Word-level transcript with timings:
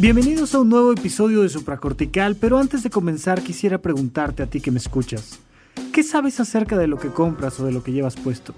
Bienvenidos 0.00 0.54
a 0.54 0.60
un 0.60 0.70
nuevo 0.70 0.92
episodio 0.92 1.42
de 1.42 1.50
Supracortical, 1.50 2.34
pero 2.34 2.56
antes 2.56 2.82
de 2.82 2.88
comenzar 2.88 3.42
quisiera 3.42 3.82
preguntarte 3.82 4.42
a 4.42 4.46
ti 4.46 4.62
que 4.62 4.70
me 4.70 4.78
escuchas, 4.78 5.40
¿qué 5.92 6.02
sabes 6.02 6.40
acerca 6.40 6.78
de 6.78 6.86
lo 6.86 6.98
que 6.98 7.10
compras 7.10 7.60
o 7.60 7.66
de 7.66 7.72
lo 7.72 7.82
que 7.82 7.92
llevas 7.92 8.16
puesto? 8.16 8.54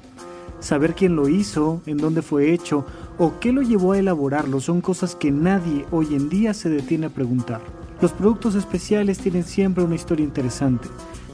Saber 0.60 0.94
quién 0.94 1.16
lo 1.16 1.28
hizo, 1.28 1.82
en 1.86 1.96
dónde 1.96 2.22
fue 2.22 2.52
hecho 2.52 2.86
o 3.18 3.40
qué 3.40 3.52
lo 3.52 3.60
llevó 3.62 3.90
a 3.90 3.98
elaborarlo 3.98 4.60
son 4.60 4.80
cosas 4.80 5.16
que 5.16 5.32
nadie 5.32 5.84
hoy 5.90 6.14
en 6.14 6.28
día 6.28 6.54
se 6.54 6.68
detiene 6.68 7.06
a 7.06 7.10
preguntar. 7.10 7.60
Los 8.00 8.12
productos 8.12 8.54
especiales 8.54 9.18
tienen 9.18 9.42
siempre 9.42 9.82
una 9.82 9.96
historia 9.96 10.22
interesante. 10.22 10.86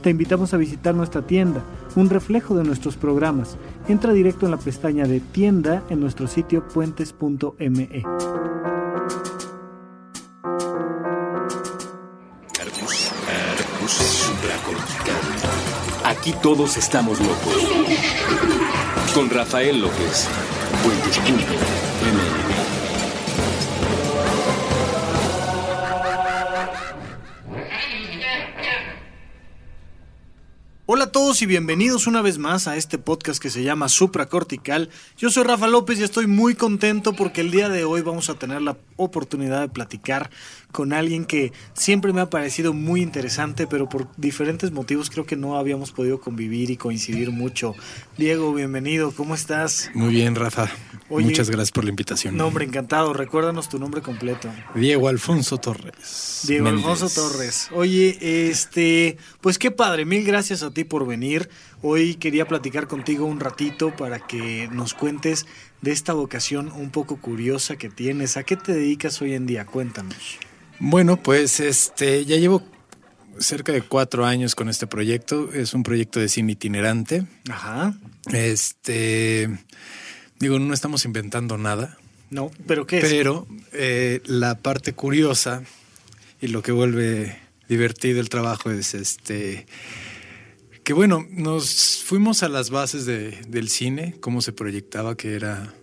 Te 0.03 0.09
invitamos 0.09 0.55
a 0.55 0.57
visitar 0.57 0.95
nuestra 0.95 1.27
tienda, 1.27 1.63
un 1.97 2.09
reflejo 2.09 2.57
de 2.57 2.65
nuestros 2.65 2.97
programas. 2.97 3.59
Entra 3.89 4.15
directo 4.15 4.47
en 4.47 4.53
la 4.53 4.59
pestaña 4.59 5.07
de 5.07 5.21
tienda 5.21 5.83
en 5.91 6.01
nuestro 6.01 6.29
sitio 6.29 6.67
puentes.me. 6.67 8.05
Todos 16.35 16.77
estamos 16.77 17.19
locos. 17.21 17.55
Con 19.15 19.31
Rafael 19.31 19.81
López. 19.81 20.29
Hola 30.91 31.05
a 31.05 31.13
todos 31.13 31.43
y 31.43 31.47
bienvenidos 31.47 32.07
una 32.07 32.23
vez 32.23 32.39
más 32.39 32.67
a 32.67 32.77
este 32.77 32.97
podcast 32.97 33.43
que 33.43 33.51
se 33.51 33.63
llama 33.63 33.91
Supracortical. 33.91 34.89
Yo 35.19 35.29
soy 35.29 35.45
Rafa 35.45 35.67
López 35.67 35.99
y 35.99 36.03
estoy 36.03 36.27
muy 36.27 36.55
contento 36.55 37.13
porque 37.13 37.43
el 37.43 37.51
día 37.51 37.69
de 37.69 37.85
hoy 37.85 38.01
vamos 38.01 38.31
a 38.31 38.35
tener 38.35 38.63
la 38.63 38.77
oportunidad 38.97 39.61
de 39.61 39.69
platicar 39.69 40.31
con 40.73 40.93
alguien 40.93 41.25
que 41.25 41.53
siempre 41.73 42.13
me 42.13 42.21
ha 42.21 42.31
parecido 42.31 42.73
muy 42.73 43.01
interesante, 43.03 43.67
pero 43.67 43.89
por 43.89 44.09
diferentes 44.17 44.71
motivos 44.71 45.11
creo 45.11 45.25
que 45.27 45.37
no 45.37 45.57
habíamos 45.57 45.93
podido 45.93 46.21
convivir 46.21 46.71
y 46.71 46.77
coincidir 46.77 47.31
mucho. 47.31 47.75
Diego, 48.17 48.53
bienvenido, 48.53 49.13
¿cómo 49.13 49.35
estás? 49.35 49.91
Muy 49.95 50.13
bien, 50.13 50.35
Rafa. 50.35 50.71
Muchas 51.09 51.49
gracias 51.49 51.73
por 51.73 51.85
la 51.85 51.91
invitación. 51.91 52.37
No, 52.37 52.47
hombre, 52.47 52.65
encantado. 52.65 53.15
Recuérdanos 53.15 53.69
tu 53.69 53.79
nombre 53.79 54.03
completo. 54.03 54.51
Diego 54.75 55.09
Alfonso 55.09 55.59
Torres. 55.59 56.43
Diego 56.47 56.69
Alfonso 56.69 57.09
Torres. 57.09 57.69
Oye, 57.73 58.51
este, 58.51 59.17
pues 59.41 59.59
qué 59.59 59.71
padre, 59.71 60.05
mil 60.05 60.25
gracias 60.25 60.63
a 60.63 60.71
ti 60.71 60.85
por 60.85 61.07
venir. 61.07 61.49
Hoy 61.81 62.17
quería 62.17 62.47
platicar 62.47 62.89
contigo 62.89 63.25
un 63.25 63.41
ratito 63.41 63.95
para 63.97 64.19
que 64.19 64.69
nos 64.71 64.95
cuentes 64.95 65.47
de 65.81 65.93
esta 65.93 66.13
vocación 66.13 66.71
un 66.73 66.91
poco 66.91 67.17
curiosa 67.17 67.77
que 67.77 67.89
tienes. 67.89 68.37
¿A 68.37 68.43
qué 68.43 68.57
te 68.57 68.73
dedicas 68.73 69.23
hoy 69.23 69.35
en 69.35 69.47
día? 69.47 69.65
Cuéntanos. 69.65 70.39
Bueno, 70.81 71.23
pues 71.23 71.61
este, 71.61 72.25
ya 72.25 72.37
llevo 72.37 72.63
cerca 73.39 73.73
de 73.73 73.83
cuatro 73.83 74.25
años 74.25 74.55
con 74.55 74.69
este 74.69 74.87
proyecto. 74.87 75.53
Es 75.53 75.75
un 75.75 75.83
proyecto 75.83 76.21
de 76.21 76.29
cine 76.29 76.53
itinerante. 76.53 77.27
Ajá. 77.51 77.99
Este, 78.33 79.49
digo, 80.39 80.59
no 80.59 80.75
estamos 80.75 81.05
inventando 81.05 81.59
nada. 81.59 81.99
No, 82.31 82.51
pero 82.67 82.87
¿qué 82.87 82.99
es? 82.99 83.05
Pero 83.05 83.47
eh, 83.73 84.21
la 84.27 84.59
parte 84.59 84.93
curiosa 84.93 85.63
y 86.41 86.49
lo 86.49 86.63
que 86.63 86.73
vuelve 86.73 87.39
divertido 87.69 88.21
el 88.21 88.29
trabajo 88.29 88.71
es 88.71 88.95
este 88.95 89.67
que 90.89 90.95
bueno, 90.95 91.27
nos 91.31 92.03
fuimos 92.03 92.43
a 92.43 92.49
las 92.49 92.71
bases 92.71 93.05
de, 93.05 93.33
del 93.47 93.69
cine, 93.69 94.15
cómo 94.21 94.41
se 94.41 94.55
proyectaba, 94.55 95.19
que 95.19 95.35
era, 95.35 95.75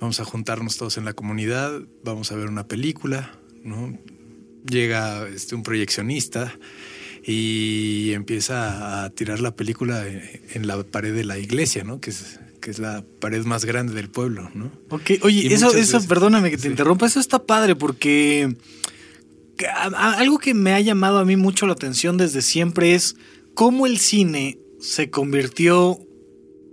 vamos 0.00 0.18
a 0.18 0.24
juntarnos 0.24 0.76
todos 0.76 0.98
en 0.98 1.04
la 1.04 1.12
comunidad, 1.12 1.80
vamos 2.02 2.32
a 2.32 2.34
ver 2.34 2.48
una 2.48 2.66
película, 2.66 3.38
¿no? 3.62 3.96
Llega 4.68 5.26
este, 5.28 5.54
un 5.54 5.62
proyeccionista 5.62 6.54
y 7.24 8.12
empieza 8.12 9.04
a 9.04 9.10
tirar 9.10 9.40
la 9.40 9.54
película 9.54 10.06
en 10.06 10.66
la 10.66 10.82
pared 10.82 11.14
de 11.14 11.24
la 11.24 11.38
iglesia, 11.38 11.84
¿no? 11.84 12.00
Que 12.00 12.10
es, 12.10 12.40
que 12.60 12.70
es 12.70 12.78
la 12.78 13.04
pared 13.20 13.44
más 13.44 13.64
grande 13.64 13.94
del 13.94 14.08
pueblo, 14.08 14.50
¿no? 14.54 14.70
Ok, 14.90 15.12
oye, 15.22 15.52
eso, 15.52 15.74
eso, 15.74 16.00
perdóname 16.06 16.50
que 16.50 16.58
te 16.58 16.68
interrumpa, 16.68 17.06
eso 17.06 17.20
está 17.20 17.42
padre 17.42 17.76
porque 17.76 18.54
algo 19.96 20.38
que 20.38 20.54
me 20.54 20.72
ha 20.72 20.80
llamado 20.80 21.18
a 21.18 21.24
mí 21.24 21.36
mucho 21.36 21.66
la 21.66 21.72
atención 21.72 22.16
desde 22.16 22.42
siempre 22.42 22.94
es 22.94 23.16
cómo 23.54 23.86
el 23.86 23.98
cine 23.98 24.58
se 24.80 25.10
convirtió 25.10 25.98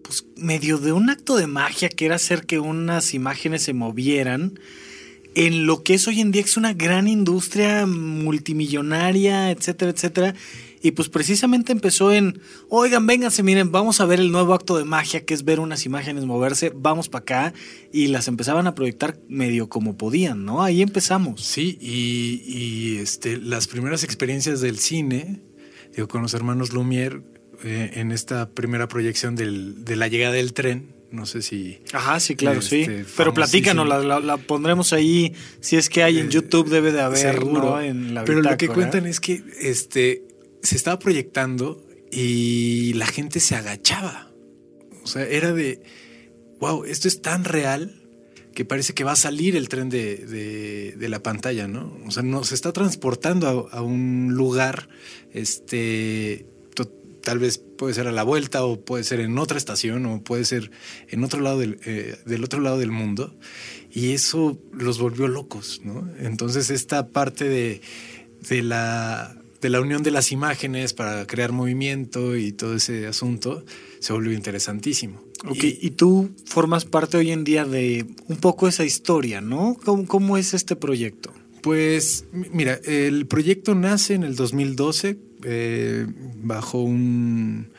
pues, 0.03 0.25
medio 0.37 0.77
de 0.77 0.91
un 0.91 1.09
acto 1.09 1.35
de 1.35 1.47
magia 1.47 1.89
que 1.89 2.05
era 2.05 2.15
hacer 2.15 2.45
que 2.45 2.59
unas 2.59 3.13
imágenes 3.13 3.63
se 3.63 3.73
movieran 3.73 4.59
en 5.35 5.65
lo 5.65 5.83
que 5.83 5.93
es 5.93 6.07
hoy 6.07 6.21
en 6.21 6.31
día, 6.31 6.41
que 6.41 6.49
es 6.49 6.57
una 6.57 6.73
gran 6.73 7.07
industria 7.07 7.85
multimillonaria, 7.85 9.51
etcétera, 9.51 9.91
etcétera. 9.91 10.35
Y 10.81 10.91
pues 10.91 11.09
precisamente 11.09 11.71
empezó 11.71 12.13
en, 12.13 12.39
oigan, 12.69 13.07
vénganse, 13.07 13.41
miren, 13.43 13.71
vamos 13.71 14.01
a 14.01 14.05
ver 14.05 14.19
el 14.19 14.31
nuevo 14.31 14.53
acto 14.53 14.77
de 14.77 14.85
magia, 14.85 15.25
que 15.25 15.33
es 15.33 15.43
ver 15.43 15.59
unas 15.59 15.85
imágenes 15.85 16.25
moverse, 16.25 16.71
vamos 16.75 17.09
para 17.09 17.21
acá. 17.23 17.53
Y 17.91 18.07
las 18.07 18.27
empezaban 18.27 18.67
a 18.67 18.75
proyectar 18.75 19.19
medio 19.27 19.67
como 19.67 19.97
podían, 19.97 20.45
¿no? 20.45 20.63
Ahí 20.63 20.81
empezamos. 20.81 21.41
Sí, 21.41 21.77
y, 21.81 22.97
este, 22.97 23.37
las 23.37 23.67
primeras 23.67 24.03
experiencias 24.03 24.61
del 24.61 24.79
cine 24.79 25.41
digo, 25.95 26.07
con 26.07 26.21
los 26.21 26.33
hermanos 26.33 26.71
Lumière 26.71 27.23
eh, 27.63 27.91
en 27.95 28.11
esta 28.11 28.49
primera 28.51 28.87
proyección 28.87 29.35
del, 29.35 29.83
de 29.85 29.95
la 29.95 30.07
llegada 30.07 30.33
del 30.33 30.53
tren. 30.53 30.94
No 31.11 31.25
sé 31.25 31.41
si. 31.41 31.79
Ajá, 31.93 32.19
sí, 32.19 32.35
claro, 32.35 32.61
sí. 32.61 32.85
Pero 33.15 33.33
platícanos, 33.33 33.87
la, 33.87 34.19
la, 34.19 34.37
pondremos 34.37 34.91
ahí. 34.93 35.33
Si 35.59 35.77
es 35.77 35.89
que 35.89 36.03
hay 36.03 36.19
en 36.19 36.27
eh, 36.27 36.31
YouTube, 36.31 36.69
debe 36.69 36.91
de 36.91 37.01
haber, 37.01 37.17
seguro. 37.17 37.79
En 37.79 38.13
la 38.13 38.25
Pero 38.25 38.41
lo 38.41 38.57
que 38.57 38.67
cuentan 38.67 39.05
es 39.05 39.19
que 39.19 39.43
este 39.59 40.23
se 40.61 40.75
estaba 40.75 40.99
proyectando 40.99 41.85
y 42.11 42.93
la 42.93 43.05
gente 43.05 43.39
se 43.39 43.55
agachaba. 43.55 44.31
O 45.03 45.07
sea, 45.07 45.25
era 45.25 45.53
de. 45.53 45.81
Wow, 46.59 46.85
esto 46.85 47.07
es 47.07 47.21
tan 47.21 47.43
real 47.43 48.01
que 48.55 48.65
parece 48.65 48.93
que 48.93 49.03
va 49.03 49.11
a 49.11 49.17
salir 49.17 49.55
el 49.55 49.69
tren 49.69 49.89
de, 49.89 50.95
de, 50.97 51.09
la 51.09 51.21
pantalla, 51.21 51.67
¿no? 51.67 51.95
O 52.07 52.11
sea, 52.11 52.23
nos 52.23 52.53
está 52.53 52.71
transportando 52.71 53.69
a, 53.71 53.81
un 53.81 54.33
lugar, 54.33 54.87
este, 55.33 56.47
tal 57.25 57.39
vez 57.39 57.57
puede 57.57 57.93
ser 57.93 58.07
a 58.07 58.13
la 58.13 58.23
vuelta 58.23 58.63
o 58.63 58.79
puede 58.79 59.03
ser 59.03 59.19
en 59.19 59.37
otra 59.37 59.57
estación 59.57 60.05
o 60.05 60.23
puede 60.23 60.45
ser 60.45 60.71
en 61.09 61.25
otro 61.25 61.41
lado 61.41 61.59
del, 61.59 61.79
eh, 61.85 62.17
del 62.25 62.45
otro 62.45 62.61
lado 62.61 62.77
del 62.77 62.91
mundo. 62.91 63.35
Y 63.91 64.11
eso 64.11 64.57
los 64.71 64.99
volvió 64.99 65.27
locos, 65.27 65.81
¿no? 65.83 66.09
Entonces 66.19 66.69
esta 66.69 67.09
parte 67.09 67.49
de, 67.49 67.81
de 68.47 68.63
la 68.63 69.35
de 69.61 69.69
la 69.69 69.81
unión 69.81 70.03
de 70.03 70.11
las 70.11 70.31
imágenes 70.31 70.93
para 70.93 71.25
crear 71.25 71.51
movimiento 71.51 72.35
y 72.35 72.51
todo 72.51 72.75
ese 72.75 73.07
asunto 73.07 73.65
se 73.99 74.13
volvió 74.13 74.31
interesantísimo. 74.33 75.23
Ok, 75.47 75.63
y, 75.63 75.89
tú 75.91 76.29
formas 76.45 76.85
parte 76.85 77.17
hoy 77.17 77.31
en 77.31 77.43
día 77.43 77.65
de 77.65 78.05
un 78.27 78.37
poco 78.37 78.67
esa 78.67 78.85
historia, 78.85 79.41
¿no? 79.41 79.75
¿Cómo, 80.07 80.37
es 80.37 80.53
este 80.53 80.75
proyecto? 80.75 81.33
Pues 81.65 82.25
mira, 82.31 82.79
el 82.85 83.25
proyecto 83.25 83.73
nace 83.73 84.13
en 84.13 84.21
el 84.21 84.35
2012 84.35 85.17
eh, 85.45 86.05
bajo 86.43 86.83
un, 86.83 87.71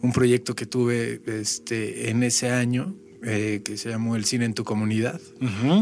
un, 0.00 0.12
proyecto 0.12 0.56
que 0.56 0.64
tuve 0.64 1.20
este, 1.26 2.08
en 2.08 2.22
ese 2.22 2.48
año 2.48 2.96
eh, 3.22 3.60
que 3.62 3.76
se 3.76 3.90
llamó 3.90 4.16
El 4.16 4.24
Cine 4.24 4.46
en 4.46 4.54
tu 4.54 4.64
Comunidad, 4.64 5.20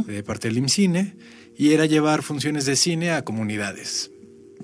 de 0.04 0.24
parte 0.24 0.48
del 0.48 0.58
IMCINE, 0.58 1.14
y 1.56 1.70
era 1.70 1.86
llevar 1.86 2.24
funciones 2.24 2.66
de 2.66 2.74
cine 2.74 3.12
a 3.12 3.22
comunidades, 3.22 4.10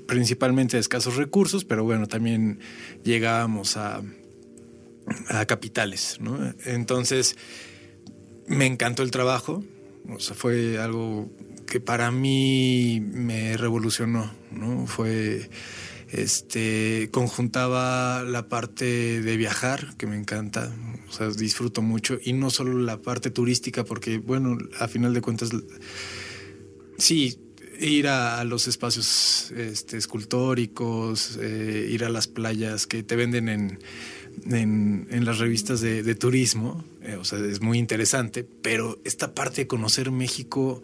principalmente 0.09 0.77
de 0.77 0.81
escasos 0.81 1.15
recursos, 1.15 1.65
pero 1.65 1.84
bueno, 1.84 2.09
también 2.09 2.59
llegábamos 3.05 3.77
a 3.77 4.03
a 5.28 5.47
capitales. 5.47 6.19
¿no? 6.21 6.37
Entonces, 6.65 7.37
me 8.49 8.67
encantó 8.67 9.05
el 9.05 9.12
trabajo, 9.12 9.62
o 10.09 10.19
sea, 10.19 10.34
fue 10.34 10.77
algo 10.78 11.31
que 11.71 11.81
para 11.81 12.11
mí 12.11 13.01
me 13.01 13.57
revolucionó, 13.57 14.31
¿no? 14.51 14.87
Fue, 14.87 15.49
este, 16.11 17.09
conjuntaba 17.13 18.25
la 18.25 18.49
parte 18.49 19.22
de 19.22 19.37
viajar, 19.39 19.97
que 19.97 20.07
me 20.07 20.17
encanta, 20.17 20.71
o 21.09 21.13
sea, 21.13 21.28
disfruto 21.28 21.81
mucho, 21.81 22.19
y 22.22 22.34
no 22.34 22.51
solo 22.51 22.78
la 22.78 23.01
parte 23.01 23.31
turística, 23.31 23.84
porque, 23.84 24.19
bueno, 24.19 24.59
a 24.78 24.89
final 24.89 25.15
de 25.15 25.22
cuentas, 25.22 25.51
sí, 26.99 27.39
ir 27.78 28.09
a, 28.09 28.45
los 28.45 28.67
espacios 28.67 29.53
este, 29.53 29.97
escultóricos, 29.97 31.39
eh, 31.41 31.89
ir 31.91 32.05
a 32.05 32.11
las 32.11 32.27
playas 32.27 32.87
que 32.87 33.03
te 33.03 33.17
venden 33.17 33.49
en 33.49 33.78
en, 34.51 35.25
las 35.25 35.39
revistas 35.39 35.81
de, 35.81 36.15
turismo, 36.15 36.84
eh, 37.03 37.17
o 37.17 37.25
sea, 37.25 37.39
es 37.39 37.61
muy 37.61 37.78
interesante, 37.78 38.45
pero 38.45 38.99
esta 39.05 39.34
parte 39.34 39.63
de 39.63 39.67
conocer 39.67 40.11
México, 40.11 40.83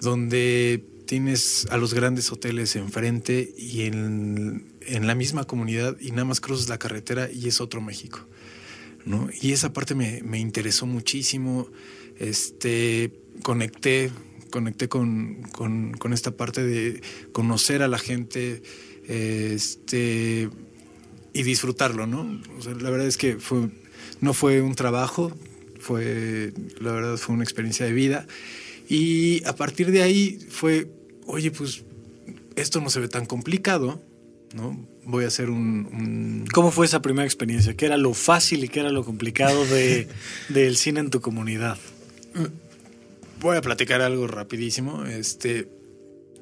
donde 0.00 0.84
tienes 1.06 1.66
a 1.70 1.76
los 1.76 1.94
grandes 1.94 2.30
hoteles 2.32 2.76
enfrente 2.76 3.54
y 3.56 3.82
en, 3.82 4.66
la 4.88 5.14
misma 5.14 5.44
comunidad 5.44 5.96
y 6.00 6.10
nada 6.10 6.24
más 6.24 6.40
cruzas 6.40 6.68
la 6.68 6.78
carretera 6.78 7.30
y 7.30 7.48
es 7.48 7.60
otro 7.60 7.80
México. 7.80 8.20
¿no? 9.04 9.28
Y 9.40 9.52
esa 9.52 9.72
parte 9.72 9.94
me, 9.94 10.38
interesó 10.38 10.86
muchísimo. 10.86 11.68
Este, 12.18 13.12
conecté 13.42 14.10
conecté 14.50 14.88
con, 14.88 15.42
con, 15.52 16.12
esta 16.12 16.30
parte 16.30 16.62
de 16.62 17.02
conocer 17.32 17.82
a 17.82 17.88
la 17.88 17.98
gente 17.98 18.62
este, 19.06 20.48
y 21.32 21.42
disfrutarlo, 21.42 22.06
¿no? 22.06 22.40
la 22.80 22.90
verdad 22.90 23.06
es 23.06 23.16
que 23.16 23.36
fue, 23.36 23.68
no 24.20 24.32
fue 24.32 24.62
un 24.62 24.74
trabajo, 24.74 25.36
fue, 25.78 26.52
la 26.80 26.92
verdad 26.92 27.16
fue 27.16 27.34
una 27.34 27.44
experiencia 27.44 27.84
de 27.86 27.92
vida. 27.92 28.26
Y 28.88 29.44
a 29.44 29.54
partir 29.56 29.90
de 29.90 30.02
ahí 30.02 30.38
fue, 30.48 30.90
oye, 31.26 31.50
pues 31.50 31.84
esto 32.54 32.80
no 32.80 32.90
se 32.90 33.00
ve 33.00 33.08
tan 33.08 33.26
complicado, 33.26 34.02
¿no? 34.54 34.86
Voy 35.04 35.24
a 35.24 35.28
hacer 35.28 35.50
un, 35.50 36.46
¿Cómo 36.52 36.70
fue 36.72 36.86
esa 36.86 37.00
primera 37.00 37.24
experiencia? 37.24 37.74
¿Qué 37.74 37.86
era 37.86 37.96
lo 37.96 38.14
fácil 38.14 38.64
y 38.64 38.68
qué 38.68 38.80
era 38.80 38.90
lo 38.90 39.04
complicado 39.04 39.64
de, 39.66 40.08
del 40.48 40.76
cine 40.76 41.00
en 41.00 41.10
tu 41.10 41.20
comunidad? 41.20 41.78
Voy 43.40 43.56
a 43.56 43.60
platicar 43.60 44.00
algo 44.00 44.26
rapidísimo. 44.26 45.04
Este, 45.04 45.68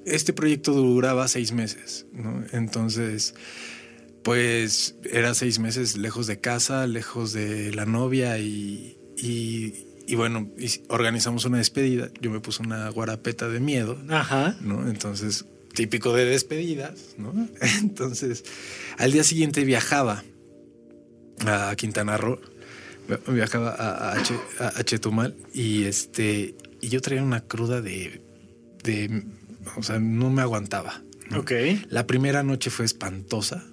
este 0.06 0.32
proyecto 0.32 0.73
duraba 0.73 1.29
seis 1.29 1.52
meses, 1.52 2.06
¿no? 2.12 2.44
Entonces, 2.52 3.35
pues 4.23 4.97
era 5.05 5.35
seis 5.35 5.58
meses 5.58 5.97
lejos 5.97 6.26
de 6.26 6.40
casa, 6.40 6.87
lejos 6.87 7.32
de 7.32 7.73
la 7.75 7.85
novia 7.85 8.38
y, 8.38 8.97
y, 9.17 9.87
bueno, 10.15 10.51
organizamos 10.89 11.45
una 11.45 11.59
despedida. 11.59 12.11
Yo 12.21 12.31
me 12.31 12.41
puse 12.41 12.62
una 12.62 12.89
guarapeta 12.91 13.49
de 13.49 13.61
miedo, 13.61 13.99
Ajá. 14.09 14.56
¿no? 14.61 14.89
Entonces 14.89 15.47
típico 15.75 16.12
de 16.15 16.25
despedidas, 16.25 17.17
¿no? 17.19 17.35
Entonces, 17.83 18.45
al 18.97 19.12
día 19.12 19.25
siguiente 19.25 19.65
viajaba 19.65 20.25
a 21.47 21.75
Quintana 21.77 22.17
Roo, 22.17 22.41
viajaba 23.29 23.71
a, 23.71 24.12
a, 24.12 24.85
Chetumal 24.85 25.37
y 25.53 25.85
este 25.85 26.55
y 26.81 26.89
yo 26.89 27.00
traía 27.00 27.23
una 27.23 27.41
cruda 27.41 27.83
de, 27.83 28.23
de 28.83 29.25
o 29.77 29.83
sea, 29.83 29.99
no 29.99 30.31
me 30.31 30.43
aguantaba. 30.43 31.03
Ok. 31.37 31.53
La 31.89 32.07
primera 32.07 32.43
noche 32.43 32.71
fue 32.71 32.85
espantosa. 32.85 33.65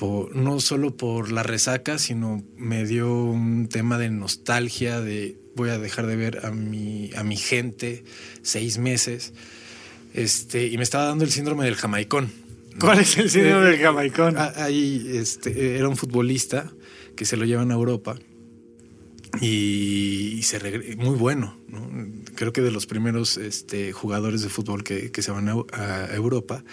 no 0.00 0.60
solo 0.60 0.96
por 0.96 1.30
la 1.30 1.42
resaca, 1.42 1.98
sino 1.98 2.42
me 2.56 2.86
dio 2.86 3.24
un 3.24 3.68
tema 3.68 3.98
de 3.98 4.10
nostalgia, 4.10 5.00
de 5.00 5.36
voy 5.58 5.70
a 5.70 5.78
dejar 5.78 6.06
de 6.06 6.16
ver 6.16 6.46
a 6.46 6.50
mi, 6.50 7.10
a 7.14 7.22
mi 7.22 7.36
gente 7.36 8.04
seis 8.42 8.78
meses. 8.78 9.34
Este, 10.14 10.66
y 10.68 10.78
me 10.78 10.84
estaba 10.84 11.04
dando 11.04 11.24
el 11.24 11.30
síndrome 11.30 11.66
del 11.66 11.74
jamaicón. 11.74 12.32
¿Cuál 12.80 13.00
es 13.00 13.18
el 13.18 13.28
síndrome 13.28 13.66
del 13.66 13.80
jamaicón? 13.80 14.36
Ah, 14.38 14.52
ahí 14.56 15.10
este, 15.14 15.76
era 15.76 15.88
un 15.88 15.96
futbolista 15.96 16.70
que 17.14 17.26
se 17.26 17.36
lo 17.36 17.44
llevan 17.44 17.70
a 17.72 17.74
Europa 17.74 18.16
y, 19.40 20.40
se 20.42 20.58
muy 20.96 21.16
bueno. 21.16 21.56
Creo 22.34 22.52
que 22.52 22.62
de 22.62 22.70
los 22.70 22.86
primeros 22.86 23.36
este, 23.36 23.92
jugadores 23.92 24.42
de 24.42 24.48
fútbol 24.48 24.84
que, 24.84 25.10
se 25.20 25.30
van 25.30 25.48
a, 25.48 26.14
Europa. 26.14 26.64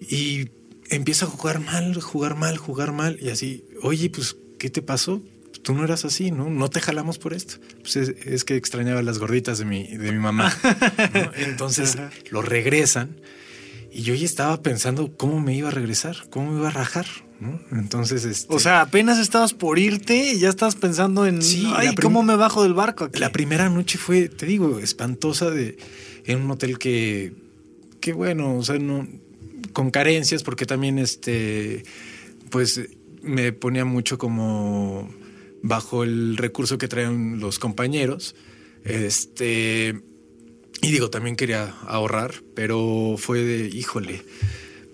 Y 0.00 0.48
empieza 0.88 1.26
a 1.26 1.28
jugar 1.28 1.60
mal, 1.60 2.00
jugar 2.00 2.36
mal, 2.36 2.56
jugar 2.56 2.92
mal. 2.92 3.18
Y 3.20 3.30
así, 3.30 3.64
oye, 3.82 4.10
pues, 4.10 4.36
¿qué 4.58 4.70
te 4.70 4.82
pasó? 4.82 5.22
Tú 5.62 5.74
no 5.74 5.84
eras 5.84 6.04
así, 6.04 6.30
¿no? 6.30 6.50
No 6.50 6.68
te 6.68 6.80
jalamos 6.80 7.18
por 7.18 7.32
esto. 7.34 7.56
Pues 7.80 7.96
es, 7.96 8.44
que 8.44 8.56
extrañaba 8.56 9.02
las 9.02 9.18
gorditas 9.18 9.58
de 9.58 9.64
mi, 9.64 9.86
de 9.86 10.12
mi 10.12 10.18
mamá. 10.18 10.52
Entonces 11.36 11.96
lo 12.30 12.42
regresan 12.42 13.16
y 13.92 14.02
yo 14.02 14.14
ya 14.14 14.24
estaba 14.24 14.62
pensando 14.62 15.16
cómo 15.16 15.40
me 15.40 15.54
iba 15.56 15.68
a 15.68 15.72
regresar, 15.72 16.16
cómo 16.30 16.52
me 16.52 16.58
iba 16.58 16.68
a 16.68 16.72
rajar. 16.72 17.06
¿no? 17.40 17.58
Entonces, 17.72 18.24
este... 18.24 18.54
o 18.54 18.58
sea, 18.58 18.82
apenas 18.82 19.18
estabas 19.18 19.54
por 19.54 19.78
irte 19.78 20.32
y 20.32 20.38
ya 20.38 20.50
estabas 20.50 20.76
pensando 20.76 21.26
en, 21.26 21.42
sí, 21.42 21.70
ay, 21.74 21.94
¿cómo 21.94 22.22
me 22.22 22.36
bajo 22.36 22.62
del 22.62 22.74
barco? 22.74 23.08
La 23.14 23.32
primera 23.32 23.70
noche 23.70 23.96
fue, 23.96 24.28
te 24.28 24.44
digo, 24.44 24.78
espantosa 24.78 25.50
de 25.50 25.78
en 26.26 26.42
un 26.42 26.50
hotel 26.50 26.78
que, 26.78 27.32
que 28.00 28.12
bueno, 28.12 28.56
o 28.56 28.62
sea, 28.62 28.78
no, 28.78 29.08
con 29.72 29.90
carencias, 29.90 30.42
porque 30.42 30.66
también, 30.66 30.98
este, 30.98 31.84
pues, 32.50 32.80
me 33.22 33.52
ponía 33.52 33.86
mucho 33.86 34.18
como 34.18 35.08
bajo 35.62 36.04
el 36.04 36.36
recurso 36.36 36.78
que 36.78 36.88
traen 36.88 37.40
los 37.40 37.58
compañeros. 37.58 38.34
Este, 38.84 40.00
y 40.82 40.90
digo, 40.90 41.10
también 41.10 41.36
quería 41.36 41.74
ahorrar, 41.86 42.42
pero 42.54 43.16
fue 43.18 43.42
de, 43.42 43.68
híjole, 43.68 44.22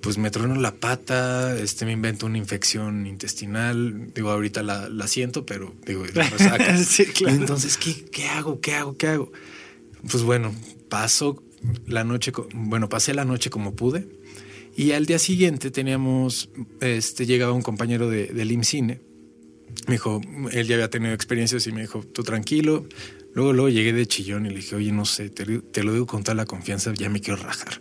pues 0.00 0.18
me 0.18 0.30
trono 0.30 0.60
la 0.60 0.74
pata, 0.74 1.56
este 1.58 1.84
me 1.84 1.92
invento 1.92 2.26
una 2.26 2.38
infección 2.38 3.06
intestinal, 3.06 4.12
digo, 4.14 4.30
ahorita 4.30 4.62
la, 4.62 5.08
siento, 5.08 5.46
pero 5.46 5.74
digo, 5.86 6.04
la 6.14 6.76
sí, 6.84 7.06
claro. 7.06 7.36
Entonces, 7.36 7.76
¿qué, 7.76 8.04
¿qué 8.04 8.26
hago? 8.28 8.60
¿Qué 8.60 8.74
hago? 8.74 8.96
¿Qué 8.96 9.06
hago? 9.08 9.32
Pues 10.10 10.22
bueno, 10.22 10.54
paso 10.88 11.42
la 11.86 12.04
noche, 12.04 12.32
bueno, 12.54 12.88
pasé 12.88 13.14
la 13.14 13.24
noche 13.24 13.50
como 13.50 13.74
pude. 13.74 14.08
Y 14.76 14.92
al 14.92 15.06
día 15.06 15.18
siguiente 15.18 15.70
teníamos, 15.70 16.50
este, 16.80 17.24
llegaba 17.24 17.52
un 17.52 17.62
compañero 17.62 18.10
de, 18.10 18.26
del 18.26 18.52
IMCINE 18.52 19.00
me 19.86 19.94
dijo, 19.94 20.20
él 20.52 20.66
ya 20.66 20.74
había 20.74 20.90
tenido 20.90 21.14
experiencias 21.14 21.66
y 21.66 21.72
me 21.72 21.82
dijo, 21.82 22.02
tú 22.02 22.22
tranquilo. 22.22 22.86
Luego, 23.34 23.52
luego 23.52 23.68
llegué 23.68 23.92
de 23.92 24.06
chillón 24.06 24.46
y 24.46 24.48
le 24.48 24.56
dije, 24.56 24.76
oye, 24.76 24.92
no 24.92 25.04
sé, 25.04 25.28
te, 25.28 25.44
lo 25.84 25.92
digo 25.92 26.06
con 26.06 26.22
toda 26.22 26.34
la 26.34 26.46
confianza, 26.46 26.92
ya 26.94 27.08
me 27.08 27.20
quiero 27.20 27.42
rajar. 27.42 27.80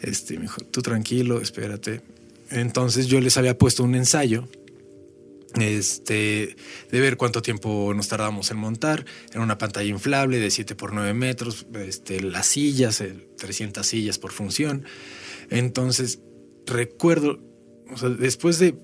Este, 0.00 0.34
me 0.36 0.42
dijo, 0.42 0.62
tú 0.62 0.80
tranquilo, 0.82 1.40
espérate. 1.40 2.02
Entonces 2.50 3.08
yo 3.08 3.20
les 3.20 3.36
había 3.36 3.58
puesto 3.58 3.82
un 3.82 3.96
ensayo 3.96 4.48
este, 5.60 6.56
de 6.90 7.00
ver 7.00 7.16
cuánto 7.16 7.42
tiempo 7.42 7.92
nos 7.94 8.08
tardamos 8.08 8.50
en 8.50 8.58
montar. 8.58 9.04
Era 9.30 9.40
una 9.40 9.58
pantalla 9.58 9.88
inflable 9.88 10.38
de 10.38 10.50
7 10.50 10.74
por 10.74 10.92
9 10.92 11.14
metros, 11.14 11.66
este, 11.74 12.20
las 12.20 12.46
sillas, 12.46 13.02
300 13.38 13.86
sillas 13.86 14.18
por 14.18 14.32
función. 14.32 14.84
Entonces, 15.50 16.20
recuerdo, 16.66 17.40
o 17.90 17.96
sea, 17.96 18.10
después 18.10 18.58
de 18.58 18.78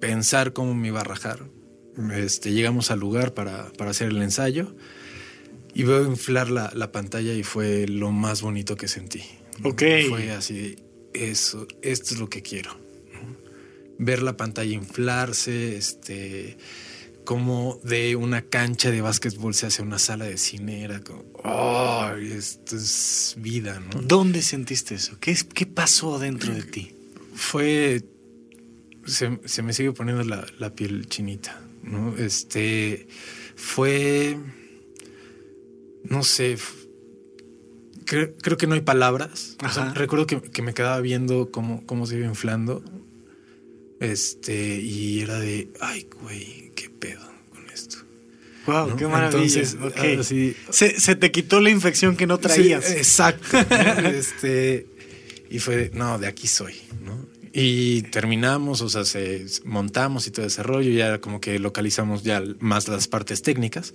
pensar 0.00 0.52
cómo 0.52 0.74
me 0.74 0.88
iba 0.88 1.00
a 1.00 1.04
rajar, 1.04 1.40
este, 2.14 2.52
llegamos 2.52 2.90
al 2.90 3.00
lugar 3.00 3.34
para, 3.34 3.70
hacer 3.88 4.08
el 4.08 4.22
ensayo 4.22 4.74
y 5.74 5.84
veo 5.84 6.04
inflar 6.04 6.50
la, 6.50 6.92
pantalla 6.92 7.32
y 7.32 7.42
fue 7.42 7.86
lo 7.86 8.12
más 8.12 8.42
bonito 8.42 8.76
que 8.76 8.88
sentí. 8.88 9.22
Ok. 9.62 9.82
Fue 10.08 10.30
así, 10.32 10.76
eso, 11.12 11.66
esto 11.82 12.14
es 12.14 12.20
lo 12.20 12.28
que 12.28 12.42
quiero. 12.42 12.76
Ver 13.98 14.22
la 14.22 14.36
pantalla 14.36 14.74
inflarse, 14.74 15.76
este, 15.76 16.56
como 17.24 17.80
de 17.84 18.16
una 18.16 18.42
cancha 18.42 18.90
de 18.90 19.00
básquetbol 19.00 19.54
se 19.54 19.66
hace 19.66 19.82
una 19.82 19.98
sala 19.98 20.24
de 20.24 20.36
cine, 20.36 20.82
era 20.82 21.00
como, 21.00 21.24
oh, 21.44 22.10
esto 22.20 22.76
es 22.76 23.36
vida, 23.38 23.80
¿no? 23.80 24.02
¿Dónde 24.02 24.42
sentiste 24.42 24.96
eso? 24.96 25.16
¿Qué, 25.20 25.36
qué 25.54 25.66
pasó 25.66 26.18
dentro 26.18 26.52
de 26.52 26.62
ti? 26.62 26.92
Fue, 27.34 28.04
se, 29.06 29.62
me 29.62 29.72
sigue 29.72 29.92
poniendo 29.92 30.24
la 30.24 30.74
piel 30.74 31.06
chinita. 31.06 31.63
¿No? 31.84 32.16
Este 32.16 33.06
fue, 33.56 34.36
no 36.04 36.22
sé, 36.22 36.56
creo, 38.04 38.56
que 38.56 38.66
no 38.66 38.74
hay 38.74 38.80
palabras. 38.80 39.56
recuerdo 39.94 40.26
que, 40.26 40.62
me 40.62 40.74
quedaba 40.74 41.00
viendo 41.00 41.50
cómo, 41.50 41.84
cómo 41.86 42.06
se 42.06 42.16
iba 42.16 42.26
inflando. 42.26 42.82
Este, 44.00 44.80
y 44.80 45.20
era 45.20 45.38
de, 45.38 45.70
ay, 45.80 46.08
güey, 46.20 46.72
qué 46.74 46.90
pedo 46.90 47.22
con 47.50 47.68
esto. 47.70 47.98
Wow, 48.66 48.96
qué 48.96 49.06
maravilla. 49.06 49.64
se, 49.64 51.16
te 51.16 51.30
quitó 51.30 51.60
la 51.60 51.70
infección 51.70 52.16
que 52.16 52.26
no 52.26 52.38
traías. 52.38 52.90
exacto. 52.90 53.58
este, 54.04 54.86
y 55.48 55.58
fue, 55.58 55.76
de, 55.76 55.90
no, 55.94 56.18
de 56.18 56.26
aquí 56.26 56.48
soy, 56.48 56.74
¿no? 57.02 57.23
Y 57.56 58.02
terminamos, 58.02 58.80
o 58.80 58.88
sea, 58.88 59.04
se, 59.04 59.46
montamos 59.64 60.26
y 60.26 60.32
todo 60.32 60.44
ese 60.44 60.64
rollo, 60.64 60.90
ya 60.90 61.20
como 61.20 61.40
que 61.40 61.60
localizamos 61.60 62.24
ya 62.24 62.42
más 62.58 62.88
las 62.88 63.06
partes 63.06 63.42
técnicas. 63.42 63.94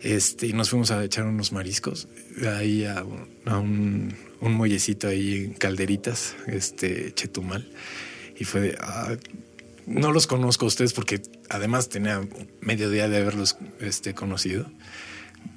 Este, 0.00 0.46
y 0.46 0.52
nos 0.52 0.70
fuimos 0.70 0.92
a 0.92 1.02
echar 1.02 1.24
unos 1.24 1.50
mariscos 1.50 2.06
ahí 2.56 2.84
a, 2.84 3.02
un, 3.02 4.14
un, 4.40 4.52
muellecito 4.52 5.08
ahí 5.08 5.46
en 5.46 5.54
Calderitas, 5.54 6.36
este, 6.46 7.12
Chetumal. 7.14 7.68
Y 8.38 8.44
fue 8.44 8.60
de, 8.60 8.78
ah, 8.80 9.16
no 9.86 10.12
los 10.12 10.28
conozco 10.28 10.66
a 10.66 10.68
ustedes 10.68 10.92
porque 10.92 11.20
además 11.50 11.88
tenía 11.88 12.20
medio 12.60 12.90
día 12.90 13.08
de 13.08 13.16
haberlos 13.16 13.56
este, 13.80 14.14
conocido. 14.14 14.70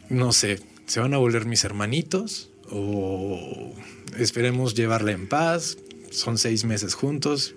No 0.10 0.32
sé, 0.32 0.60
¿se 0.88 1.00
van 1.02 1.14
a 1.14 1.18
volver 1.18 1.46
mis 1.46 1.64
hermanitos? 1.64 2.50
O 2.72 3.76
esperemos 4.18 4.74
llevarla 4.74 5.12
en 5.12 5.30
paz, 5.30 5.78
son 6.12 6.38
seis 6.38 6.66
meses 6.66 6.94
juntos. 6.94 7.56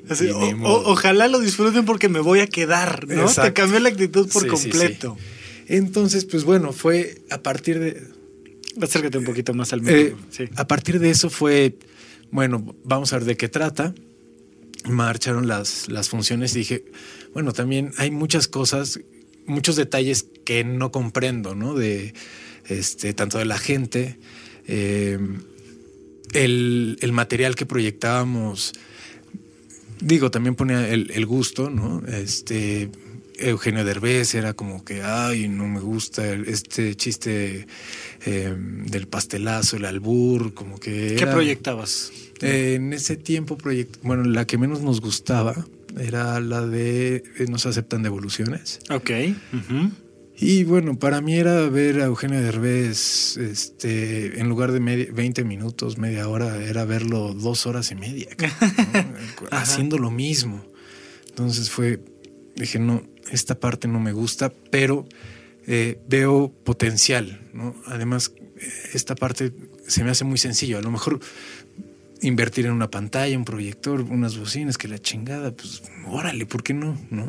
ojalá 0.65 1.29
lo 1.29 1.41
disfruten 1.41 1.85
porque 1.85 2.09
me 2.09 2.21
voy 2.21 2.41
a 2.41 2.47
quedar, 2.47 3.07
¿no? 3.09 3.27
Te 3.27 3.53
cambió 3.53 3.81
la 3.81 3.89
actitud 3.89 4.29
por 4.31 4.47
completo. 4.47 5.17
Entonces, 5.67 6.25
pues 6.25 6.45
bueno, 6.45 6.73
fue 6.73 7.23
a 7.31 7.43
partir 7.43 7.79
de. 7.79 8.03
Acércate 8.81 9.19
un 9.19 9.25
poquito 9.25 9.55
más 9.55 9.73
al 9.73 9.83
medio. 9.83 10.19
Eh, 10.39 10.49
a 10.57 10.67
partir 10.67 10.99
de 10.99 11.11
eso 11.11 11.31
fue, 11.31 11.77
bueno, 12.31 12.75
vamos 12.85 13.13
a 13.13 13.19
ver 13.19 13.25
de 13.27 13.37
qué 13.37 13.49
trata. 13.49 13.95
Marcharon 14.85 15.47
las, 15.47 15.89
las 15.89 16.09
funciones 16.09 16.55
y 16.57 16.61
dije, 16.61 16.85
bueno, 17.35 17.53
también 17.53 17.93
hay 17.99 18.11
muchas 18.11 18.49
cosas, 18.49 19.01
muchos 19.47 19.77
detalles 19.77 20.27
que 20.45 20.65
no 20.65 20.91
comprendo, 20.91 21.55
¿no? 21.55 21.75
De 21.75 22.15
este, 22.67 23.13
tanto 23.15 23.39
de 23.39 23.45
la 23.45 23.59
gente, 23.59 24.19
eh, 24.67 25.19
el, 26.35 26.99
el 27.01 27.13
material 27.13 27.55
que 27.57 27.67
proyectábamos, 27.67 28.73
digo, 30.01 30.31
también 30.31 30.55
ponía 30.55 30.89
el, 30.89 31.11
el 31.13 31.27
gusto, 31.27 31.71
¿no? 31.71 32.03
Este, 32.07 32.91
Eugenio 33.39 33.85
Derbez 33.85 34.35
era 34.35 34.53
como 34.55 34.85
que, 34.85 35.03
ay, 35.03 35.49
no 35.49 35.67
me 35.67 35.81
gusta 35.81 36.31
este 36.35 36.95
chiste 36.95 37.67
eh, 38.27 38.55
del 38.87 39.07
pastelazo, 39.07 39.77
el 39.77 39.85
albur, 39.87 40.53
como 40.55 40.79
que... 40.79 41.17
¿Qué 41.19 41.27
proyectabas? 41.27 42.13
Eh, 42.43 42.75
en 42.77 42.93
ese 42.93 43.17
tiempo, 43.17 43.57
proyect- 43.59 43.99
bueno, 44.03 44.25
la 44.25 44.47
que 44.47 44.59
menos 44.59 44.81
nos 44.83 45.01
gustaba 45.01 45.67
era 45.99 46.39
la 46.41 46.67
de 46.67 47.17
eh, 47.39 47.47
No 47.49 47.59
se 47.59 47.69
aceptan 47.69 48.03
devoluciones. 48.03 48.79
Ok. 48.91 49.11
ujú. 49.53 49.91
Y 50.43 50.65
bueno, 50.65 50.99
para 50.99 51.21
mí 51.21 51.35
era 51.37 51.69
ver 51.69 52.01
a 52.01 52.05
Eugenio 52.07 52.41
Derbez, 52.41 53.37
este, 53.37 54.41
en 54.41 54.49
lugar 54.49 54.73
de 54.73 54.81
media- 54.81 55.09
20 55.13 55.45
minutos, 55.45 55.99
media 55.99 56.29
hora, 56.29 56.65
era 56.65 56.87
verlo 56.87 57.35
dos 57.35 57.67
horas 57.67 57.91
y 57.91 57.95
media, 57.95 58.29
¿no? 58.95 59.49
haciendo 59.51 59.99
lo 59.99 60.11
mismo. 60.11 60.65
Entonces 61.29 61.69
fue, 61.69 62.01
dije, 62.57 62.79
no, 62.79 63.03
esta 63.31 63.61
parte 63.61 63.87
no 63.87 64.01
me 64.01 64.13
gusta, 64.13 64.51
pero 64.71 65.07
eh, 65.67 66.01
veo 66.09 66.51
potencial, 66.65 67.43
¿no? 67.53 67.75
Además, 67.87 68.33
esta 68.95 69.15
parte 69.15 69.53
se 69.87 70.05
me 70.05 70.11
hace 70.11 70.25
muy 70.25 70.39
sencillo. 70.39 70.79
A 70.79 70.83
lo 70.83 70.91
mejor 70.91 71.21
invertir 72.23 72.65
en 72.67 72.73
una 72.73 72.91
pantalla, 72.91 73.37
un 73.37 73.45
proyector, 73.45 74.01
unas 74.01 74.39
bocinas, 74.39 74.79
que 74.79 74.89
la 74.89 74.99
chingada, 74.99 75.53
pues 75.53 75.83
órale, 76.07 76.47
¿por 76.47 76.63
qué 76.63 76.73
no? 76.75 76.99
¿No? 77.11 77.29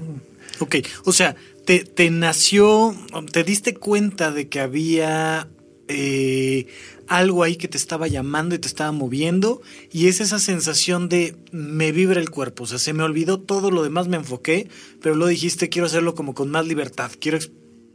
Ok, 0.60 0.75
o 1.06 1.13
sea, 1.13 1.36
te, 1.65 1.80
te 1.84 2.10
nació, 2.10 2.96
te 3.32 3.44
diste 3.44 3.74
cuenta 3.75 4.32
de 4.32 4.48
que 4.50 4.60
había 4.60 5.48
eh, 5.88 6.68
algo 7.08 7.44
ahí 7.44 7.56
que 7.58 7.68
te 7.68 7.77
estaba 7.77 8.08
llamando 8.08 8.56
y 8.56 8.60
te 8.60 8.68
estaba 8.68 8.91
moviendo 8.91 9.62
y 9.91 10.08
es 10.08 10.22
esa 10.22 10.39
sensación 10.39 11.10
de 11.10 11.36
me 11.51 11.91
vibra 11.91 12.20
el 12.22 12.30
cuerpo, 12.30 12.63
o 12.63 12.68
sea, 12.68 12.80
se 12.80 12.94
me 12.94 13.03
olvidó 13.03 13.39
todo 13.39 13.72
lo 13.72 13.84
demás, 13.84 14.08
me 14.08 14.18
enfoqué, 14.18 14.70
pero 15.01 15.15
lo 15.15 15.27
dijiste, 15.27 15.70
quiero 15.70 15.86
hacerlo 15.88 16.15
como 16.15 16.34
con 16.34 16.50
más 16.50 16.65
libertad, 16.68 17.12
quiero 17.20 17.38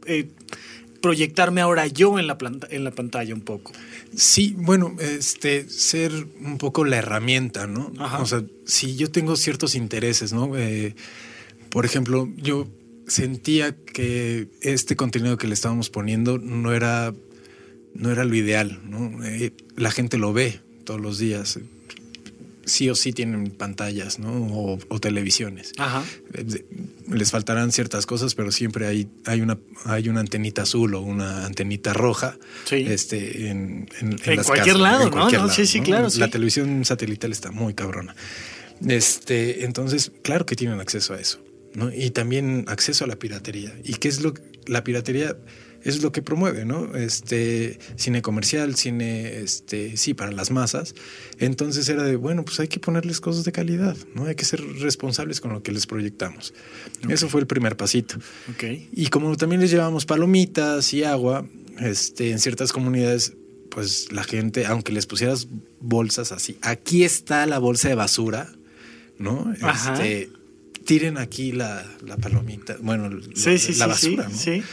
eh, 0.05 0.29
proyectarme 1.01 1.61
ahora 1.61 1.87
yo 1.87 2.19
en 2.19 2.27
la, 2.27 2.37
planta- 2.37 2.67
en 2.69 2.83
la 2.83 2.91
pantalla 2.91 3.33
un 3.33 3.41
poco. 3.41 3.71
Sí, 4.15 4.55
bueno, 4.57 4.95
este, 4.99 5.67
ser 5.69 6.11
un 6.41 6.57
poco 6.57 6.85
la 6.85 6.97
herramienta, 6.97 7.67
¿no? 7.67 7.91
Ajá. 7.99 8.21
O 8.21 8.25
sea, 8.25 8.43
si 8.65 8.95
yo 8.95 9.09
tengo 9.11 9.35
ciertos 9.35 9.75
intereses, 9.75 10.33
¿no? 10.33 10.55
Eh, 10.57 10.95
por 11.69 11.85
ejemplo, 11.85 12.29
yo 12.37 12.67
sentía 13.07 13.75
que 13.75 14.47
este 14.61 14.95
contenido 14.95 15.37
que 15.37 15.47
le 15.47 15.53
estábamos 15.53 15.89
poniendo 15.89 16.37
no 16.37 16.73
era, 16.73 17.13
no 17.93 18.11
era 18.11 18.23
lo 18.25 18.35
ideal, 18.35 18.79
¿no? 18.89 19.23
Eh, 19.25 19.51
la 19.75 19.91
gente 19.91 20.17
lo 20.17 20.33
ve 20.33 20.59
todos 20.83 20.99
los 21.01 21.17
días. 21.19 21.59
Sí 22.65 22.89
o 22.89 22.95
sí 22.95 23.13
tienen 23.13 23.51
pantallas, 23.51 24.19
¿no? 24.19 24.29
O, 24.47 24.77
o 24.89 24.99
televisiones. 24.99 25.71
Ajá. 25.77 26.03
Eh, 26.33 26.65
Les 27.09 27.31
faltarán 27.31 27.71
ciertas 27.71 28.05
cosas, 28.05 28.35
pero 28.35 28.51
siempre 28.51 28.85
hay, 28.87 29.07
hay, 29.25 29.39
una, 29.39 29.57
hay 29.85 30.09
una 30.09 30.19
antenita 30.19 30.63
azul 30.63 30.93
o 30.95 30.99
una 30.99 31.45
antenita 31.45 31.93
roja 31.93 32.37
Sí. 32.65 32.75
este, 32.85 33.47
en, 33.47 33.87
en- 34.01 34.11
en 34.11 34.19
En 34.25 34.35
las 34.35 34.45
cualquier 34.47 34.75
casas, 34.75 34.81
lado, 34.81 35.03
en 35.03 35.09
¿no? 35.11 35.11
cualquier 35.15 35.41
No, 35.43 35.49
sí, 35.49 35.65
sí, 35.65 35.79
claro, 35.79 36.09
sí. 36.09 36.19
La 36.19 36.29
televisión 36.29 36.83
satelital 36.83 37.31
está 37.31 37.51
muy 37.51 37.73
cabrona. 37.73 38.13
Este, 38.85 39.63
entonces, 39.63 40.11
claro 40.21 40.45
que 40.45 40.57
tienen 40.57 40.81
acceso 40.81 41.13
a 41.13 41.19
eso, 41.21 41.39
¿no? 41.77 41.93
Y 41.93 42.09
también 42.09 42.65
acceso 42.67 43.03
a 43.05 43.07
la 43.07 43.19
piratería. 43.19 43.71
¿Y 43.83 43.93
qué 43.93 44.07
es 44.07 44.21
lo 44.21 44.33
que 44.33 44.41
la 44.65 44.83
piratería 44.83 45.37
es 45.83 46.01
lo 46.01 46.11
que 46.11 46.23
promueve, 46.23 46.65
¿no? 46.65 46.95
Este 46.95 47.77
cine 47.97 48.23
comercial, 48.23 48.75
cine 48.75 49.41
este 49.41 49.95
sí 49.95 50.15
para 50.15 50.31
las 50.31 50.49
masas. 50.49 50.95
Entonces 51.37 51.87
era 51.87 52.01
de, 52.01 52.15
bueno, 52.15 52.43
pues 52.43 52.59
hay 52.59 52.67
que 52.67 52.79
ponerles 52.79 53.21
cosas 53.21 53.43
de 53.43 53.51
calidad, 53.51 53.95
¿no? 54.15 54.25
Hay 54.25 54.33
que 54.33 54.43
ser 54.43 54.59
responsables 54.79 55.39
con 55.39 55.53
lo 55.53 55.61
que 55.61 55.71
les 55.71 55.85
proyectamos. 55.85 56.51
Eso 57.07 57.29
fue 57.29 57.41
el 57.41 57.47
primer 57.47 57.77
pasito. 57.77 58.15
Y 58.91 59.07
como 59.09 59.37
también 59.37 59.61
les 59.61 59.69
llevamos 59.69 60.07
palomitas 60.07 60.91
y 60.95 61.03
agua, 61.03 61.47
este, 61.79 62.31
en 62.31 62.39
ciertas 62.39 62.73
comunidades, 62.73 63.33
pues 63.69 64.11
la 64.11 64.23
gente, 64.23 64.65
aunque 64.65 64.91
les 64.93 65.05
pusieras 65.05 65.47
bolsas 65.79 66.31
así, 66.31 66.57
aquí 66.63 67.03
está 67.03 67.45
la 67.45 67.59
bolsa 67.59 67.87
de 67.87 67.93
basura, 67.93 68.51
¿no? 69.19 69.53
Este, 69.53 70.31
tiren 70.87 71.17
aquí 71.17 71.51
la, 71.51 71.85
la 72.05 72.15
palomita, 72.15 72.77
bueno, 72.81 73.09
la, 73.09 73.21
Sí, 73.35 73.73
la 73.73 73.87
basura, 73.87 74.29
sí, 74.31 74.59
¿no? 74.59 74.65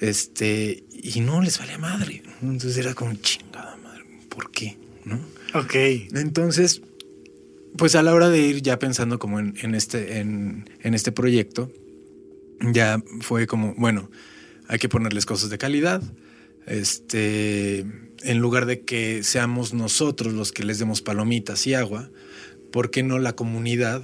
Este, 0.00 0.82
y 0.90 1.20
no 1.20 1.40
les 1.40 1.58
valía 1.58 1.78
madre. 1.78 2.22
Entonces 2.42 2.76
era 2.76 2.94
como 2.94 3.14
chingada 3.14 3.76
madre, 3.76 4.04
¿por 4.28 4.50
qué? 4.50 4.76
¿No? 5.04 5.20
Ok. 5.54 5.74
Entonces, 6.14 6.82
pues 7.78 7.94
a 7.94 8.02
la 8.02 8.12
hora 8.12 8.28
de 8.28 8.40
ir 8.40 8.62
ya 8.62 8.78
pensando 8.80 9.18
como 9.20 9.38
en, 9.38 9.54
en 9.62 9.76
este, 9.76 10.18
en, 10.18 10.68
en 10.82 10.94
este 10.94 11.12
proyecto, 11.12 11.70
ya 12.72 13.00
fue 13.20 13.46
como, 13.46 13.74
bueno, 13.76 14.10
hay 14.66 14.78
que 14.78 14.88
ponerles 14.88 15.24
cosas 15.24 15.50
de 15.50 15.58
calidad. 15.58 16.02
Este, 16.66 17.86
en 18.22 18.38
lugar 18.38 18.66
de 18.66 18.80
que 18.80 19.22
seamos 19.22 19.72
nosotros 19.72 20.32
los 20.32 20.50
que 20.50 20.64
les 20.64 20.80
demos 20.80 21.00
palomitas 21.00 21.66
y 21.68 21.74
agua, 21.74 22.10
¿por 22.72 22.90
qué 22.90 23.04
no 23.04 23.20
la 23.20 23.34
comunidad 23.34 24.02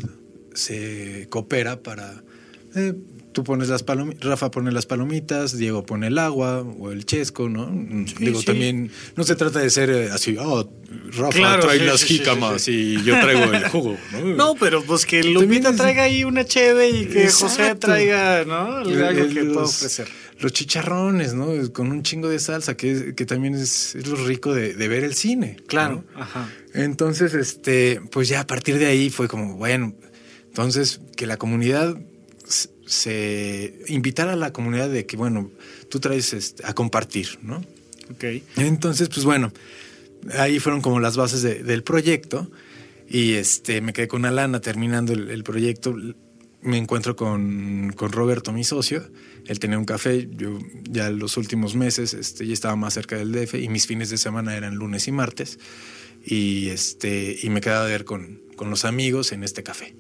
se 0.57 1.27
coopera 1.31 1.81
para 1.83 2.23
eh, 2.75 2.95
tú 3.33 3.45
pones 3.45 3.69
las 3.69 3.83
palomitas, 3.83 4.25
Rafa 4.25 4.51
pone 4.51 4.73
las 4.73 4.87
palomitas, 4.87 5.57
Diego 5.59 5.85
pone 5.85 6.07
el 6.07 6.17
agua 6.19 6.63
o 6.63 6.91
el 6.91 7.05
chesco, 7.05 7.49
¿no? 7.51 7.71
Digo, 8.19 8.41
sí. 8.41 8.47
también 8.47 8.91
no 9.15 9.25
se 9.25 9.37
trata 9.37 9.59
de 9.61 9.69
ser 9.69 9.91
eh, 9.91 10.11
así, 10.11 10.37
oh, 10.41 10.67
Rafa 11.13 11.37
Claro, 11.37 11.63
trae 11.63 11.79
sí, 11.79 11.85
las 11.85 12.03
jícamas 12.03 12.69
y 12.69 13.03
yo 13.05 13.19
traigo 13.21 13.53
el 13.53 13.69
jugo, 13.69 13.97
¿no? 14.13 14.25
No, 14.35 14.55
pero 14.59 14.83
pues 14.83 15.05
que 15.05 15.23
Lupita 15.23 15.77
traiga 15.77 16.05
ahí 16.05 16.25
una 16.25 16.45
cheve 16.47 16.89
y 16.89 17.07
que 17.07 17.29
José 17.29 17.75
traiga, 17.75 18.45
¿no? 18.47 18.77
Algo 18.79 18.91
El- 18.91 19.35
que 19.35 19.43
los- 19.43 19.53
pueda 19.55 19.67
ofrecer. 19.67 20.09
Los 20.39 20.53
chicharrones, 20.53 21.33
¿no? 21.33 21.49
Con 21.73 21.91
un 21.91 22.03
chingo 22.03 22.29
de 22.29 22.39
salsa, 22.39 22.77
que, 22.77 23.15
que 23.15 23.25
también 23.25 23.55
es, 23.55 23.95
es 23.95 24.07
lo 24.07 24.17
rico 24.17 24.53
de, 24.55 24.75
de 24.75 24.87
ver 24.89 25.03
el 25.03 25.15
cine. 25.15 25.57
Claro. 25.67 26.05
¿no? 26.15 26.21
Ajá. 26.21 26.51
Entonces, 26.75 27.33
este, 27.33 28.03
pues 28.11 28.29
ya 28.29 28.41
a 28.41 28.47
partir 28.47 28.79
de 28.79 28.85
ahí 28.85 29.09
fue 29.09 29.29
como, 29.29 29.57
bueno, 29.57 29.95
entonces 30.57 31.01
que 31.17 31.27
la 31.27 31.37
comunidad 31.37 31.99
se 32.87 33.79
invitar 33.89 34.29
a 34.29 34.37
la 34.37 34.53
comunidad 34.53 34.89
de 34.89 35.05
que, 35.05 35.17
bueno, 35.17 35.51
tú 35.91 36.01
traes 36.01 36.33
este, 36.33 36.65
a 36.67 36.75
compartir, 36.75 37.39
¿no? 37.43 37.59
Ok. 38.11 38.25
Entonces, 38.57 39.09
pues 39.09 39.25
bueno, 39.25 39.53
ahí 40.39 40.59
fueron 40.59 40.81
como 40.81 40.99
las 41.01 41.17
bases 41.17 41.43
de- 41.43 41.63
del 41.63 41.83
proyecto 41.83 42.51
y 43.09 43.33
este, 43.35 43.81
me 43.81 43.93
quedé 43.93 44.09
con 44.09 44.21
una 44.23 44.31
lana 44.31 44.61
terminando 44.61 45.13
el, 45.13 45.31
el 45.31 45.43
proyecto. 45.45 45.95
Me 46.63 46.79
encuentro 46.79 47.17
con, 47.17 47.93
con 47.97 48.13
Roberto, 48.13 48.53
mi 48.53 48.65
socio. 48.65 49.09
Él 49.47 49.59
tenía 49.59 49.79
un 49.79 49.85
café. 49.85 50.29
Yo 50.33 50.59
ya 50.89 51.11
los 51.11 51.37
últimos 51.37 51.75
meses 51.77 52.15
este, 52.15 52.47
ya 52.47 52.53
estaba 52.55 52.77
más 52.77 52.95
cerca 52.95 53.17
del 53.17 53.31
DF 53.33 53.55
y 53.57 53.69
mis 53.69 53.87
fines 53.87 54.11
de 54.11 54.17
semana 54.19 54.57
eran 54.57 54.75
lunes 54.77 55.07
y 55.07 55.13
martes. 55.13 55.59
Y, 56.25 56.69
este, 56.71 57.37
y 57.43 57.51
me 57.51 57.61
quedaba 57.61 57.85
a 57.85 57.89
ver 57.89 58.05
con, 58.05 58.41
con 58.57 58.71
los 58.71 58.85
amigos 58.85 59.31
en 59.33 59.45
este 59.45 59.63
café. 59.63 59.95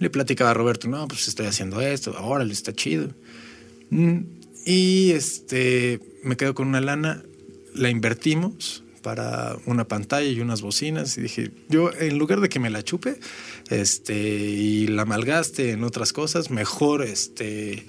Le 0.00 0.10
platicaba 0.10 0.50
a 0.50 0.54
Roberto, 0.54 0.88
no, 0.88 1.06
pues 1.06 1.28
estoy 1.28 1.46
haciendo 1.46 1.80
esto, 1.80 2.16
órale, 2.20 2.52
está 2.52 2.72
chido. 2.72 3.10
Mm, 3.90 4.18
Y 4.66 5.12
este, 5.12 6.00
me 6.24 6.36
quedo 6.36 6.54
con 6.54 6.66
una 6.68 6.80
lana, 6.80 7.22
la 7.74 7.88
invertimos 7.90 8.82
para 9.02 9.56
una 9.64 9.86
pantalla 9.88 10.28
y 10.28 10.40
unas 10.40 10.60
bocinas 10.60 11.16
y 11.16 11.22
dije, 11.22 11.50
yo 11.68 11.90
en 11.98 12.18
lugar 12.18 12.40
de 12.40 12.48
que 12.50 12.58
me 12.58 12.68
la 12.68 12.82
chupe 12.82 13.18
este, 13.70 14.14
y 14.14 14.88
la 14.88 15.04
malgaste 15.06 15.70
en 15.70 15.84
otras 15.84 16.12
cosas, 16.12 16.50
mejor 16.50 17.02
este, 17.02 17.84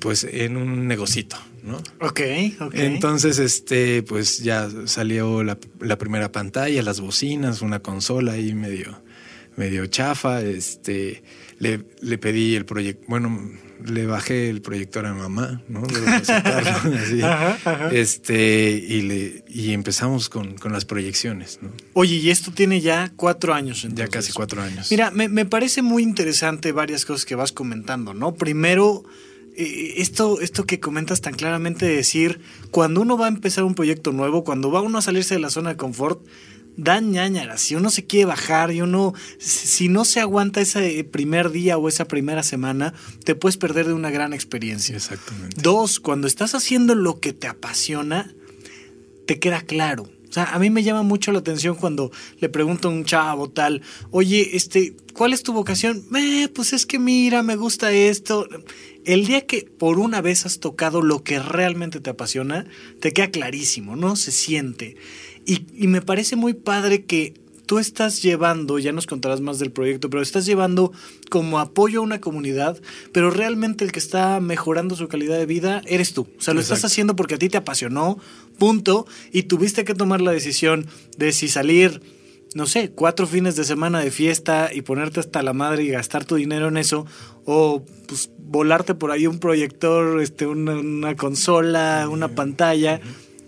pues 0.00 0.24
en 0.24 0.56
un 0.56 0.86
negocito, 0.88 1.36
¿no? 1.62 1.76
Ok, 2.00 2.20
ok. 2.60 2.74
Entonces, 2.74 3.38
este, 3.38 4.02
pues 4.02 4.38
ya 4.38 4.70
salió 4.86 5.42
la, 5.42 5.58
la 5.80 5.98
primera 5.98 6.32
pantalla, 6.32 6.82
las 6.82 7.00
bocinas, 7.00 7.60
una 7.60 7.80
consola 7.80 8.32
ahí 8.32 8.54
medio, 8.54 9.02
medio 9.56 9.86
chafa. 9.86 10.40
Este, 10.42 11.22
le, 11.58 11.84
le 12.00 12.18
pedí 12.18 12.54
el 12.54 12.64
proyecto, 12.64 13.04
bueno, 13.08 13.50
le 13.84 14.06
bajé 14.06 14.48
el 14.50 14.62
proyector 14.62 15.06
a 15.06 15.14
mamá, 15.14 15.62
¿no? 15.68 15.82
Sacarlo, 16.22 16.96
así. 16.98 17.22
Ajá, 17.22 17.58
ajá. 17.64 17.90
Este, 17.92 18.72
y 18.72 19.02
le, 19.02 19.44
y 19.48 19.72
empezamos 19.72 20.28
con, 20.28 20.54
con 20.56 20.72
las 20.72 20.84
proyecciones, 20.84 21.58
¿no? 21.62 21.70
Oye, 21.92 22.16
y 22.16 22.30
esto 22.30 22.50
tiene 22.52 22.80
ya 22.80 23.12
cuatro 23.16 23.54
años 23.54 23.82
Ya 23.82 23.88
entonces. 23.88 24.10
casi 24.10 24.32
cuatro 24.32 24.62
años. 24.62 24.90
Mira, 24.90 25.10
me, 25.10 25.28
me 25.28 25.44
parece 25.44 25.82
muy 25.82 26.02
interesante 26.02 26.72
varias 26.72 27.04
cosas 27.04 27.24
que 27.24 27.34
vas 27.34 27.52
comentando, 27.52 28.12
¿no? 28.14 28.34
Primero, 28.34 29.04
eh, 29.56 29.94
esto, 29.98 30.40
esto 30.40 30.64
que 30.64 30.80
comentas 30.80 31.20
tan 31.20 31.34
claramente 31.34 31.86
de 31.86 31.96
decir, 31.96 32.40
cuando 32.70 33.00
uno 33.02 33.16
va 33.16 33.26
a 33.26 33.28
empezar 33.28 33.64
un 33.64 33.74
proyecto 33.74 34.12
nuevo, 34.12 34.44
cuando 34.44 34.70
va 34.70 34.80
uno 34.80 34.98
a 34.98 35.02
salirse 35.02 35.34
de 35.34 35.40
la 35.40 35.50
zona 35.50 35.70
de 35.70 35.76
confort, 35.76 36.20
da 36.76 37.00
ñañaras. 37.00 37.60
Si 37.60 37.74
uno 37.74 37.90
se 37.90 38.04
quiere 38.06 38.26
bajar 38.26 38.72
y 38.72 38.80
uno, 38.80 39.14
si 39.38 39.66
si 39.66 39.88
no 39.88 40.04
se 40.04 40.20
aguanta 40.20 40.60
ese 40.60 41.04
primer 41.04 41.50
día 41.50 41.78
o 41.78 41.88
esa 41.88 42.06
primera 42.06 42.42
semana, 42.42 42.94
te 43.24 43.34
puedes 43.34 43.56
perder 43.56 43.86
de 43.86 43.92
una 43.92 44.10
gran 44.10 44.32
experiencia. 44.32 44.96
Exactamente. 44.96 45.60
Dos, 45.60 46.00
cuando 46.00 46.26
estás 46.26 46.54
haciendo 46.54 46.94
lo 46.94 47.20
que 47.20 47.32
te 47.32 47.46
apasiona, 47.46 48.32
te 49.26 49.38
queda 49.38 49.60
claro. 49.60 50.08
O 50.28 50.32
sea, 50.32 50.44
a 50.52 50.58
mí 50.58 50.70
me 50.70 50.82
llama 50.82 51.02
mucho 51.02 51.32
la 51.32 51.38
atención 51.38 51.76
cuando 51.76 52.10
le 52.40 52.48
pregunto 52.48 52.88
a 52.88 52.90
un 52.90 53.04
chavo 53.04 53.48
tal, 53.48 53.82
oye, 54.10 54.56
este, 54.56 54.94
¿cuál 55.14 55.32
es 55.32 55.42
tu 55.42 55.52
vocación? 55.52 56.04
Eh, 56.16 56.48
pues 56.54 56.72
es 56.72 56.84
que 56.84 56.98
mira, 56.98 57.42
me 57.42 57.56
gusta 57.56 57.92
esto. 57.92 58.46
El 59.04 59.26
día 59.26 59.46
que 59.46 59.62
por 59.62 59.98
una 59.98 60.20
vez 60.20 60.44
has 60.44 60.58
tocado 60.58 61.00
lo 61.00 61.22
que 61.22 61.38
realmente 61.38 62.00
te 62.00 62.10
apasiona, 62.10 62.66
te 63.00 63.12
queda 63.12 63.30
clarísimo, 63.30 63.94
¿no? 63.94 64.16
Se 64.16 64.32
siente. 64.32 64.96
Y, 65.46 65.66
y 65.74 65.86
me 65.86 66.02
parece 66.02 66.36
muy 66.36 66.52
padre 66.54 67.04
que 67.04 67.34
tú 67.66 67.78
estás 67.78 68.22
llevando, 68.22 68.78
ya 68.78 68.92
nos 68.92 69.06
contarás 69.06 69.40
más 69.40 69.58
del 69.58 69.72
proyecto, 69.72 70.08
pero 70.08 70.22
estás 70.22 70.46
llevando 70.46 70.92
como 71.28 71.58
apoyo 71.58 72.00
a 72.00 72.02
una 72.02 72.20
comunidad, 72.20 72.80
pero 73.12 73.30
realmente 73.30 73.84
el 73.84 73.92
que 73.92 73.98
está 73.98 74.40
mejorando 74.40 74.96
su 74.96 75.08
calidad 75.08 75.36
de 75.36 75.46
vida 75.46 75.82
eres 75.86 76.14
tú. 76.14 76.28
O 76.38 76.40
sea, 76.40 76.54
lo 76.54 76.60
estás 76.60 76.84
haciendo 76.84 77.16
porque 77.16 77.34
a 77.34 77.38
ti 77.38 77.48
te 77.48 77.58
apasionó, 77.58 78.18
punto, 78.58 79.06
y 79.32 79.44
tuviste 79.44 79.84
que 79.84 79.94
tomar 79.94 80.20
la 80.20 80.30
decisión 80.30 80.86
de 81.18 81.32
si 81.32 81.48
salir, 81.48 82.00
no 82.54 82.66
sé, 82.66 82.92
cuatro 82.92 83.26
fines 83.26 83.56
de 83.56 83.64
semana 83.64 84.00
de 84.00 84.12
fiesta 84.12 84.70
y 84.72 84.82
ponerte 84.82 85.20
hasta 85.20 85.42
la 85.42 85.52
madre 85.52 85.82
y 85.82 85.88
gastar 85.88 86.24
tu 86.24 86.36
dinero 86.36 86.68
en 86.68 86.76
eso, 86.76 87.04
o 87.44 87.84
pues 88.06 88.30
volarte 88.38 88.94
por 88.94 89.10
ahí 89.10 89.26
un 89.26 89.40
proyector, 89.40 90.20
este, 90.20 90.46
una, 90.46 91.16
consola, 91.16 92.08
una 92.08 92.28
pantalla 92.28 93.00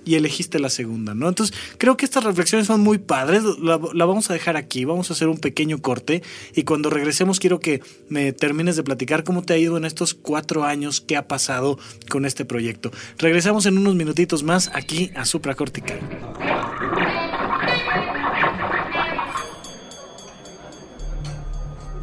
y 0.09 0.15
elegiste 0.15 0.59
la 0.59 0.71
segunda, 0.71 1.15
¿no? 1.15 1.29
Entonces, 1.29 1.55
creo 1.77 1.99
que 1.99 2.07
estas 2.07 2.25
reflexiones 2.25 2.67
son 2.67 2.81
muy 2.81 2.97
padres. 2.97 3.43
La, 3.61 3.77
vamos 3.77 4.31
a 4.31 4.33
dejar 4.33 4.57
aquí, 4.57 4.87
vamos 4.87 5.11
a 5.11 5.13
hacer 5.13 5.29
un 5.29 5.37
pequeño 5.37 5.83
corte 5.83 6.23
y 6.55 6.63
cuando 6.63 6.89
regresemos 6.89 7.39
quiero 7.39 7.61
que 7.61 7.83
me 8.09 8.33
termines 8.33 8.77
de 8.77 8.85
platicar 8.85 9.23
cómo 9.23 9.43
te 9.43 9.53
ha 9.53 9.59
ido 9.59 9.77
en 9.77 9.85
estos 9.85 10.15
cuatro 10.15 10.65
años, 10.65 11.03
qué 11.03 11.19
ha 11.19 11.29
pasado 11.29 11.79
con 12.09 12.25
este 12.25 12.47
proyecto. 12.47 12.91
Regresamos 13.19 13.67
en 13.67 13.77
unos 13.77 13.97
minutitos 13.97 14.43
más 14.43 14.71
aquí 14.73 15.11
a 15.15 15.27
Supracortical. 15.27 16.01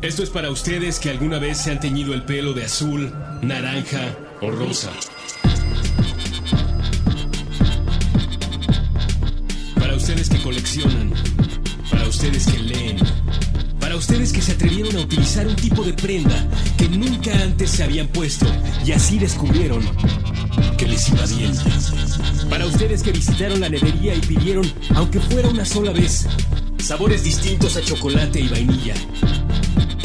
Esto 0.04 0.22
es 0.22 0.30
para 0.30 0.52
ustedes 0.52 1.00
que 1.00 1.10
alguna 1.10 1.40
vez 1.40 1.58
se 1.58 1.72
han 1.72 1.80
teñido 1.80 2.14
el 2.14 2.22
pelo 2.22 2.54
de 2.54 2.66
azul, 2.66 3.12
naranja 3.42 4.16
o 4.42 4.52
rosa. 4.52 4.92
Ustedes 10.06 10.30
que 10.30 10.38
coleccionan, 10.44 11.12
para 11.90 12.08
ustedes 12.08 12.46
que 12.46 12.60
leen, 12.60 12.98
para 13.80 13.96
ustedes 13.96 14.32
que 14.32 14.40
se 14.40 14.52
atrevieron 14.52 14.96
a 14.98 15.00
utilizar 15.00 15.48
un 15.48 15.56
tipo 15.56 15.82
de 15.82 15.94
prenda 15.94 16.48
que 16.78 16.88
nunca 16.88 17.34
antes 17.42 17.72
se 17.72 17.84
habían 17.84 18.06
puesto 18.10 18.46
y 18.86 18.92
así 18.92 19.18
descubrieron 19.18 19.82
que 20.78 20.86
les 20.86 21.10
iba 21.10 21.26
bien. 21.26 21.54
Para 22.52 22.68
ustedes 22.68 23.02
que 23.02 23.14
visitaron 23.14 23.60
la 23.60 23.68
nevería 23.68 24.14
y 24.14 24.20
pidieron, 24.20 24.72
aunque 24.94 25.20
fuera 25.20 25.50
una 25.50 25.66
sola 25.66 25.92
vez, 25.92 26.28
sabores 26.78 27.24
distintos 27.24 27.76
a 27.76 27.82
chocolate 27.82 28.42
y 28.42 28.48
vainilla. 28.48 28.94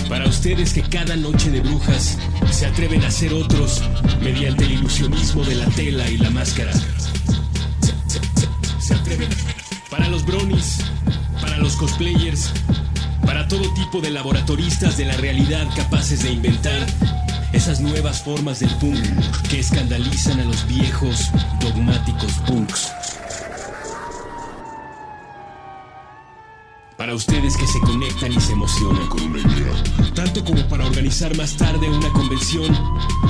Para 0.08 0.26
ustedes 0.26 0.72
que 0.72 0.80
cada 0.80 1.14
noche 1.14 1.50
de 1.50 1.60
brujas 1.60 2.16
se 2.50 2.64
atreven 2.64 3.04
a 3.04 3.08
hacer 3.08 3.34
otros 3.34 3.82
mediante 4.22 4.64
el 4.64 4.72
ilusionismo 4.72 5.44
de 5.44 5.56
la 5.56 5.66
tela 5.66 6.08
y 6.08 6.16
la 6.16 6.30
máscara. 6.30 6.72
Se, 8.78 8.94
atreven 8.94 9.28
para 10.00 10.12
los 10.12 10.24
bronies, 10.24 10.78
para 11.42 11.58
los 11.58 11.76
cosplayers, 11.76 12.50
para 13.26 13.46
todo 13.48 13.70
tipo 13.74 14.00
de 14.00 14.08
laboratoristas 14.08 14.96
de 14.96 15.04
la 15.04 15.14
realidad 15.18 15.68
capaces 15.76 16.22
de 16.22 16.32
inventar 16.32 16.86
esas 17.52 17.80
nuevas 17.80 18.22
formas 18.22 18.60
del 18.60 18.70
punk 18.76 18.98
que 19.50 19.60
escandalizan 19.60 20.40
a 20.40 20.44
los 20.44 20.66
viejos 20.66 21.30
dogmáticos 21.60 22.32
punks. 22.46 22.90
Para 26.96 27.14
ustedes 27.14 27.54
que 27.58 27.66
se 27.66 27.80
conectan 27.80 28.32
y 28.32 28.40
se 28.40 28.52
emocionan 28.52 29.06
con 29.06 29.20
una 29.20 29.40
idea. 29.40 30.14
Tanto 30.14 30.42
como 30.42 30.66
para 30.66 30.86
organizar 30.86 31.36
más 31.36 31.58
tarde 31.58 31.90
una 31.90 32.10
convención, 32.14 32.74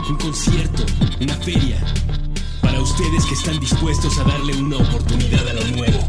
un 0.08 0.16
concierto, 0.18 0.86
una 1.20 1.34
feria. 1.34 1.84
Para 2.62 2.80
ustedes 2.80 3.24
que 3.24 3.34
están 3.34 3.58
dispuestos 3.58 4.16
a 4.18 4.22
darle 4.22 4.54
una 4.54 4.76
oportunidad 4.76 5.48
a 5.48 5.52
lo 5.52 5.64
nuevo. 5.76 6.08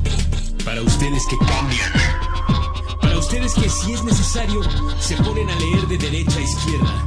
Para 0.66 0.82
ustedes 0.84 1.26
que 1.28 1.38
cambian. 1.38 1.92
Para 3.02 3.18
ustedes 3.18 3.54
que 3.56 3.70
si 3.70 3.94
es 3.94 4.04
necesario 4.04 4.62
se 5.00 5.16
ponen 5.18 5.50
a 5.50 5.56
leer 5.56 5.88
de 5.88 5.98
derecha 5.98 6.38
a 6.38 6.42
izquierda. 6.42 7.06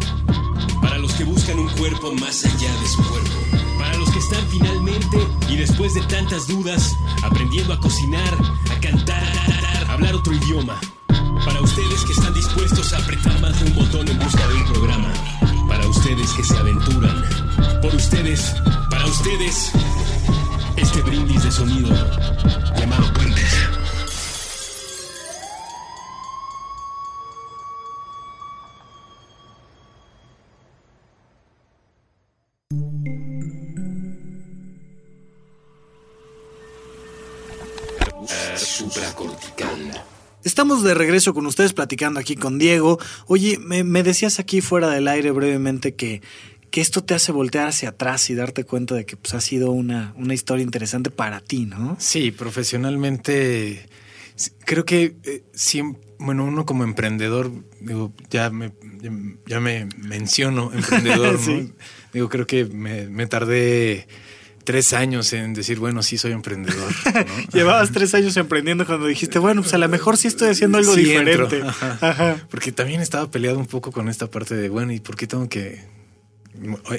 Para 0.83 0.99
los 0.99 1.13
que 1.15 1.25
buscan 1.25 1.59
un 1.59 1.69
cuerpo 1.69 2.13
más 2.15 2.45
allá 2.45 2.73
de 2.81 2.89
su 2.89 3.03
cuerpo. 3.09 3.31
Para 3.79 3.97
los 3.97 4.11
que 4.11 4.19
están 4.19 4.45
finalmente 4.49 5.19
y 5.49 5.57
después 5.57 5.95
de 5.95 6.01
tantas 6.03 6.49
dudas 6.49 6.97
aprendiendo 7.23 7.75
a 7.75 7.81
cocinar, 7.81 8.35
a 8.71 8.81
cantar, 8.81 9.23
a 9.87 9.93
hablar 9.93 10.15
otro 10.15 10.35
idioma. 10.35 10.81
Para 11.45 11.61
ustedes 11.61 12.05
que 12.05 12.13
están 12.13 12.35
dispuestos 12.35 12.93
a 12.93 12.99
apretar 12.99 13.41
más 13.41 13.59
de 13.61 13.71
un 13.71 13.77
botón 13.77 14.09
en 14.09 14.19
busca 14.19 14.47
de 14.49 14.55
un 14.55 14.65
programa. 14.65 15.13
Para 15.69 15.87
ustedes 15.87 16.33
que 16.33 16.43
se 16.43 16.57
aventuran. 16.57 17.25
Por 17.81 17.95
ustedes, 17.95 18.55
para 18.91 19.07
ustedes, 19.07 19.73
este 20.77 21.03
brindis 21.03 21.43
de 21.45 21.53
sonido 21.53 21.91
llamado 22.77 23.13
Supracortical. 38.57 40.05
Estamos 40.45 40.83
de 40.83 40.95
regreso 40.95 41.33
con 41.33 41.47
ustedes 41.47 41.73
platicando 41.73 42.21
aquí 42.21 42.37
con 42.37 42.59
Diego. 42.59 42.99
Oye, 43.27 43.59
me, 43.59 43.83
me 43.83 44.03
decías 44.03 44.39
aquí 44.39 44.61
fuera 44.61 44.91
del 44.91 45.09
aire 45.09 45.31
brevemente 45.31 45.95
que 45.95 46.23
que 46.71 46.81
esto 46.81 47.05
te 47.05 47.15
hace 47.15 47.31
voltear 47.31 47.69
hacia 47.69 47.91
atrás 47.91 48.29
y 48.31 48.35
darte 48.35 48.65
cuenta 48.65 48.97
de 48.97 49.07
que 49.07 49.17
pues, 49.17 49.33
ha 49.35 49.41
sido 49.41 49.71
una, 49.71 50.13
una 50.17 50.35
historia 50.35 50.65
interesante 50.65 51.09
para 51.09 51.39
ti, 51.39 51.67
¿no? 51.67 51.97
Sí, 52.01 52.33
profesionalmente 52.33 53.87
creo 54.65 54.85
que 54.85 55.17
eh, 55.23 55.45
bueno, 56.19 56.45
uno 56.45 56.67
como 56.67 56.85
emprendedor, 56.85 57.51
digo, 57.81 58.13
ya 58.31 58.51
me, 58.51 58.73
ya 59.47 59.61
me 59.61 59.87
menciono 59.99 60.73
emprendedor, 60.75 61.39
¿no? 61.49 61.71
Digo, 62.13 62.29
creo 62.29 62.47
que 62.47 62.65
me, 62.65 63.27
tardé 63.27 64.09
tres 64.65 64.93
años 64.93 65.33
en 65.33 65.55
decir, 65.55 65.79
bueno, 65.79 66.03
sí 66.03 66.19
soy 66.19 66.33
emprendedor. 66.33 66.93
Llevabas 67.53 67.93
tres 67.93 68.15
años 68.15 68.37
emprendiendo 68.37 68.87
cuando 68.87 69.07
dijiste, 69.07 69.39
bueno, 69.39 69.63
pues 69.63 69.75
a 69.75 69.79
lo 69.79 69.89
mejor 69.89 70.17
sí 70.17 70.29
estoy 70.29 70.49
haciendo 70.49 70.79
algo 70.79 70.95
diferente. 70.95 71.63
Porque 72.51 72.73
también 72.73 73.01
estaba 73.01 73.31
peleado 73.31 73.59
un 73.59 73.67
poco 73.67 73.93
con 73.93 74.09
esta 74.09 74.29
parte 74.29 74.55
de, 74.55 74.69
bueno, 74.69 74.93
¿y 74.93 75.01
por 75.01 75.17
qué 75.17 75.27
tengo 75.27 75.49
que 75.49 75.95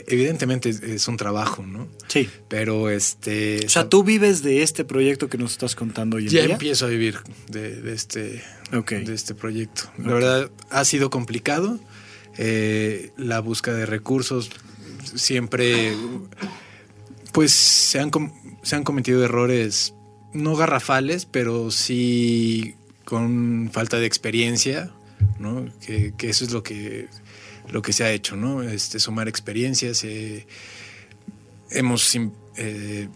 Evidentemente 0.07 0.69
es 0.69 1.07
un 1.07 1.15
trabajo, 1.15 1.65
¿no? 1.65 1.87
Sí. 2.09 2.29
Pero 2.49 2.89
este. 2.89 3.65
O 3.65 3.69
sea, 3.69 3.87
tú 3.87 4.03
vives 4.03 4.43
de 4.43 4.63
este 4.63 4.83
proyecto 4.83 5.29
que 5.29 5.37
nos 5.37 5.53
estás 5.53 5.75
contando 5.75 6.17
hoy 6.17 6.23
en 6.23 6.29
ya 6.29 6.43
empiezo 6.43 6.87
a 6.87 6.89
vivir 6.89 7.19
de, 7.47 7.93
este, 7.93 8.43
de 8.71 9.13
este 9.13 9.33
proyecto. 9.33 9.83
La 9.97 10.13
verdad, 10.13 10.51
ha 10.69 10.83
sido 10.83 11.09
complicado. 11.09 11.79
Eh, 12.37 13.11
la 13.17 13.39
búsqueda 13.39 13.75
de 13.77 13.85
recursos 13.85 14.49
siempre. 15.15 15.95
Pues 17.35 17.51
se 17.51 17.99
han, 17.99 18.09
se 18.63 18.75
han 18.75 18.83
cometido 18.83 19.23
errores 19.23 19.93
no 20.33 20.55
garrafales, 20.55 21.27
pero 21.27 21.69
sí 21.69 22.75
con 23.03 23.69
falta 23.71 23.99
de 23.99 24.07
experiencia, 24.07 24.91
¿no? 25.37 25.65
que 25.85 26.13
eso 26.21 26.43
es 26.43 26.51
lo 26.51 26.63
que 26.63 27.07
lo 27.69 27.81
que 27.81 27.93
se 27.93 28.03
ha 28.03 28.11
hecho, 28.11 28.35
¿no? 28.35 28.63
Este, 28.63 28.99
sumar 28.99 29.27
experiencias. 29.27 30.03
Eh, 30.03 30.47
hemos 31.69 32.15
eh, 32.57 33.07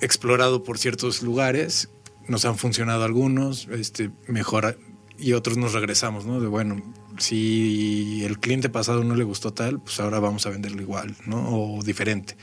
explorado 0.00 0.62
por 0.62 0.78
ciertos 0.78 1.22
lugares, 1.22 1.88
nos 2.26 2.44
han 2.44 2.58
funcionado 2.58 3.04
algunos, 3.04 3.68
este, 3.68 4.10
mejor 4.26 4.78
y 5.18 5.32
otros 5.32 5.56
nos 5.56 5.72
regresamos, 5.72 6.26
¿no? 6.26 6.40
De 6.40 6.46
bueno, 6.46 6.82
si 7.18 8.24
el 8.24 8.38
cliente 8.38 8.68
pasado 8.68 9.04
no 9.04 9.14
le 9.14 9.24
gustó 9.24 9.52
tal, 9.52 9.80
pues 9.80 9.98
ahora 10.00 10.20
vamos 10.20 10.46
a 10.46 10.50
venderlo 10.50 10.82
igual, 10.82 11.16
¿no? 11.26 11.76
O 11.76 11.82
diferente. 11.82 12.36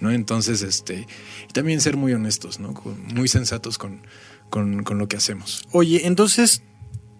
¿No? 0.00 0.10
Entonces, 0.10 0.62
este, 0.62 1.06
y 1.48 1.52
también 1.52 1.80
ser 1.80 1.96
muy 1.96 2.12
honestos, 2.12 2.60
¿no? 2.60 2.74
Muy 3.14 3.28
sensatos 3.28 3.78
con, 3.78 4.02
con, 4.50 4.82
con, 4.82 4.98
lo 4.98 5.08
que 5.08 5.16
hacemos. 5.16 5.66
Oye, 5.72 6.06
entonces, 6.06 6.62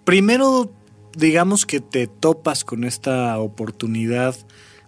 primero 0.04 0.72
digamos 1.16 1.66
que 1.66 1.80
te 1.80 2.06
topas 2.06 2.64
con 2.64 2.84
esta 2.84 3.38
oportunidad 3.38 4.36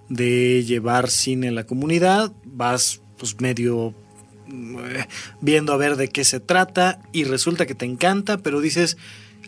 de 0.08 0.64
llevar 0.64 1.10
cine 1.10 1.48
a 1.48 1.52
la 1.52 1.64
comunidad, 1.64 2.32
vas 2.44 3.00
pues 3.16 3.40
medio 3.40 3.94
eh, 4.48 5.06
viendo 5.40 5.72
a 5.72 5.76
ver 5.76 5.96
de 5.96 6.08
qué 6.08 6.24
se 6.24 6.40
trata 6.40 7.00
y 7.12 7.24
resulta 7.24 7.66
que 7.66 7.74
te 7.74 7.84
encanta, 7.84 8.38
pero 8.38 8.60
dices, 8.60 8.96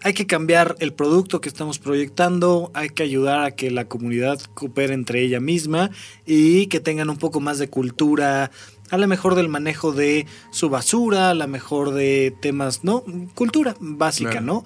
hay 0.02 0.14
que 0.14 0.26
cambiar 0.26 0.76
el 0.80 0.92
producto 0.92 1.40
que 1.40 1.48
estamos 1.48 1.78
proyectando, 1.78 2.70
hay 2.74 2.88
que 2.88 3.02
ayudar 3.02 3.44
a 3.44 3.50
que 3.52 3.70
la 3.70 3.86
comunidad 3.86 4.40
coopere 4.54 4.94
entre 4.94 5.22
ella 5.22 5.40
misma 5.40 5.90
y 6.26 6.66
que 6.66 6.80
tengan 6.80 7.10
un 7.10 7.18
poco 7.18 7.40
más 7.40 7.58
de 7.58 7.68
cultura, 7.68 8.50
a 8.90 8.98
lo 8.98 9.06
mejor 9.08 9.34
del 9.34 9.48
manejo 9.48 9.92
de 9.92 10.26
su 10.50 10.68
basura, 10.68 11.30
a 11.30 11.34
lo 11.34 11.46
mejor 11.48 11.92
de 11.92 12.34
temas, 12.40 12.84
¿no? 12.84 13.04
Cultura 13.34 13.76
básica, 13.80 14.30
Claro. 14.30 14.46
¿no? 14.46 14.64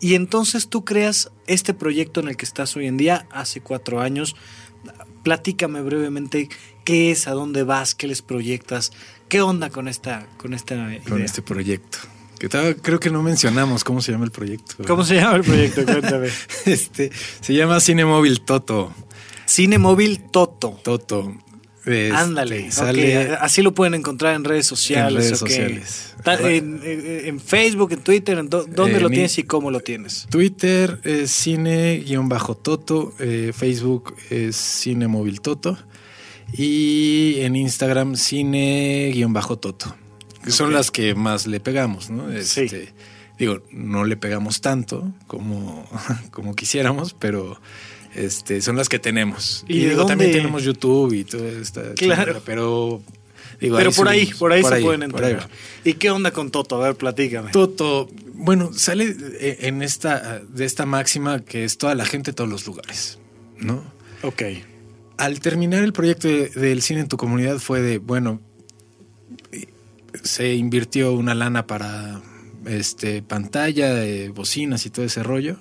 Y 0.00 0.14
entonces 0.14 0.68
tú 0.68 0.84
creas 0.84 1.30
este 1.46 1.74
proyecto 1.74 2.20
en 2.20 2.28
el 2.28 2.36
que 2.36 2.44
estás 2.44 2.76
hoy 2.76 2.86
en 2.86 2.96
día, 2.96 3.26
hace 3.30 3.60
cuatro 3.60 4.00
años. 4.00 4.36
Platícame 5.24 5.82
brevemente 5.82 6.48
qué 6.84 7.10
es, 7.10 7.26
a 7.26 7.32
dónde 7.32 7.64
vas, 7.64 7.94
qué 7.94 8.06
les 8.06 8.22
proyectas, 8.22 8.92
qué 9.28 9.40
onda 9.42 9.70
con 9.70 9.88
esta, 9.88 10.26
con 10.38 10.54
esta 10.54 10.74
idea. 10.74 11.00
con 11.06 11.20
este 11.20 11.42
proyecto. 11.42 11.98
Que 12.38 12.48
todavía 12.48 12.74
creo 12.74 13.00
que 13.00 13.10
no 13.10 13.22
mencionamos 13.22 13.82
cómo 13.84 14.00
se 14.00 14.12
llama 14.12 14.24
el 14.24 14.30
proyecto. 14.30 14.74
¿verdad? 14.78 14.88
¿Cómo 14.88 15.04
se 15.04 15.16
llama 15.16 15.36
el 15.36 15.42
proyecto? 15.44 15.84
Cuéntame. 15.84 16.28
Este, 16.66 17.10
se 17.40 17.54
llama 17.54 17.80
Cine 17.80 18.04
Móvil 18.04 18.40
Toto. 18.42 18.92
Cine 19.46 19.78
Móvil 19.78 20.20
Toto. 20.30 20.78
Toto. 20.84 21.34
Este, 21.80 22.12
Ándale, 22.12 22.70
Sale 22.70 23.32
así 23.40 23.62
lo 23.62 23.72
pueden 23.74 23.94
encontrar 23.94 24.34
en 24.34 24.44
redes 24.44 24.66
sociales. 24.66 25.08
En 25.14 25.16
redes 25.22 25.38
sociales. 25.38 26.14
En, 26.26 26.80
en- 26.84 27.40
Facebook, 27.40 27.92
en 27.92 28.00
Twitter, 28.00 28.36
en 28.38 28.50
do- 28.50 28.64
¿dónde 28.64 28.98
Eh, 28.98 29.00
lo 29.00 29.08
tienes 29.08 29.38
y 29.38 29.44
cómo 29.44 29.70
lo 29.70 29.80
tienes? 29.80 30.26
Twitter 30.30 31.00
es 31.02 31.30
cine-toto, 31.30 33.14
eh, 33.18 33.52
Facebook 33.56 34.14
es 34.28 34.56
Cine 34.56 35.08
Móvil 35.08 35.40
Toto 35.40 35.78
y 36.52 37.36
en 37.40 37.56
Instagram 37.56 38.16
cine-toto. 38.16 39.94
Que 40.48 40.52
son 40.56 40.72
las 40.72 40.90
que 40.90 41.14
más 41.14 41.46
le 41.46 41.60
pegamos, 41.60 42.10
¿no? 42.10 42.28
Sí. 42.42 42.62
Este, 42.62 42.92
Digo, 43.38 43.62
no 43.70 44.04
le 44.04 44.16
pegamos 44.16 44.60
tanto 44.60 45.12
como, 45.28 45.88
como 46.32 46.56
quisiéramos, 46.56 47.14
pero 47.14 47.60
este, 48.14 48.60
son 48.62 48.76
las 48.76 48.88
que 48.88 48.98
tenemos. 48.98 49.64
¿Y 49.68 49.78
Y, 49.78 49.84
digo, 49.90 50.06
también 50.06 50.32
tenemos 50.32 50.64
YouTube 50.64 51.12
y 51.14 51.22
toda 51.24 51.48
esta 51.48 51.94
Claro. 51.94 52.42
pero 52.44 53.00
digo, 53.60 53.76
Pero 53.76 53.92
por 53.92 54.08
ahí, 54.08 54.26
por 54.38 54.52
ahí 54.52 54.62
se 54.64 54.80
pueden 54.80 55.10
por 55.12 55.22
ahí 55.24 55.32
entrar. 55.32 55.48
¿Y 55.84 55.92
qué 55.94 56.10
onda 56.10 56.32
con 56.32 56.50
Toto? 56.50 56.82
A 56.82 56.86
ver, 56.88 56.96
platícame. 56.96 57.52
Toto, 57.52 58.08
bueno, 58.34 58.72
sale 58.72 59.14
eh, 59.40 59.58
en 59.62 59.82
esta, 59.82 60.40
de 60.40 60.64
esta 60.64 60.84
máxima 60.84 61.38
que 61.44 61.62
es 61.64 61.78
toda 61.78 61.94
la 61.94 62.04
gente, 62.06 62.32
todos 62.32 62.50
los 62.50 62.66
lugares, 62.66 63.20
¿no? 63.58 63.84
Ok. 64.22 64.42
Al 65.16 65.38
terminar 65.38 65.84
el 65.84 65.92
proyecto 65.92 66.26
de- 66.26 66.48
del 66.48 66.82
cine 66.82 67.00
en 67.02 67.08
tu 67.08 67.16
comunidad 67.16 67.58
fue 67.60 67.82
de, 67.82 67.98
bueno, 67.98 68.40
se 70.28 70.54
invirtió 70.54 71.12
una 71.12 71.34
lana 71.34 71.66
para 71.66 72.20
este 72.66 73.22
pantalla, 73.22 73.94
bocinas 74.34 74.84
y 74.86 74.90
todo 74.90 75.04
ese 75.04 75.22
rollo, 75.22 75.56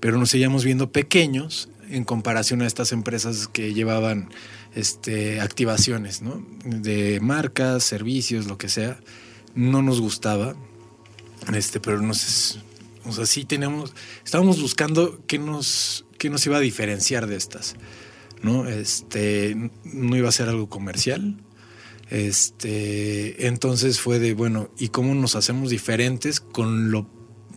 pero 0.00 0.18
nos 0.18 0.30
seguíamos 0.30 0.64
viendo 0.64 0.90
pequeños 0.90 1.68
en 1.88 2.04
comparación 2.04 2.62
a 2.62 2.66
estas 2.66 2.92
empresas 2.92 3.48
que 3.48 3.72
llevaban 3.72 4.28
este 4.74 5.40
activaciones, 5.40 6.22
¿no? 6.22 6.44
De 6.64 7.20
marcas, 7.20 7.84
servicios, 7.84 8.46
lo 8.46 8.58
que 8.58 8.68
sea. 8.68 8.98
No 9.54 9.82
nos 9.82 10.00
gustaba. 10.00 10.54
Este, 11.54 11.80
pero 11.80 12.00
nos 12.00 12.60
o 13.04 13.12
sea, 13.12 13.26
sí 13.26 13.44
tenemos 13.44 13.94
estábamos 14.24 14.60
buscando 14.60 15.20
qué 15.26 15.38
nos 15.38 16.04
qué 16.18 16.30
nos 16.30 16.44
iba 16.46 16.58
a 16.58 16.60
diferenciar 16.60 17.26
de 17.26 17.36
estas. 17.36 17.76
¿no? 18.42 18.66
Este, 18.66 19.70
no 19.84 20.16
iba 20.16 20.28
a 20.28 20.32
ser 20.32 20.48
algo 20.48 20.68
comercial. 20.68 21.36
Este, 22.10 23.46
entonces 23.46 24.00
fue 24.00 24.18
de, 24.18 24.34
bueno, 24.34 24.70
¿y 24.78 24.88
cómo 24.88 25.14
nos 25.14 25.36
hacemos 25.36 25.70
diferentes 25.70 26.40
con 26.40 26.90
lo 26.90 27.06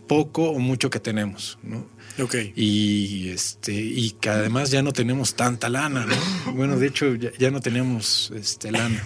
poco 0.06 0.50
o 0.50 0.58
mucho 0.58 0.90
que 0.90 1.00
tenemos, 1.00 1.58
¿no? 1.62 1.86
Ok. 2.22 2.36
Y 2.54 3.30
este, 3.30 3.72
y 3.72 4.12
que 4.12 4.28
además 4.28 4.70
ya 4.70 4.82
no 4.82 4.92
tenemos 4.92 5.34
tanta 5.34 5.68
lana, 5.68 6.06
¿no? 6.06 6.14
Bueno, 6.54 6.78
de 6.78 6.86
hecho, 6.86 7.14
ya, 7.14 7.30
ya 7.38 7.50
no 7.50 7.60
tenemos 7.60 8.32
este 8.36 8.70
lana. 8.70 9.02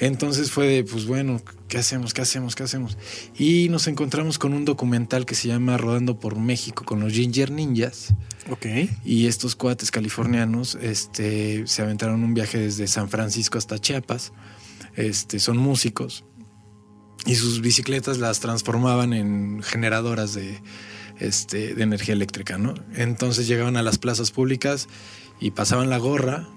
Entonces 0.00 0.52
fue 0.52 0.66
de, 0.68 0.84
pues 0.84 1.06
bueno, 1.06 1.42
¿qué 1.66 1.78
hacemos? 1.78 2.14
¿Qué 2.14 2.22
hacemos? 2.22 2.54
¿Qué 2.54 2.62
hacemos? 2.62 2.96
Y 3.36 3.68
nos 3.68 3.88
encontramos 3.88 4.38
con 4.38 4.54
un 4.54 4.64
documental 4.64 5.26
que 5.26 5.34
se 5.34 5.48
llama 5.48 5.76
Rodando 5.76 6.20
por 6.20 6.38
México 6.38 6.84
con 6.84 7.00
los 7.00 7.12
Ginger 7.12 7.50
Ninjas. 7.50 8.14
Ok. 8.48 8.66
Y 9.04 9.26
estos 9.26 9.56
cuates 9.56 9.90
californianos 9.90 10.78
este, 10.80 11.66
se 11.66 11.82
aventaron 11.82 12.22
un 12.22 12.32
viaje 12.32 12.58
desde 12.58 12.86
San 12.86 13.08
Francisco 13.08 13.58
hasta 13.58 13.80
Chiapas. 13.80 14.32
Este, 14.98 15.38
son 15.38 15.56
músicos. 15.56 16.24
Y 17.24 17.36
sus 17.36 17.60
bicicletas 17.60 18.18
las 18.18 18.40
transformaban 18.40 19.12
en 19.12 19.62
generadoras 19.62 20.34
de, 20.34 20.60
este, 21.20 21.80
energía 21.80 22.14
eléctrica. 22.14 22.58
Entonces 22.94 23.46
llegaban 23.46 23.76
a 23.76 23.82
las 23.82 23.98
plazas 23.98 24.32
públicas 24.32 24.88
y 25.40 25.52
pasaban 25.52 25.88
la 25.88 25.98
gorra. 25.98 26.48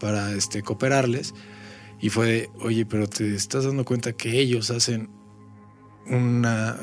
Para 0.00 0.32
este, 0.32 0.62
cooperarles. 0.62 1.34
Y 1.98 2.10
fue 2.10 2.26
de, 2.26 2.50
oye, 2.60 2.84
pero 2.84 3.08
te 3.08 3.34
estás 3.34 3.64
dando 3.64 3.86
cuenta 3.86 4.12
que 4.12 4.38
ellos 4.38 4.70
hacen 4.70 5.08
una, 6.06 6.76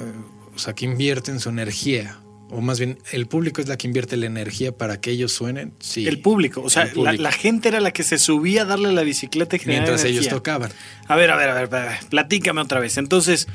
o 0.56 0.58
sea, 0.58 0.74
que 0.74 0.86
invierten 0.86 1.40
su 1.40 1.50
energía, 1.50 2.20
o 2.50 2.62
más 2.62 2.80
bien 2.80 2.98
el 3.12 3.28
público 3.28 3.62
es 3.62 3.68
la 3.68 3.78
que 3.78 3.88
invierte 3.88 4.18
la 4.18 4.26
energía 4.26 4.76
para 4.76 5.00
que 5.00 5.12
ellos 5.12 5.32
suenen. 5.32 5.74
Sí. 5.80 6.08
El 6.08 6.20
público. 6.20 6.62
O 6.62 6.70
sea, 6.70 6.86
público. 6.86 7.06
La, 7.06 7.30
la 7.30 7.32
gente 7.32 7.70
era 7.70 7.80
la 7.80 7.92
que 7.92 8.04
se 8.04 8.18
subía 8.18 8.64
a 8.64 8.66
darle 8.66 8.92
la 8.92 9.04
bicicleta 9.04 9.56
y 9.56 9.62
mientras 9.66 10.04
ellos 10.04 10.26
energía. 10.26 10.32
tocaban. 10.32 10.72
A 11.08 11.16
ver, 11.16 11.32
a 11.32 11.36
ver, 11.38 11.50
a 11.50 11.54
ver, 11.54 11.76
a 11.76 11.86
ver, 11.86 12.00
platícame 12.10 12.62
otra 12.62 12.80
vez. 12.80 12.98
Entonces, 12.98 13.48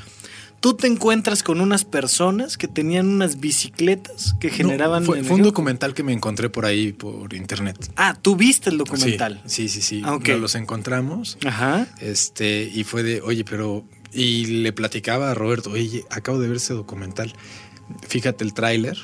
tú 0.59 0.73
te 0.73 0.87
encuentras 0.87 1.43
con 1.43 1.61
unas 1.61 1.85
personas 1.85 2.57
que 2.57 2.67
tenían 2.67 3.07
unas 3.07 3.39
bicicletas 3.39 4.35
que 4.39 4.49
generaban. 4.49 5.03
No, 5.03 5.07
fue, 5.07 5.23
fue 5.23 5.35
un 5.35 5.43
documental 5.43 5.93
que 5.93 6.03
me 6.03 6.13
encontré 6.13 6.49
por 6.49 6.65
ahí 6.65 6.91
por 6.91 7.33
internet. 7.33 7.91
Ah, 7.95 8.17
tú 8.19 8.35
viste 8.35 8.69
el 8.69 8.77
documental. 8.77 9.41
Sí, 9.45 9.69
sí, 9.69 9.81
sí. 9.81 9.99
sí. 9.99 10.01
Ah. 10.05 10.17
Nos 10.25 10.39
los 10.39 10.55
encontramos. 10.55 11.37
Ajá. 11.45 11.87
Este, 11.99 12.69
y 12.73 12.83
fue 12.83 13.03
de, 13.03 13.21
oye, 13.21 13.43
pero. 13.43 13.85
Y 14.17 14.45
le 14.61 14.71
platicaba 14.71 15.29
a 15.29 15.33
Roberto, 15.33 15.71
oye, 15.71 16.05
acabo 16.09 16.39
de 16.39 16.47
ver 16.47 16.55
ese 16.57 16.73
documental. 16.73 17.33
Fíjate 18.07 18.43
el 18.43 18.53
tráiler. 18.53 18.97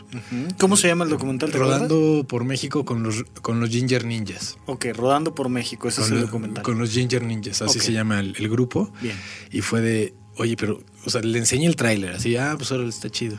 ¿Cómo 0.59 0.75
se 0.77 0.87
llama 0.87 1.03
el 1.03 1.09
documental? 1.11 1.51
¿Te 1.51 1.57
acuerdas? 1.57 1.81
Rodando 1.81 2.25
por 2.27 2.43
México 2.45 2.83
con 2.85 3.03
los, 3.03 3.23
con 3.41 3.59
los 3.59 3.69
Ginger 3.69 4.05
Ninjas. 4.05 4.57
Ok, 4.65 4.85
Rodando 4.95 5.35
por 5.35 5.49
México, 5.49 5.87
ese 5.87 5.97
Con, 6.01 6.05
es 6.05 6.11
el 6.11 6.17
lo- 6.19 6.25
documental. 6.25 6.63
con 6.63 6.77
los 6.79 6.89
Ginger 6.91 7.23
Ninjas, 7.23 7.61
así 7.61 7.79
se 7.79 7.91
llama 7.93 8.19
el, 8.19 8.35
el 8.37 8.49
grupo. 8.49 8.91
Bien. 9.01 9.15
Y 9.51 9.61
fue 9.61 9.81
de, 9.81 10.13
oye, 10.37 10.55
pero, 10.57 10.81
o 11.05 11.09
sea, 11.09 11.21
le 11.21 11.37
enseñé 11.37 11.67
el 11.67 11.75
tráiler, 11.75 12.15
así, 12.15 12.35
ah, 12.37 12.55
pues 12.57 12.71
ahora 12.71 12.87
está 12.87 13.09
chido. 13.09 13.37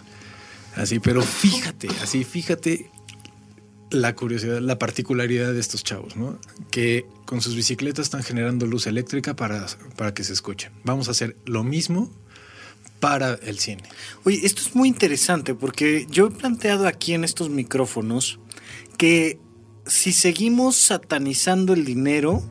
Así, 0.76 1.00
pero 1.00 1.22
fíjate, 1.22 1.88
así, 2.02 2.24
fíjate 2.24 2.90
la 3.90 4.14
curiosidad, 4.14 4.60
la 4.60 4.78
particularidad 4.78 5.52
de 5.52 5.60
estos 5.60 5.84
chavos, 5.84 6.16
¿no? 6.16 6.38
Que 6.70 7.04
con 7.26 7.42
sus 7.42 7.54
bicicletas 7.54 8.06
están 8.06 8.22
generando 8.22 8.64
luz 8.66 8.86
eléctrica 8.86 9.36
para, 9.36 9.66
para 9.96 10.14
que 10.14 10.24
se 10.24 10.32
escuchen. 10.32 10.72
Vamos 10.84 11.08
a 11.08 11.10
hacer 11.10 11.36
lo 11.44 11.62
mismo 11.62 12.10
para 13.02 13.34
el 13.42 13.58
cine. 13.58 13.82
Oye, 14.22 14.38
esto 14.44 14.62
es 14.62 14.76
muy 14.76 14.86
interesante 14.86 15.56
porque 15.56 16.06
yo 16.08 16.28
he 16.28 16.30
planteado 16.30 16.86
aquí 16.86 17.14
en 17.14 17.24
estos 17.24 17.50
micrófonos 17.50 18.38
que 18.96 19.40
si 19.88 20.12
seguimos 20.12 20.76
satanizando 20.76 21.72
el 21.72 21.84
dinero, 21.84 22.44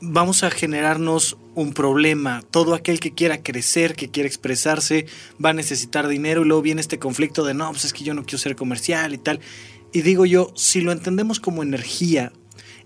vamos 0.00 0.44
a 0.44 0.52
generarnos 0.52 1.36
un 1.56 1.72
problema. 1.72 2.44
Todo 2.52 2.74
aquel 2.74 3.00
que 3.00 3.14
quiera 3.14 3.42
crecer, 3.42 3.96
que 3.96 4.12
quiera 4.12 4.28
expresarse, 4.28 5.06
va 5.44 5.50
a 5.50 5.54
necesitar 5.54 6.06
dinero 6.06 6.42
y 6.42 6.44
luego 6.44 6.62
viene 6.62 6.80
este 6.80 7.00
conflicto 7.00 7.44
de 7.44 7.54
no, 7.54 7.68
pues 7.72 7.84
es 7.84 7.92
que 7.92 8.04
yo 8.04 8.14
no 8.14 8.22
quiero 8.22 8.38
ser 8.38 8.54
comercial 8.54 9.12
y 9.12 9.18
tal. 9.18 9.40
Y 9.92 10.02
digo 10.02 10.24
yo, 10.24 10.52
si 10.54 10.82
lo 10.82 10.92
entendemos 10.92 11.40
como 11.40 11.64
energía 11.64 12.32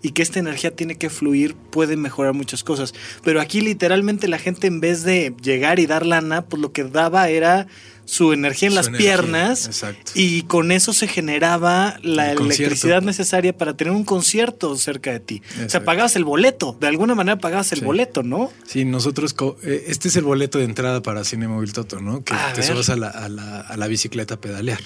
y 0.03 0.11
que 0.11 0.23
esta 0.23 0.39
energía 0.39 0.71
tiene 0.71 0.97
que 0.97 1.11
fluir, 1.11 1.55
puede 1.55 1.97
mejorar 1.97 2.33
muchas 2.35 2.63
cosas. 2.63 2.95
Pero 3.25 3.41
aquí 3.41 3.61
literalmente 3.61 4.29
la 4.29 4.39
gente 4.39 4.67
en 4.67 4.81
vez 4.81 5.03
de 5.03 5.35
llegar 5.43 5.79
y 5.81 5.87
dar 5.87 6.07
lana, 6.07 6.43
pues 6.47 6.63
lo 6.63 6.73
que 6.73 6.85
daba 6.85 7.29
era 7.29 7.67
su 8.05 8.33
energía 8.33 8.69
en 8.69 8.73
Su 8.73 8.77
las 8.77 8.87
energía, 8.89 9.17
piernas 9.17 9.67
exacto. 9.67 10.13
y 10.15 10.43
con 10.45 10.73
eso 10.73 10.95
se 10.95 11.09
generaba 11.09 11.99
la 12.03 12.31
El 12.31 12.39
concierto. 12.39 12.63
electricidad 12.63 13.03
necesaria 13.03 13.55
para 13.55 13.77
tener 13.77 13.93
un 13.93 14.05
concierto 14.05 14.75
cerca 14.79 15.13
de 15.13 15.21
ti. 15.21 15.43
O 15.67 15.69
sea, 15.69 15.85
pagabas 15.85 16.17
el 16.17 16.25
boleto, 16.25 16.75
de 16.81 16.87
alguna 16.87 17.15
manera 17.15 17.39
pagabas 17.39 17.71
el 17.73 17.81
Sí. 17.81 17.85
boleto, 17.85 18.23
¿no? 18.23 18.51
Sí, 18.67 18.87
nosotros, 18.87 19.35
co- 19.35 19.59
eh, 19.63 19.85
este 19.89 20.09
es 20.09 20.17
el 20.17 20.25
boleto 20.25 20.59
de 20.59 20.65
entrada 20.65 21.03
para 21.03 21.23
Cine 21.25 21.49
Móvil 21.49 21.73
Toto, 21.75 22.01
¿no? 22.01 22.25
Que 22.25 22.33
A 22.33 22.53
te 22.55 22.63
ver. 22.63 22.71
subas 22.71 22.89
a 22.89 22.97
la, 22.97 23.09
a, 23.09 23.29
la, 23.29 23.61
a 23.61 23.77
la 23.77 23.87
bicicleta 23.89 24.35
a 24.35 24.41
pedalear. 24.41 24.81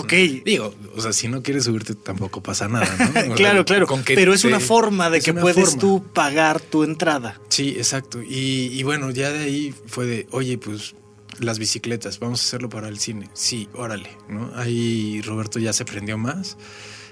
Ok. 0.00 0.12
Digo, 0.44 0.74
o 0.96 1.00
sea, 1.00 1.12
si 1.12 1.28
no 1.28 1.42
quieres 1.42 1.64
subirte 1.64 1.94
tampoco 1.94 2.42
pasa 2.42 2.68
nada, 2.68 2.86
¿no? 2.98 3.12
Sea, 3.12 3.34
claro, 3.34 3.64
claro. 3.64 3.86
con 3.86 4.02
que 4.04 4.14
Pero 4.14 4.34
es 4.34 4.44
una 4.44 4.60
forma 4.60 5.10
de 5.10 5.20
que 5.20 5.34
puedes 5.34 5.70
forma. 5.70 5.80
tú 5.80 6.04
pagar 6.12 6.60
tu 6.60 6.84
entrada. 6.84 7.40
Sí, 7.48 7.70
exacto. 7.76 8.22
Y, 8.22 8.68
y 8.72 8.82
bueno, 8.82 9.10
ya 9.10 9.30
de 9.30 9.44
ahí 9.44 9.74
fue 9.86 10.06
de, 10.06 10.26
oye, 10.30 10.58
pues 10.58 10.94
las 11.40 11.58
bicicletas, 11.58 12.18
vamos 12.20 12.40
a 12.40 12.44
hacerlo 12.44 12.68
para 12.68 12.88
el 12.88 12.98
cine. 12.98 13.28
Sí, 13.34 13.68
órale, 13.74 14.10
¿no? 14.28 14.52
Ahí 14.54 15.20
Roberto 15.22 15.58
ya 15.58 15.72
se 15.72 15.84
prendió 15.84 16.16
más. 16.18 16.56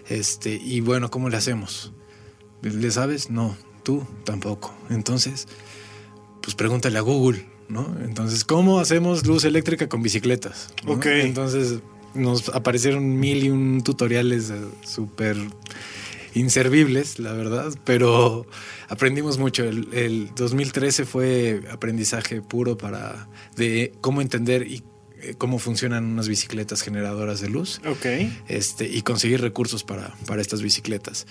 Este, 0.09 0.55
y 0.55 0.81
bueno, 0.81 1.11
¿cómo 1.11 1.29
le 1.29 1.37
hacemos? 1.37 1.93
¿Le 2.63 2.91
sabes? 2.91 3.31
No, 3.31 3.57
tú 3.83 4.07
tampoco. 4.25 4.75
Entonces, 4.91 5.49
pues 6.41 6.55
pregúntale 6.55 6.99
a 6.99 7.03
Google, 7.03 7.47
¿no? 7.69 7.97
Entonces, 8.05 8.45
¿cómo 8.45 8.79
hacemos 8.79 9.27
luz 9.27 9.45
eléctrica 9.45 9.89
con 9.89 10.03
bicicletas? 10.03 10.73
¿no? 10.85 10.93
Ok. 10.93 11.07
Entonces 11.07 11.81
nos 12.15 12.49
aparecieron 12.51 13.19
mil 13.21 13.45
y 13.45 13.51
un 13.51 13.83
tutoriales 13.83 14.51
eh, 14.51 14.61
súper 14.85 15.37
inservibles, 16.35 17.19
la 17.19 17.33
verdad, 17.33 17.73
pero 17.85 18.47
aprendimos 18.89 19.39
mucho. 19.39 19.65
El, 19.65 19.89
el 19.93 20.31
2013 20.35 21.05
fue 21.05 21.63
aprendizaje 21.71 22.41
puro 22.43 22.77
para 22.79 23.29
de 23.57 23.93
cómo 24.01 24.21
entender 24.23 24.67
y 24.67 24.83
eh, 25.21 25.35
cómo 25.37 25.59
funcionan 25.59 26.05
unas 26.05 26.29
bicicletas 26.29 26.83
generadoras 26.83 27.41
de 27.41 27.49
luz 27.49 27.81
Ok. 27.87 28.07
este, 28.49 28.89
y 28.89 29.03
conseguir 29.03 29.41
recursos 29.41 29.85
para, 29.85 30.15
para 30.27 30.41
estas 30.41 30.63
bicicletas. 30.63 31.27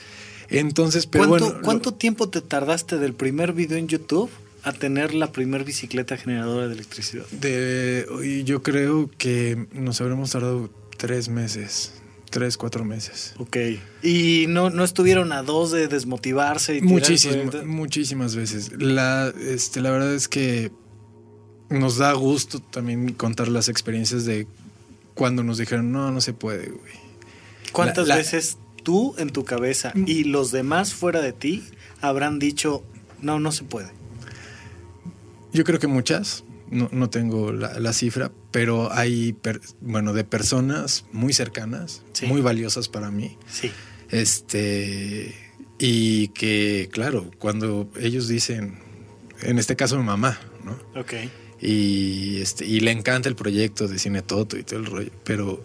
Entonces, 0.49 1.07
pero 1.07 1.27
¿Cuánto, 1.27 1.45
bueno. 1.45 1.59
lo- 1.59 1.65
cuánto 1.65 1.93
tiempo 1.93 2.29
te 2.29 2.41
tardaste 2.41 2.97
del 2.97 3.13
primer 3.13 3.53
video 3.53 3.77
en 3.77 3.87
YouTube 3.87 4.29
a 4.63 4.73
tener 4.73 5.13
la 5.13 5.31
primer 5.31 5.63
bicicleta 5.63 6.17
generadora 6.17 6.67
de 6.67 6.73
electricidad? 6.73 7.25
De, 7.31 8.43
yo 8.45 8.61
creo 8.61 9.09
que 9.17 9.67
nos 9.73 10.01
habremos 10.01 10.31
tardado 10.31 10.69
tres 10.97 11.29
meses, 11.29 11.93
tres, 12.29 12.57
cuatro 12.57 12.85
meses. 12.85 13.33
Ok. 13.37 13.57
¿Y 14.03 14.45
no, 14.49 14.69
no 14.69 14.83
estuvieron 14.83 15.31
a 15.31 15.41
dos 15.43 15.71
de 15.71 15.87
desmotivarse? 15.87 16.77
Y 16.77 16.81
Muchísimas, 16.81 18.35
veces. 18.35 18.71
La, 18.79 19.33
este, 19.39 19.81
la 19.81 19.91
verdad 19.91 20.13
es 20.13 20.27
que 20.27 20.71
nos 21.69 21.97
da 21.97 22.13
gusto 22.13 22.59
también 22.59 23.13
contar 23.13 23.47
las 23.47 23.69
experiencias 23.69 24.25
de 24.25 24.45
cuando 25.15 25.43
nos 25.43 25.57
dijeron, 25.57 25.91
no, 25.91 26.11
no 26.11 26.21
se 26.21 26.33
puede, 26.33 26.69
güey. 26.69 26.93
¿Cuántas 27.71 28.07
la- 28.07 28.15
veces 28.17 28.57
tú 28.83 29.15
en 29.17 29.29
tu 29.29 29.45
cabeza 29.45 29.93
y 30.05 30.23
los 30.25 30.51
demás 30.51 30.93
fuera 30.93 31.21
de 31.21 31.31
ti 31.33 31.63
habrán 32.01 32.39
dicho, 32.39 32.83
no, 33.21 33.39
no 33.39 33.51
se 33.51 33.63
puede? 33.63 33.89
Yo 35.53 35.63
creo 35.63 35.79
que 35.79 35.87
muchas, 35.87 36.43
no, 36.69 36.87
no 36.91 37.09
tengo 37.09 37.51
la, 37.51 37.79
la 37.79 37.93
cifra, 37.93 38.31
pero 38.51 38.91
hay, 38.93 39.33
per- 39.33 39.61
bueno, 39.81 40.13
de 40.13 40.23
personas 40.23 41.05
muy 41.11 41.33
cercanas, 41.33 42.03
Sí. 42.13 42.25
muy 42.27 42.41
valiosas 42.41 42.87
para 42.89 43.11
mí. 43.11 43.37
Sí. 43.51 43.71
Este, 44.09 45.35
y 45.79 46.29
que, 46.29 46.89
claro, 46.91 47.29
cuando 47.39 47.89
ellos 47.99 48.27
dicen, 48.27 48.79
en 49.41 49.59
este 49.59 49.75
caso 49.75 49.97
mi 49.97 50.03
mamá, 50.03 50.39
¿no? 50.63 50.77
Ok. 50.99 51.13
Y, 51.59 52.39
este, 52.41 52.65
y 52.65 52.79
le 52.79 52.91
encanta 52.91 53.29
el 53.29 53.35
proyecto 53.35 53.87
de 53.87 53.99
Cine 53.99 54.21
Toto 54.21 54.57
y 54.57 54.63
todo 54.63 54.79
el 54.79 54.85
rollo, 54.85 55.11
pero 55.23 55.61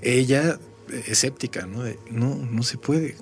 ella 0.00 0.58
eh, 0.90 1.04
escéptica, 1.08 1.66
¿no? 1.66 1.82
De, 1.82 1.98
no, 2.10 2.34
no 2.36 2.62
se 2.62 2.78
puede. 2.78 3.16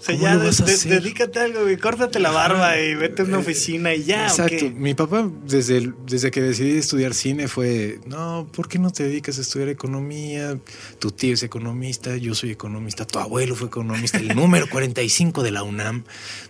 O 0.00 0.02
sea, 0.02 0.14
¿Cómo 0.14 0.26
ya 0.26 0.38
de- 0.38 0.50
de- 0.50 1.00
dedícate 1.00 1.38
a 1.40 1.44
algo, 1.44 1.60
güey. 1.62 1.76
Córtate 1.76 2.18
la 2.20 2.30
barba 2.30 2.78
y 2.80 2.94
vete 2.94 3.20
a 3.22 3.24
una 3.26 3.38
oficina 3.38 3.94
y 3.94 4.04
ya. 4.04 4.22
¿o 4.22 4.28
Exacto. 4.28 4.70
Mi 4.74 4.94
papá, 4.94 5.30
desde, 5.46 5.76
el- 5.76 5.94
desde 6.06 6.30
que 6.30 6.40
decidí 6.40 6.78
estudiar 6.78 7.12
cine, 7.12 7.48
fue, 7.48 8.00
no, 8.06 8.48
¿por 8.50 8.66
qué 8.68 8.78
no 8.78 8.90
te 8.90 9.02
dedicas 9.04 9.36
a 9.36 9.42
estudiar 9.42 9.68
economía? 9.68 10.58
Tu 10.98 11.10
tío 11.10 11.34
es 11.34 11.42
economista, 11.42 12.16
yo 12.16 12.34
soy 12.34 12.50
economista, 12.50 13.06
tu 13.06 13.18
abuelo 13.18 13.54
fue 13.54 13.66
economista, 13.68 14.16
el 14.18 14.34
número 14.34 14.68
45 14.70 15.42
de 15.42 15.50
la 15.50 15.62
UNAM. 15.62 16.04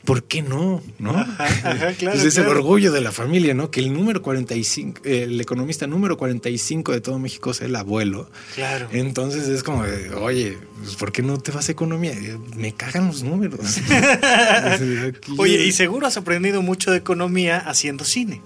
¿Por 0.05 0.23
qué 0.23 0.43
no? 0.43 0.81
¿No? 1.01 1.11
Ajá, 1.19 1.45
ajá, 1.45 1.93
claro, 1.99 2.17
Pues 2.19 2.25
es 2.25 2.37
el 2.39 2.45
claro. 2.45 2.61
orgullo 2.61 2.93
de 2.93 3.01
la 3.01 3.11
familia, 3.11 3.53
¿no? 3.53 3.71
Que 3.73 3.81
el 3.81 3.93
número 3.93 4.23
45, 4.23 5.01
eh, 5.05 5.25
el 5.25 5.41
economista 5.41 5.89
número 5.89 6.17
45 6.17 6.93
de 6.93 7.01
todo 7.01 7.19
México 7.19 7.53
sea 7.53 7.67
el 7.67 7.75
abuelo. 7.75 8.31
Claro. 8.55 8.87
Entonces 8.93 9.49
es 9.49 9.65
como, 9.65 9.83
de, 9.85 10.11
oye, 10.15 10.57
pues, 10.85 10.95
¿por 10.95 11.11
qué 11.11 11.23
no 11.23 11.37
te 11.39 11.51
vas 11.51 11.69
a 11.69 11.73
economía? 11.73 12.15
Me 12.57 12.73
cagan 12.75 13.09
los 13.09 13.23
números. 13.25 13.40
Oye, 15.39 15.65
y 15.67 15.73
seguro 15.73 16.07
has 16.07 16.17
aprendido 16.17 16.63
mucho 16.63 16.91
de 16.91 16.99
economía 16.99 17.59
haciendo 17.59 18.05
cine. 18.05 18.41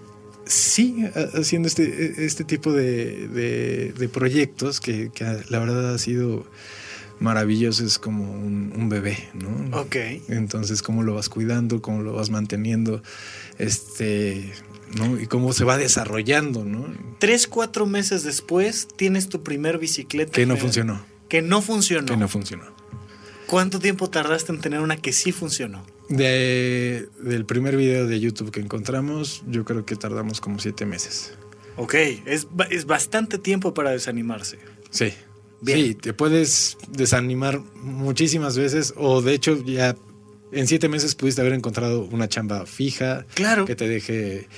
Sí, 0.46 1.04
ha- 1.14 1.38
haciendo 1.40 1.68
este, 1.68 2.24
este 2.26 2.44
tipo 2.44 2.72
de, 2.72 3.28
de- 3.28 3.92
de 3.96 4.08
proyectos 4.08 4.80
que, 4.80 5.10
que 5.14 5.24
la 5.48 5.58
verdad 5.58 5.94
ha 5.94 5.98
sido 5.98 6.46
maravilloso, 7.20 7.84
es 7.84 7.98
como 7.98 8.30
un, 8.32 8.72
un 8.76 8.88
bebé, 8.88 9.16
¿no? 9.34 9.78
Ok. 9.80 9.96
Entonces, 10.28 10.82
cómo 10.82 11.02
lo 11.02 11.14
vas 11.14 11.28
cuidando, 11.28 11.80
cómo 11.80 12.02
lo 12.02 12.12
vas 12.12 12.28
manteniendo, 12.28 13.02
este, 13.58 14.52
¿no? 14.98 15.18
Y 15.18 15.26
cómo 15.26 15.52
se 15.52 15.64
va 15.64 15.78
desarrollando, 15.78 16.64
¿no? 16.64 16.92
Tres, 17.18 17.46
cuatro 17.46 17.86
meses 17.86 18.24
después 18.24 18.88
tienes 18.96 19.28
tu 19.28 19.42
primer 19.42 19.78
bicicleta. 19.78 20.32
Que 20.32 20.44
no 20.44 20.56
funcionó, 20.56 21.00
Que 21.28 21.40
no 21.40 21.62
funcionó. 21.62 22.06
que 22.06 22.16
no 22.18 22.28
funcionó. 22.28 22.64
¿Cuánto 23.54 23.78
tiempo 23.78 24.10
tardaste 24.10 24.50
en 24.50 24.60
tener 24.60 24.80
una 24.80 24.96
que 24.96 25.12
sí 25.12 25.30
funcionó? 25.30 25.86
De, 26.08 27.08
del 27.20 27.44
primer 27.44 27.76
video 27.76 28.04
de 28.04 28.18
YouTube 28.18 28.50
que 28.50 28.58
encontramos, 28.58 29.44
yo 29.46 29.64
creo 29.64 29.86
que 29.86 29.94
tardamos 29.94 30.40
como 30.40 30.58
siete 30.58 30.86
meses. 30.86 31.34
Ok, 31.76 31.94
es, 32.26 32.48
es 32.70 32.84
bastante 32.84 33.38
tiempo 33.38 33.72
para 33.72 33.92
desanimarse. 33.92 34.58
Sí. 34.90 35.12
Bien. 35.60 35.78
Sí, 35.78 35.94
te 35.94 36.12
puedes 36.12 36.76
desanimar 36.88 37.60
muchísimas 37.76 38.58
veces 38.58 38.92
o 38.96 39.22
de 39.22 39.34
hecho 39.34 39.64
ya 39.64 39.94
en 40.50 40.66
siete 40.66 40.88
meses 40.88 41.14
pudiste 41.14 41.40
haber 41.40 41.52
encontrado 41.52 42.08
una 42.10 42.28
chamba 42.28 42.66
fija. 42.66 43.24
Claro. 43.34 43.66
Que 43.66 43.76
te 43.76 43.86
deje 43.86 44.48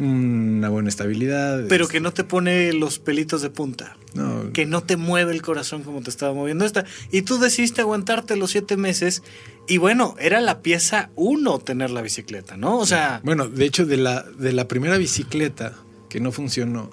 una 0.00 0.68
buena 0.68 0.88
estabilidad. 0.88 1.66
Pero 1.68 1.86
que 1.88 2.00
no 2.00 2.12
te 2.12 2.24
pone 2.24 2.72
los 2.72 2.98
pelitos 2.98 3.42
de 3.42 3.50
punta. 3.50 3.96
No, 4.14 4.52
Que 4.52 4.66
no 4.66 4.82
te 4.82 4.96
mueve 4.96 5.32
el 5.32 5.42
corazón 5.42 5.82
como 5.82 6.00
te 6.02 6.10
estaba 6.10 6.34
moviendo 6.34 6.64
esta. 6.64 6.84
Y 7.12 7.22
tú 7.22 7.38
decidiste 7.38 7.82
aguantarte 7.82 8.36
los 8.36 8.50
siete 8.50 8.76
meses. 8.76 9.22
Y 9.68 9.76
bueno, 9.76 10.16
era 10.18 10.40
la 10.40 10.62
pieza 10.62 11.10
uno 11.14 11.58
tener 11.58 11.90
la 11.90 12.02
bicicleta, 12.02 12.56
¿no? 12.56 12.78
O 12.78 12.86
sea, 12.86 13.20
Bueno, 13.22 13.48
de 13.48 13.64
hecho, 13.64 13.86
de 13.86 13.98
la, 13.98 14.22
de 14.22 14.52
la 14.52 14.66
primera 14.66 14.96
bicicleta 14.96 15.74
que 16.08 16.20
no 16.20 16.32
funcionó 16.32 16.90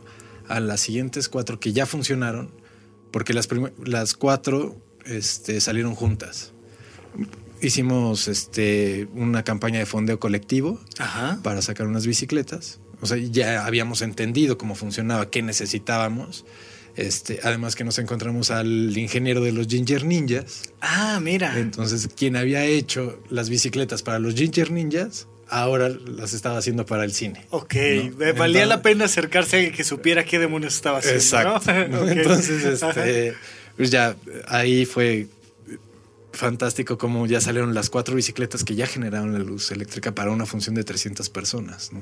a 0.48 0.60
las 0.60 0.82
siguientes 0.82 1.30
cuatro 1.30 1.60
que 1.60 1.74
ya 1.74 1.86
funcionaron, 1.86 2.52
porque 3.12 3.34
las, 3.34 3.48
las 3.84 4.14
cuatro 4.14 4.78
este, 5.06 5.60
salieron 5.62 5.96
juntas. 5.96 6.54
Hicimos 7.62 8.28
este, 8.28 9.08
una 9.14 9.44
campaña 9.44 9.80
de 9.80 9.86
fondeo 9.86 10.20
colectivo 10.20 10.80
ajá. 11.00 11.40
para 11.42 11.62
sacar 11.62 11.88
unas 11.88 12.06
bicicletas. 12.06 12.80
O 13.02 13.06
sea, 13.06 13.18
ya 13.18 13.66
habíamos 13.66 14.02
entendido 14.02 14.58
cómo 14.58 14.76
funcionaba, 14.76 15.30
qué 15.30 15.42
necesitábamos. 15.42 16.46
Este, 16.96 17.40
además 17.44 17.76
que 17.76 17.84
nos 17.84 18.00
encontramos 18.00 18.50
al 18.50 18.98
ingeniero 18.98 19.42
de 19.42 19.52
los 19.52 19.68
Ginger 19.68 20.04
Ninjas. 20.04 20.64
Ah, 20.82 21.20
mira. 21.22 21.60
Entonces, 21.60 22.10
quien 22.16 22.36
había 22.36 22.66
hecho 22.66 23.22
las 23.30 23.50
bicicletas 23.50 24.02
para 24.02 24.18
los 24.18 24.34
Ginger 24.34 24.72
Ninjas, 24.72 25.28
ahora 25.48 25.90
las 25.90 26.34
estaba 26.34 26.58
haciendo 26.58 26.88
para 26.88 27.04
el 27.04 27.14
cine. 27.14 27.46
Ok, 27.52 27.76
¿no? 27.76 28.18
me 28.18 28.32
valía 28.32 28.64
Entonces- 28.64 28.68
la 28.68 28.82
pena 28.82 29.06
acercarse 29.06 29.56
a 29.56 29.60
alguien 29.60 29.76
que 29.76 29.84
supiera 29.84 30.26
qué 30.26 30.40
demonios 30.40 30.74
estaba 30.74 30.98
haciendo. 30.98 31.20
Exacto. 31.20 31.72
Entonces, 32.10 32.64
este, 32.66 33.36
pues 33.76 33.92
ya 33.92 34.16
ahí 34.48 34.86
fue 34.86 35.28
fantástico 36.34 36.98
como 36.98 37.26
ya 37.26 37.42
salieron 37.42 37.74
las 37.74 37.90
cuatro 37.90 38.16
bicicletas 38.16 38.64
que 38.64 38.76
ya 38.76 38.88
generaron 38.88 39.34
la 39.34 39.40
luz 39.40 39.72
eléctrica 39.72 40.14
para 40.14 40.32
una 40.32 40.46
función 40.46 40.76
de 40.76 40.84
300 40.84 41.30
personas, 41.30 41.92
¿no? 41.94 42.02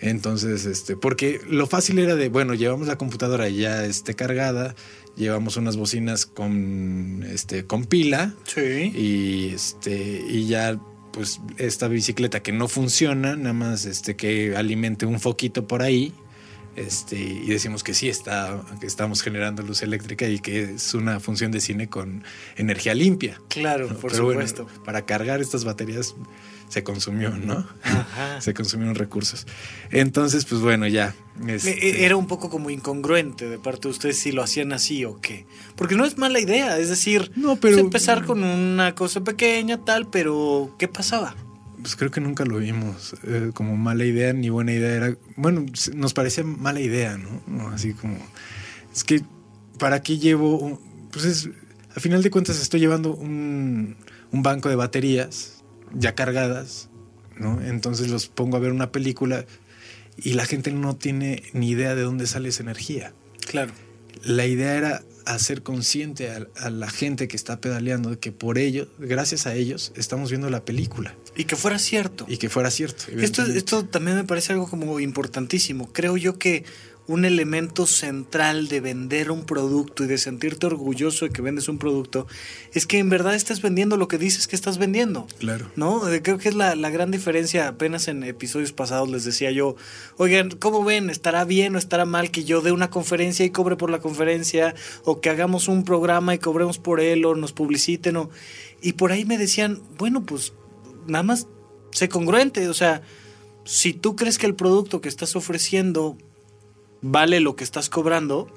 Entonces, 0.00 0.64
este, 0.66 0.96
porque 0.96 1.40
lo 1.48 1.66
fácil 1.66 1.98
era 1.98 2.14
de, 2.16 2.28
bueno, 2.28 2.54
llevamos 2.54 2.88
la 2.88 2.98
computadora 2.98 3.48
ya 3.48 3.84
esté 3.84 4.14
cargada, 4.14 4.74
llevamos 5.16 5.56
unas 5.56 5.76
bocinas 5.76 6.26
con, 6.26 7.22
este, 7.24 7.64
con 7.66 7.84
pila 7.84 8.34
Sí. 8.46 8.92
y, 8.94 9.54
este, 9.54 10.24
y 10.28 10.46
ya, 10.46 10.78
pues, 11.12 11.40
esta 11.58 11.88
bicicleta 11.88 12.42
que 12.42 12.52
no 12.52 12.68
funciona, 12.68 13.36
nada 13.36 13.52
más, 13.52 13.84
este, 13.86 14.16
que 14.16 14.56
alimente 14.56 15.06
un 15.06 15.20
foquito 15.20 15.66
por 15.66 15.82
ahí, 15.82 16.12
este, 16.76 17.16
y 17.16 17.46
decimos 17.46 17.82
que 17.84 17.94
sí 17.94 18.08
está, 18.08 18.62
que 18.80 18.86
estamos 18.86 19.22
generando 19.22 19.62
luz 19.62 19.82
eléctrica 19.82 20.26
y 20.28 20.38
que 20.38 20.74
es 20.74 20.94
una 20.94 21.20
función 21.20 21.50
de 21.52 21.60
cine 21.60 21.88
con 21.88 22.24
energía 22.56 22.94
limpia. 22.94 23.40
Claro, 23.48 23.88
¿no? 23.90 23.96
por 23.98 24.10
Pero 24.12 24.24
bueno, 24.24 24.46
supuesto. 24.46 24.82
para 24.84 25.04
cargar 25.06 25.40
estas 25.40 25.64
baterías 25.64 26.14
se 26.68 26.82
consumió, 26.82 27.30
¿no? 27.30 27.66
Ajá. 27.82 28.40
se 28.40 28.54
consumieron 28.54 28.94
recursos. 28.96 29.46
Entonces, 29.90 30.44
pues 30.44 30.60
bueno, 30.60 30.86
ya. 30.88 31.14
este, 31.46 31.70
Eh, 31.88 32.04
Era 32.04 32.16
un 32.16 32.26
poco 32.26 32.48
como 32.50 32.70
incongruente 32.70 33.48
de 33.48 33.58
parte 33.58 33.82
de 33.86 33.92
ustedes 33.92 34.18
si 34.18 34.32
lo 34.32 34.42
hacían 34.42 34.72
así 34.72 35.04
o 35.04 35.20
qué. 35.20 35.46
Porque 35.76 35.94
no 35.94 36.04
es 36.04 36.18
mala 36.18 36.40
idea, 36.40 36.78
es 36.78 36.88
decir, 36.88 37.30
No, 37.36 37.56
pero- 37.56 37.78
empezar 37.78 38.24
con 38.24 38.42
una 38.42 38.94
cosa 38.94 39.22
pequeña, 39.22 39.84
tal, 39.84 40.08
pero 40.08 40.74
¿qué 40.78 40.88
pasaba? 40.88 41.36
Pues 41.84 41.96
creo 41.96 42.10
que 42.10 42.22
nunca 42.22 42.46
lo 42.46 42.56
vimos 42.56 43.14
eh, 43.24 43.50
como 43.52 43.76
mala 43.76 44.06
idea 44.06 44.32
ni 44.32 44.48
buena 44.48 44.72
idea. 44.72 44.94
Era, 44.94 45.16
bueno, 45.36 45.66
nos 45.94 46.14
parecía 46.14 46.42
mala 46.42 46.80
idea, 46.80 47.18
¿no? 47.18 47.42
¿no? 47.46 47.68
Así 47.68 47.92
como, 47.92 48.16
es 48.90 49.04
que, 49.04 49.20
¿para 49.78 50.02
qué 50.02 50.16
llevo? 50.16 50.80
pues 51.12 51.26
es, 51.26 51.50
a 51.94 52.00
final 52.00 52.22
de 52.22 52.30
cuentas 52.30 52.58
estoy 52.58 52.80
llevando 52.80 53.14
un, 53.14 53.96
un 54.32 54.42
banco 54.42 54.70
de 54.70 54.76
baterías 54.76 55.62
ya 55.92 56.14
cargadas, 56.14 56.88
¿no? 57.36 57.60
Entonces 57.60 58.08
los 58.08 58.28
pongo 58.28 58.56
a 58.56 58.60
ver 58.60 58.72
una 58.72 58.90
película 58.92 59.44
y 60.16 60.32
la 60.32 60.46
gente 60.46 60.72
no 60.72 60.96
tiene 60.96 61.42
ni 61.52 61.68
idea 61.68 61.94
de 61.94 62.00
dónde 62.00 62.26
sale 62.26 62.48
esa 62.48 62.62
energía. 62.62 63.12
Claro. 63.46 63.72
La 64.22 64.46
idea 64.46 64.74
era 64.74 65.02
hacer 65.26 65.62
consciente 65.62 66.30
a, 66.30 66.70
la 66.70 66.90
gente 66.90 67.28
que 67.28 67.36
está 67.36 67.60
pedaleando 67.60 68.10
de 68.10 68.18
que 68.18 68.32
por 68.32 68.58
ello, 68.58 68.88
gracias 68.98 69.46
a 69.46 69.54
ellos, 69.54 69.92
estamos 69.96 70.30
viendo 70.30 70.50
la 70.50 70.64
película. 70.64 71.14
Y 71.36 71.44
que 71.44 71.56
fuera 71.56 71.78
cierto. 71.78 72.26
Y 72.28 72.36
que 72.36 72.48
fuera 72.48 72.70
cierto. 72.70 73.04
Esto, 73.18 73.42
esto 73.42 73.84
también 73.84 74.16
me 74.16 74.24
parece 74.24 74.52
algo 74.52 74.68
como 74.68 75.00
importantísimo. 75.00 75.92
Creo 75.92 76.16
yo 76.16 76.38
que 76.38 76.64
un 77.06 77.24
elemento 77.24 77.86
central 77.86 78.68
de 78.68 78.80
vender 78.80 79.30
un 79.30 79.44
producto 79.44 80.04
y 80.04 80.06
de 80.06 80.16
sentirte 80.16 80.66
orgulloso 80.66 81.26
de 81.26 81.32
que 81.32 81.42
vendes 81.42 81.68
un 81.68 81.76
producto 81.78 82.26
es 82.72 82.86
que 82.86 82.98
en 82.98 83.10
verdad 83.10 83.34
estás 83.34 83.60
vendiendo 83.60 83.98
lo 83.98 84.08
que 84.08 84.16
dices 84.16 84.46
que 84.46 84.56
estás 84.56 84.78
vendiendo. 84.78 85.26
Claro. 85.38 85.70
¿No? 85.76 86.08
Eh, 86.08 86.22
creo 86.22 86.38
que 86.38 86.48
es 86.48 86.54
la, 86.54 86.74
gran 86.74 87.10
diferencia. 87.10 87.68
Apenas 87.68 88.08
en 88.08 88.22
episodios 88.22 88.72
pasados 88.72 89.10
les 89.10 89.24
decía 89.24 89.50
yo, 89.50 89.76
oigan, 90.16 90.50
¿cómo 90.50 90.82
ven? 90.82 91.10
¿Estará 91.10 91.44
bien 91.44 91.76
o 91.76 91.78
estará 91.78 92.06
mal 92.06 92.30
que 92.30 92.44
yo 92.44 92.62
dé 92.62 92.72
una 92.72 92.90
conferencia 92.90 93.44
y 93.44 93.50
cobre 93.50 93.76
por 93.76 93.90
la 93.90 93.98
conferencia? 93.98 94.74
¿O 95.04 95.20
que 95.20 95.28
hagamos 95.28 95.68
un 95.68 95.84
programa 95.84 96.34
y 96.34 96.38
cobremos 96.38 96.78
por 96.78 97.00
él 97.00 97.24
o 97.26 97.34
nos 97.34 97.52
publiciten? 97.52 98.16
O... 98.16 98.30
Y 98.80 98.94
por 98.94 99.12
ahí 99.12 99.26
me 99.26 99.36
decían, 99.36 99.80
bueno, 99.98 100.24
pues 100.24 100.54
nada 101.06 101.22
más 101.22 101.48
sé 101.90 102.08
congruente. 102.08 102.68
O 102.68 102.74
sea, 102.74 103.02
si 103.64 103.92
tú 103.92 104.16
crees 104.16 104.38
que 104.38 104.46
el 104.46 104.54
producto 104.54 105.00
que 105.00 105.08
estás 105.08 105.36
ofreciendo 105.36 106.16
vale 107.02 107.40
lo 107.40 107.56
que 107.56 107.64
estás 107.64 107.88
cobrando, 107.90 108.48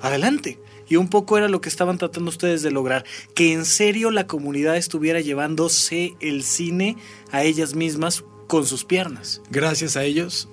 adelante. 0.00 0.58
Y 0.88 0.96
un 0.96 1.08
poco 1.08 1.38
era 1.38 1.48
lo 1.48 1.60
que 1.60 1.68
estaban 1.68 1.98
tratando 1.98 2.30
ustedes 2.30 2.62
de 2.62 2.70
lograr, 2.70 3.04
que 3.34 3.52
en 3.52 3.64
serio 3.64 4.10
la 4.10 4.26
comunidad 4.26 4.76
estuviera 4.76 5.20
llevándose 5.20 6.14
el 6.20 6.42
cine 6.42 6.96
a 7.30 7.44
ellas 7.44 7.74
mismas 7.74 8.24
con 8.48 8.66
sus 8.66 8.84
piernas. 8.84 9.40
Gracias 9.50 9.96
a 9.96 10.02
ellos, 10.02 10.48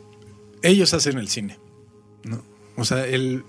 ellos 0.61 0.93
hacen 0.93 1.17
el 1.17 1.27
cine. 1.27 1.59
¿no? 2.23 2.43
O 2.75 2.85
sea, 2.85 3.07
el, 3.07 3.43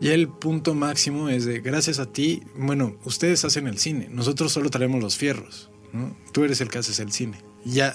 y 0.00 0.08
el 0.08 0.28
punto 0.28 0.74
máximo 0.74 1.28
es 1.28 1.44
de, 1.44 1.60
gracias 1.60 1.98
a 1.98 2.06
ti, 2.06 2.42
bueno, 2.56 2.96
ustedes 3.04 3.44
hacen 3.44 3.66
el 3.66 3.78
cine, 3.78 4.08
nosotros 4.10 4.52
solo 4.52 4.70
traemos 4.70 5.02
los 5.02 5.16
fierros, 5.16 5.70
¿no? 5.94 6.16
Tú 6.32 6.44
eres 6.44 6.60
el 6.60 6.68
que 6.68 6.78
haces 6.78 6.98
el 6.98 7.12
cine. 7.12 7.38
Ya 7.64 7.94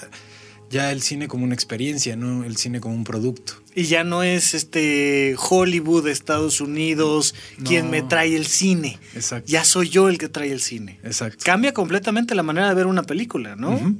ya 0.69 0.91
el 0.91 1.01
cine 1.01 1.27
como 1.27 1.43
una 1.43 1.55
experiencia, 1.55 2.15
no 2.15 2.43
el 2.43 2.55
cine 2.57 2.79
como 2.79 2.95
un 2.95 3.03
producto. 3.03 3.53
Y 3.73 3.85
ya 3.85 4.03
no 4.03 4.23
es 4.23 4.53
este 4.53 5.35
Hollywood, 5.37 6.07
Estados 6.07 6.61
Unidos, 6.61 7.33
quien 7.65 7.89
me 7.89 8.01
trae 8.01 8.35
el 8.35 8.45
cine. 8.45 8.99
Exacto. 9.15 9.51
Ya 9.51 9.63
soy 9.63 9.89
yo 9.89 10.09
el 10.09 10.17
que 10.17 10.29
trae 10.29 10.51
el 10.51 10.61
cine. 10.61 10.99
Exacto. 11.03 11.43
Cambia 11.43 11.73
completamente 11.73 12.35
la 12.35 12.43
manera 12.43 12.69
de 12.69 12.75
ver 12.75 12.87
una 12.87 13.03
película, 13.03 13.55
¿no? 13.55 13.95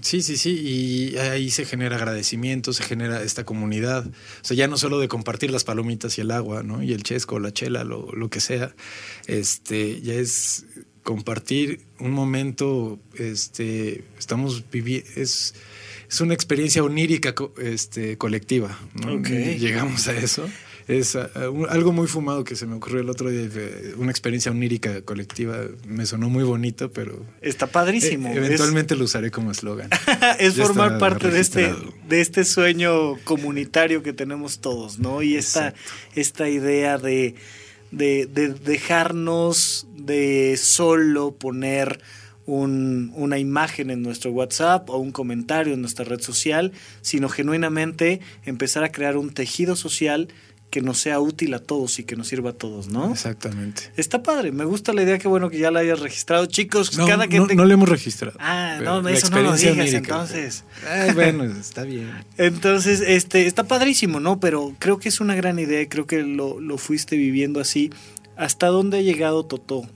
Sí, 0.00 0.22
sí, 0.22 0.36
sí, 0.36 0.50
y 0.50 1.16
ahí 1.18 1.50
se 1.50 1.64
genera 1.64 1.96
agradecimiento, 1.96 2.72
se 2.72 2.82
genera 2.82 3.22
esta 3.22 3.44
comunidad. 3.44 4.06
O 4.06 4.44
sea, 4.44 4.56
ya 4.56 4.68
no 4.68 4.76
solo 4.76 4.98
de 4.98 5.08
compartir 5.08 5.50
las 5.50 5.64
palomitas 5.64 6.18
y 6.18 6.20
el 6.20 6.30
agua, 6.30 6.62
¿no? 6.62 6.82
Y 6.82 6.92
el 6.92 7.02
chesco, 7.02 7.38
la 7.38 7.52
chela, 7.52 7.84
lo, 7.84 8.12
lo 8.12 8.28
que 8.28 8.40
sea. 8.40 8.74
Este, 9.26 10.00
ya 10.02 10.14
es 10.14 10.66
compartir 11.04 11.82
un 12.00 12.10
momento, 12.10 12.98
este, 13.16 14.02
estamos 14.18 14.64
viviendo, 14.72 15.08
es 15.14 15.54
es 16.14 16.20
una 16.20 16.34
experiencia 16.34 16.82
onírica 16.84 17.34
este, 17.60 18.16
colectiva. 18.16 18.78
Llegamos 19.24 20.06
a 20.08 20.16
eso. 20.16 20.48
Es 20.86 21.16
ah, 21.16 21.30
algo 21.70 21.92
muy 21.92 22.06
fumado 22.06 22.44
que 22.44 22.56
se 22.56 22.66
me 22.66 22.76
ocurrió 22.76 23.00
el 23.00 23.08
otro 23.08 23.30
día, 23.30 23.48
una 23.96 24.10
experiencia 24.10 24.52
onírica 24.52 25.00
colectiva. 25.02 25.62
Me 25.88 26.06
sonó 26.06 26.28
muy 26.28 26.44
bonito, 26.44 26.92
pero... 26.92 27.24
Está 27.40 27.66
padrísimo. 27.66 28.28
E, 28.28 28.36
eventualmente 28.36 28.94
lo 28.94 29.04
usaré 29.04 29.30
como 29.30 29.50
eslogan. 29.50 29.90
es 30.38 30.54
formar 30.54 30.98
parte 30.98 31.30
de 31.30 31.40
este, 31.40 31.74
de 32.06 32.20
este 32.20 32.44
sueño 32.44 33.16
comunitario 33.24 34.02
que 34.02 34.12
tenemos 34.12 34.60
todos, 34.60 34.98
¿no? 34.98 35.22
Y 35.22 35.36
esta, 35.36 35.74
esta 36.14 36.48
idea 36.48 36.98
de, 36.98 37.34
de, 37.90 38.26
de 38.26 38.48
dejarnos 38.48 39.86
de 39.96 40.56
solo 40.56 41.32
poner 41.32 42.00
un, 42.46 43.12
una 43.16 43.38
imagen 43.38 43.90
en 43.90 44.02
nuestro 44.02 44.30
WhatsApp 44.30 44.88
o 44.90 44.98
un 44.98 45.12
comentario 45.12 45.74
en 45.74 45.80
nuestra 45.80 46.04
red 46.04 46.20
social, 46.20 46.72
sino 47.00 47.28
genuinamente 47.28 48.20
empezar 48.44 48.84
a 48.84 48.92
crear 48.92 49.16
un 49.16 49.32
tejido 49.32 49.76
social 49.76 50.28
que 50.74 50.82
nos 50.82 50.98
sea 50.98 51.20
útil 51.20 51.54
a 51.54 51.60
todos 51.60 52.00
y 52.00 52.02
que 52.02 52.16
nos 52.16 52.26
sirva 52.26 52.50
a 52.50 52.52
todos, 52.52 52.88
¿no? 52.88 53.12
Exactamente. 53.12 53.92
Está 53.96 54.24
padre, 54.24 54.50
me 54.50 54.64
gusta 54.64 54.92
la 54.92 55.04
idea, 55.04 55.20
que 55.20 55.28
bueno 55.28 55.48
que 55.48 55.56
ya 55.56 55.70
la 55.70 55.78
hayas 55.78 56.00
registrado. 56.00 56.46
Chicos, 56.46 56.98
no, 56.98 57.06
cada 57.06 57.28
que... 57.28 57.38
No, 57.38 57.46
no 57.46 57.64
lo 57.64 57.74
hemos 57.74 57.88
registrado. 57.88 58.36
Ah, 58.40 58.80
no, 58.82 59.08
eso 59.08 59.30
no 59.30 59.40
lo 59.40 59.56
digas 59.56 59.92
entonces. 59.92 60.64
bueno, 61.14 61.44
está 61.44 61.84
bien. 61.84 62.10
Entonces, 62.38 63.02
este, 63.06 63.46
está 63.46 63.62
padrísimo, 63.68 64.18
¿no? 64.18 64.40
Pero 64.40 64.74
creo 64.80 64.98
que 64.98 65.10
es 65.10 65.20
una 65.20 65.36
gran 65.36 65.60
idea 65.60 65.80
y 65.80 65.86
creo 65.86 66.08
que 66.08 66.24
lo, 66.24 66.58
lo 66.58 66.76
fuiste 66.76 67.16
viviendo 67.16 67.60
así. 67.60 67.92
¿Hasta 68.36 68.66
dónde 68.66 68.98
ha 68.98 69.02
llegado 69.02 69.46
Totó? 69.46 69.88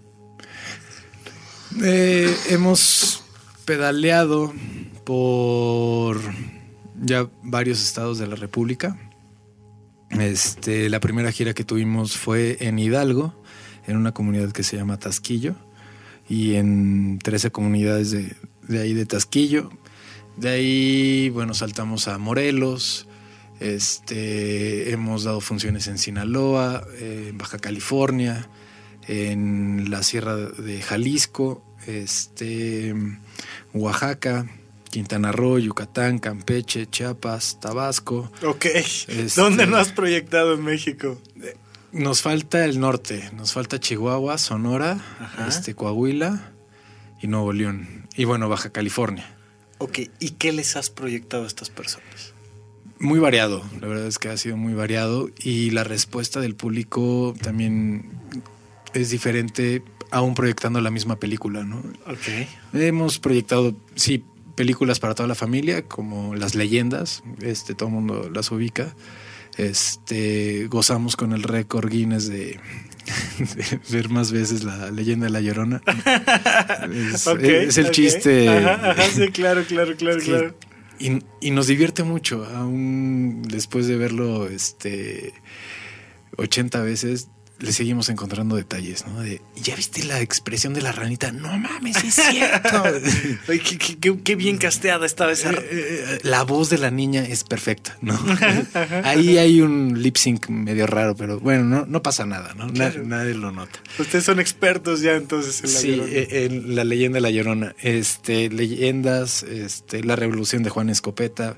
Eh, 1.82 2.32
hemos 2.50 3.24
pedaleado 3.64 4.52
por 5.02 6.20
ya 7.02 7.28
varios 7.42 7.82
estados 7.82 8.20
de 8.20 8.28
la 8.28 8.36
República. 8.36 8.96
Este, 10.10 10.88
la 10.88 11.00
primera 11.00 11.32
gira 11.32 11.54
que 11.54 11.64
tuvimos 11.64 12.16
fue 12.16 12.56
en 12.60 12.78
Hidalgo, 12.78 13.34
en 13.86 13.96
una 13.96 14.12
comunidad 14.12 14.52
que 14.52 14.62
se 14.62 14.76
llama 14.76 14.98
Tasquillo, 14.98 15.54
y 16.28 16.54
en 16.54 17.18
13 17.22 17.50
comunidades 17.50 18.10
de, 18.10 18.80
ahí 18.80 18.94
de 18.94 19.06
Tasquillo. 19.06 19.70
De 20.36 20.50
ahí, 20.50 21.30
bueno, 21.30 21.54
saltamos 21.54 22.08
a 22.08 22.18
Morelos, 22.18 23.06
este, 23.60 24.92
hemos 24.92 25.24
dado 25.24 25.40
funciones 25.40 25.88
en 25.88 25.98
Sinaloa, 25.98 26.86
en 27.00 27.36
Baja 27.36 27.58
California, 27.58 28.48
en 29.08 29.90
la 29.90 30.02
Sierra 30.02 30.36
de 30.36 30.80
Jalisco, 30.80 31.64
este, 31.86 32.94
Oaxaca, 33.72 34.46
Quintana 34.88 35.32
Roo, 35.32 35.58
Yucatán, 35.58 36.18
Campeche, 36.18 36.86
Chiapas, 36.86 37.58
Tabasco. 37.60 38.30
Ok. 38.44 38.66
Este, 38.66 39.40
¿Dónde 39.40 39.66
no 39.66 39.76
has 39.76 39.92
proyectado 39.92 40.54
en 40.54 40.64
México? 40.64 41.20
Nos 41.92 42.22
falta 42.22 42.64
el 42.64 42.80
norte, 42.80 43.30
nos 43.34 43.52
falta 43.52 43.80
Chihuahua, 43.80 44.36
Sonora, 44.38 44.98
este, 45.46 45.74
Coahuila 45.74 46.52
y 47.22 47.26
Nuevo 47.28 47.52
León. 47.52 48.06
Y 48.16 48.24
bueno, 48.24 48.48
Baja 48.48 48.70
California. 48.70 49.34
Ok, 49.78 50.00
¿y 50.18 50.30
qué 50.32 50.52
les 50.52 50.76
has 50.76 50.90
proyectado 50.90 51.44
a 51.44 51.46
estas 51.46 51.70
personas? 51.70 52.34
Muy 52.98 53.20
variado, 53.20 53.62
la 53.80 53.86
verdad 53.86 54.06
es 54.06 54.18
que 54.18 54.28
ha 54.28 54.36
sido 54.36 54.56
muy 54.56 54.74
variado 54.74 55.30
y 55.38 55.70
la 55.70 55.84
respuesta 55.84 56.40
del 56.40 56.56
público 56.56 57.32
también 57.40 58.10
es 58.92 59.10
diferente 59.10 59.82
aún 60.10 60.34
proyectando 60.34 60.80
la 60.80 60.90
misma 60.90 61.16
película, 61.16 61.62
¿no? 61.62 61.78
Ok. 62.06 62.48
Hemos 62.74 63.18
proyectado, 63.18 63.76
sí, 63.94 64.24
películas 64.58 64.98
para 64.98 65.14
toda 65.14 65.28
la 65.28 65.36
familia, 65.36 65.82
como 65.86 66.34
Las 66.34 66.56
Leyendas, 66.56 67.22
este, 67.42 67.76
todo 67.76 67.90
el 67.90 67.94
mundo 67.94 68.28
las 68.28 68.50
ubica. 68.50 68.92
Este, 69.56 70.66
gozamos 70.66 71.14
con 71.14 71.32
el 71.32 71.44
récord 71.44 71.88
Guinness 71.88 72.28
de, 72.28 72.58
ver 73.90 74.08
más 74.08 74.32
veces 74.32 74.64
la 74.64 74.90
leyenda 74.90 75.26
de 75.26 75.32
la 75.32 75.40
llorona. 75.40 75.80
Es, 77.40 77.78
el 77.78 77.92
chiste. 77.92 78.48
Ajá, 78.48 78.96
sí, 79.14 79.28
claro, 79.28 79.62
claro, 79.62 79.96
claro, 79.96 80.18
claro. 80.18 80.54
Y, 80.98 81.20
y, 81.40 81.52
nos 81.52 81.68
divierte 81.68 82.02
mucho, 82.02 82.44
aún 82.44 83.42
después 83.42 83.86
de 83.86 83.96
verlo 83.96 84.48
este 84.48 85.34
80 86.36 86.82
veces, 86.82 87.28
le 87.60 87.72
seguimos 87.72 88.08
encontrando 88.08 88.54
detalles, 88.54 89.04
¿no? 89.06 89.20
De, 89.20 89.40
¿ya 89.56 89.74
viste 89.74 90.04
la 90.04 90.20
expresión 90.20 90.74
de 90.74 90.82
la 90.82 90.92
ranita? 90.92 91.32
No 91.32 91.58
mames, 91.58 91.96
es 92.04 92.14
cierto. 92.30 92.84
qué, 94.22 94.36
bien 94.36 94.58
casteada 94.58 95.04
estaba 95.04 95.32
esa. 95.32 95.50
Eh, 95.50 95.56
eh, 95.60 96.18
la 96.22 96.44
voz 96.44 96.70
de 96.70 96.78
la 96.78 96.92
niña 96.92 97.24
es 97.24 97.42
perfecta, 97.42 97.98
¿no? 98.00 98.16
Ahí 99.04 99.38
hay 99.38 99.60
un 99.60 100.00
lip 100.00 100.16
sync 100.16 100.48
medio 100.48 100.86
raro, 100.86 101.16
pero 101.16 101.40
bueno, 101.40 101.64
no, 101.64 101.86
no 101.86 102.00
pasa 102.00 102.26
nada, 102.26 102.54
¿no? 102.54 102.68
Nadie, 102.68 103.34
lo 103.34 103.50
nota. 103.50 103.80
Ustedes 103.98 104.24
son 104.24 104.38
expertos 104.38 105.00
ya 105.00 105.16
entonces 105.16 105.62
en 105.64 105.72
la 105.72 105.78
sí, 105.80 106.12
eh, 106.14 106.44
en 106.44 106.76
la 106.76 106.84
leyenda 106.84 107.16
de 107.16 107.22
la 107.22 107.30
llorona. 107.30 107.74
Este, 107.82 108.50
leyendas, 108.50 109.42
este, 109.42 110.04
la 110.04 110.14
revolución 110.14 110.62
de 110.62 110.70
Juan 110.70 110.90
Escopeta, 110.90 111.56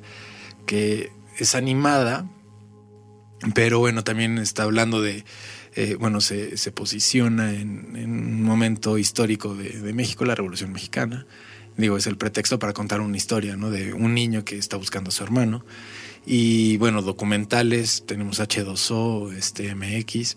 que 0.65 1.11
es 1.37 1.55
animada, 1.55 2.27
pero 3.55 3.81
bueno, 3.81 4.03
también 4.03 4.39
está 4.39 4.63
hablando 4.63 5.03
de 5.03 5.25
eh, 5.77 5.97
bueno, 5.99 6.21
se, 6.21 6.57
posiciona 6.73 7.53
en, 7.55 7.95
un 7.97 8.43
momento 8.43 8.99
histórico 8.99 9.55
de, 9.55 9.93
México, 9.93 10.25
la 10.25 10.35
Revolución 10.35 10.73
Mexicana. 10.73 11.27
Digo, 11.77 11.97
es 11.97 12.07
el 12.07 12.17
pretexto 12.17 12.59
para 12.59 12.73
contar 12.73 13.01
una 13.01 13.17
historia, 13.17 13.57
¿no? 13.57 13.71
De 13.71 13.93
un 13.93 14.15
niño 14.15 14.45
que 14.45 14.59
está 14.59 14.77
buscando 14.77 15.09
a 15.09 15.13
su 15.13 15.23
hermano. 15.23 15.65
Y 16.27 16.77
bueno, 16.79 17.03
documentales, 17.03 18.05
tenemos 18.05 18.41
H2O, 18.41 19.33
este, 19.33 19.75
MX, 19.75 20.37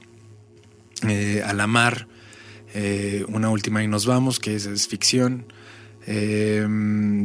eh, 1.07 1.41
Alamar, 1.45 2.07
eh, 2.73 3.25
Una 3.27 3.49
Última 3.49 3.84
y 3.84 3.88
Nos 3.88 4.05
Vamos, 4.05 4.39
que 4.39 4.55
es, 4.55 4.88
ficción. 4.88 5.47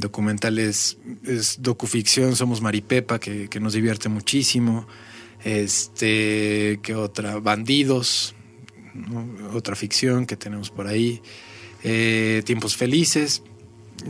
documentales, 0.01 0.97
es 1.25 1.61
docuficción, 1.61 2.37
somos 2.37 2.63
Maripepa, 2.63 3.19
que, 3.21 3.49
que 3.49 3.61
nos 3.61 3.75
divierte 3.75 4.09
muchísimo. 4.09 4.89
Este, 5.45 6.81
¿qué 6.83 6.95
otra? 6.95 7.39
Bandidos, 7.39 8.35
otra 9.53 9.77
ficción 9.77 10.27
que 10.27 10.37
tenemos 10.37 10.71
por 10.71 10.87
ahí, 10.87 11.21
eh, 11.85 12.43
Tiempos 12.45 12.77
Felices. 12.77 13.43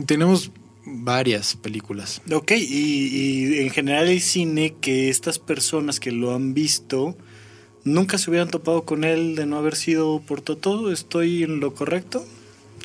Tenemos 0.05 0.51
varias 0.85 1.55
películas. 1.55 2.21
Ok, 2.31 2.51
y, 2.51 2.63
y, 2.63 3.59
en 3.59 3.69
general 3.69 4.07
el 4.07 4.21
cine 4.21 4.75
que 4.81 5.09
estas 5.09 5.39
personas 5.39 5.99
que 5.99 6.11
lo 6.11 6.33
han 6.33 6.53
visto 6.53 7.17
nunca 7.83 8.17
se 8.17 8.29
hubieran 8.29 8.49
topado 8.49 8.83
con 8.85 9.03
él 9.03 9.35
de 9.35 9.45
no 9.45 9.57
haber 9.57 9.75
sido 9.75 10.21
por 10.25 10.41
todo, 10.41 10.91
¿estoy 10.91 11.43
en 11.43 11.59
lo 11.59 11.73
correcto? 11.73 12.25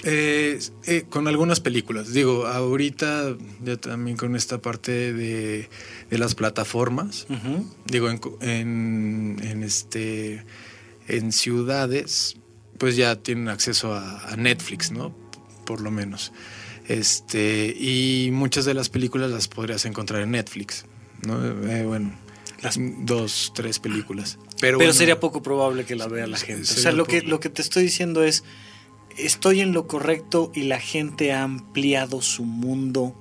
Eh, 0.07 0.59
eh, 0.86 1.05
con 1.09 1.28
algunas 1.28 1.61
películas. 1.61 2.12
Digo, 2.12 2.46
ahorita 2.46 3.36
ya 3.64 3.76
también 3.78 4.16
con 4.16 4.36
esta 4.36 4.61
parte 4.61 5.12
de, 5.12 5.68
las 6.11 6.34
plataformas. 6.34 7.26
Digo, 7.86 8.11
en, 8.11 9.38
en, 9.42 9.62
este 9.62 10.44
en 11.09 11.32
ciudades, 11.32 12.36
pues 12.78 12.96
ya 12.96 13.16
tienen 13.16 13.48
acceso 13.48 13.94
a, 13.94 14.34
Netflix, 14.36 14.90
¿no? 14.90 15.14
Por 15.64 15.80
lo 15.80 15.90
menos. 15.90 16.32
Este, 16.86 17.74
y 17.78 18.28
muchas 18.30 18.66
de 18.66 18.74
las 18.74 18.90
películas 18.90 19.30
las 19.30 19.48
podrías 19.48 19.86
encontrar 19.86 20.20
en 20.22 20.32
Netflix, 20.32 20.84
¿no? 21.26 21.42
Eh, 21.66 21.84
bueno, 21.84 22.14
las 22.62 22.78
dos, 22.78 23.52
tres 23.55 23.78
películas. 23.78 24.38
Pero, 24.61 24.78
Pero 24.78 24.92
sería 24.92 25.18
poco 25.18 25.42
probable 25.42 25.84
que 25.84 25.96
la 25.96 26.09
vea 26.09 26.26
la 26.26 26.36
gente. 26.36 26.62
O 26.62 26.76
sea, 26.76 26.92
lo 26.92 27.07
que, 27.07 27.22
lo 27.22 27.40
que 27.40 27.48
te 27.48 27.62
estoy 27.62 27.84
diciendo 27.84 28.22
es 28.22 28.44
estoy 29.18 29.60
en 29.60 29.72
lo 29.72 29.86
correcto 29.86 30.50
y 30.54 30.64
la 30.64 30.80
gente 30.80 31.32
ha 31.32 31.42
ampliado 31.42 32.22
su 32.22 32.44
mundo 32.44 33.14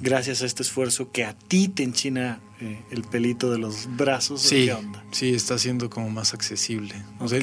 gracias 0.00 0.42
a 0.42 0.46
este 0.46 0.62
esfuerzo 0.62 1.10
que 1.10 1.24
a 1.24 1.34
ti 1.34 1.68
te 1.68 1.82
enchina 1.82 2.40
eh, 2.60 2.80
el 2.90 3.02
pelito 3.02 3.50
de 3.50 3.58
los 3.58 3.88
brazos. 3.96 4.42
Sí, 4.42 4.70
sí, 5.10 5.34
está 5.34 5.58
siendo 5.58 5.90
como 5.90 6.10
más 6.10 6.34
accesible. 6.34 6.94
O 7.18 7.28
sea, 7.28 7.40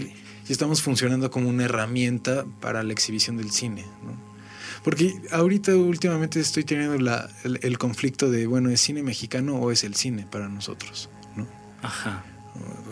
estamos 0.49 0.81
funcionando 0.81 1.29
como 1.31 1.49
una 1.49 1.65
herramienta 1.65 2.45
para 2.59 2.83
la 2.83 2.93
exhibición 2.93 3.37
del 3.37 3.51
cine. 3.51 3.83
¿no? 4.03 4.35
Porque 4.83 5.19
ahorita 5.31 5.75
últimamente 5.75 6.39
estoy 6.39 6.63
teniendo 6.63 6.97
la, 6.99 7.29
el, 7.43 7.77
conflicto 7.77 8.29
de, 8.29 8.45
bueno, 8.45 8.69
¿es 8.69 8.81
cine 8.81 9.03
mexicano 9.03 9.55
o 9.55 9.71
es 9.71 9.83
el 9.83 9.95
cine 9.95 10.27
para 10.29 10.47
nosotros? 10.47 11.09
¿no? 11.35 11.47
Ajá. 11.81 12.23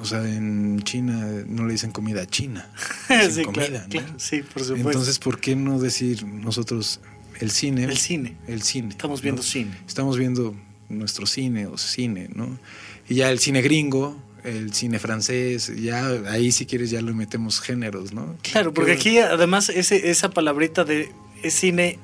O 0.01 0.05
sea, 0.05 0.19
en 0.27 0.81
China 0.83 1.27
no 1.47 1.65
le 1.65 1.73
dicen 1.73 1.91
comida 1.91 2.25
china. 2.25 2.69
sí, 3.31 3.43
comida, 3.43 3.87
sí, 4.17 4.41
por 4.41 4.63
supuesto. 4.63 4.89
Entonces, 4.89 5.19
¿por 5.19 5.39
qué 5.39 5.55
no 5.55 5.79
decir 5.79 6.25
nosotros 6.25 6.99
el 7.39 7.51
cine? 7.51 7.85
El 7.85 7.97
cine. 7.97 8.37
El 8.47 8.61
cine. 8.63 8.89
Estamos 8.89 9.21
viendo 9.21 9.41
cine. 9.41 9.71
Estamos 9.87 10.17
viendo 10.17 10.55
nuestro 10.89 11.25
cine 11.25 11.67
o 11.67 11.77
cine, 11.77 12.29
¿no? 12.33 12.59
Y 13.07 13.15
ya 13.15 13.31
el 13.31 13.39
cine 13.39 13.61
gringo, 13.61 14.21
el 14.43 14.73
cine 14.73 14.99
francés, 14.99 15.71
ya 15.75 16.07
ahí 16.29 16.51
si 16.51 16.65
quieres 16.65 16.89
ya 16.89 17.01
lo 17.01 17.13
metemos 17.13 17.61
géneros, 17.61 18.13
¿no? 18.13 18.35
Claro, 18.41 18.73
porque 18.73 18.93
aquí 18.93 19.17
además 19.19 19.69
ese, 19.69 20.09
esa 20.09 20.29
palabrita 20.29 20.83
de 20.83 21.11
cine 21.49 21.99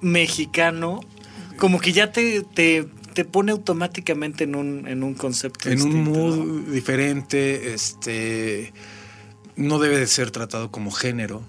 mexicano, 0.00 1.00
como 1.58 1.80
que 1.80 1.92
ya 1.92 2.12
te, 2.12 2.42
te 2.42 2.88
te 3.12 3.24
pone 3.24 3.52
automáticamente 3.52 4.44
en 4.44 4.54
un, 4.54 4.86
en 4.88 5.02
un 5.02 5.14
concepto. 5.14 5.70
En 5.70 5.82
un 5.82 6.04
mood 6.04 6.72
diferente, 6.72 7.72
este 7.74 8.72
no 9.56 9.78
debe 9.78 9.98
de 9.98 10.06
ser 10.06 10.30
tratado 10.30 10.70
como 10.70 10.90
género. 10.90 11.42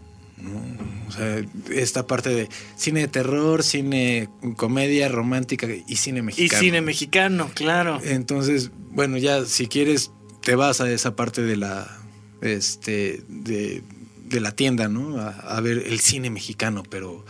O 1.08 1.12
sea, 1.12 1.42
esta 1.72 2.06
parte 2.06 2.30
de 2.30 2.50
cine 2.76 3.02
de 3.02 3.08
terror, 3.08 3.64
cine 3.64 4.30
comedia 4.58 5.08
romántica 5.08 5.68
y 5.88 5.96
cine 5.96 6.22
mexicano. 6.22 6.62
Y 6.62 6.66
cine 6.66 6.82
mexicano, 6.82 7.50
claro. 7.54 8.02
Entonces, 8.04 8.72
bueno, 8.92 9.18
ya 9.18 9.46
si 9.46 9.68
quieres 9.68 10.12
te 10.42 10.56
vas 10.56 10.82
a 10.82 10.92
esa 10.92 11.16
parte 11.16 11.42
de 11.42 11.56
la 11.56 12.02
este 12.42 13.24
de, 13.30 13.84
la 14.32 14.54
tienda, 14.54 14.88
¿no? 14.88 15.20
A, 15.20 15.30
a, 15.30 15.62
ver 15.62 15.84
el 15.86 16.00
cine 16.00 16.30
mexicano, 16.30 16.84
pero 16.90 17.24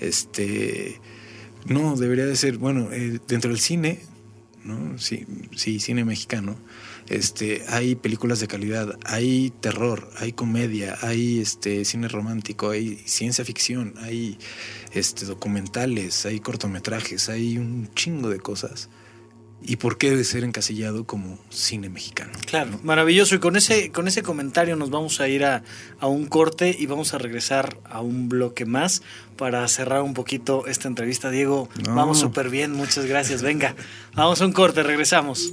este 0.00 1.00
no, 1.68 1.96
debería 1.96 2.26
de 2.26 2.36
ser, 2.36 2.58
bueno, 2.58 2.90
eh, 2.92 3.18
dentro 3.26 3.50
del 3.50 3.60
cine, 3.60 4.00
¿no? 4.64 4.98
Sí, 4.98 5.26
sí, 5.54 5.80
cine 5.80 6.04
mexicano, 6.04 6.56
este, 7.08 7.62
hay 7.68 7.94
películas 7.94 8.40
de 8.40 8.48
calidad, 8.48 8.98
hay 9.04 9.50
terror, 9.60 10.10
hay 10.18 10.32
comedia, 10.32 10.98
hay 11.02 11.40
este 11.40 11.84
cine 11.84 12.08
romántico, 12.08 12.70
hay 12.70 12.96
ciencia 13.06 13.44
ficción, 13.44 13.94
hay 13.98 14.38
este 14.92 15.24
documentales, 15.24 16.26
hay 16.26 16.40
cortometrajes, 16.40 17.28
hay 17.28 17.58
un 17.58 17.88
chingo 17.94 18.28
de 18.28 18.40
cosas 18.40 18.88
y 19.66 19.76
por 19.76 19.98
qué 19.98 20.10
debe 20.10 20.22
ser 20.22 20.44
encasillado 20.44 21.04
como 21.04 21.38
cine 21.50 21.88
mexicano. 21.88 22.32
Claro, 22.46 22.78
maravilloso. 22.84 23.34
Y 23.34 23.38
con 23.40 23.56
ese, 23.56 23.90
con 23.90 24.06
ese 24.06 24.22
comentario 24.22 24.76
nos 24.76 24.90
vamos 24.90 25.20
a 25.20 25.28
ir 25.28 25.44
a, 25.44 25.62
un 26.00 26.26
corte 26.26 26.74
y 26.78 26.86
vamos 26.86 27.14
a 27.14 27.18
regresar 27.18 27.76
a 27.84 28.00
un 28.00 28.28
bloque 28.28 28.64
más 28.64 29.02
para 29.36 29.66
cerrar 29.66 30.02
un 30.02 30.14
poquito 30.14 30.66
esta 30.66 30.86
entrevista. 30.86 31.30
Diego, 31.30 31.68
vamos 31.90 32.20
súper 32.20 32.48
bien, 32.48 32.72
muchas 32.72 33.06
gracias. 33.06 33.42
Venga, 33.42 33.74
vamos 34.14 34.40
a 34.40 34.46
un 34.46 34.52
corte, 34.52 34.84
regresamos. 34.84 35.52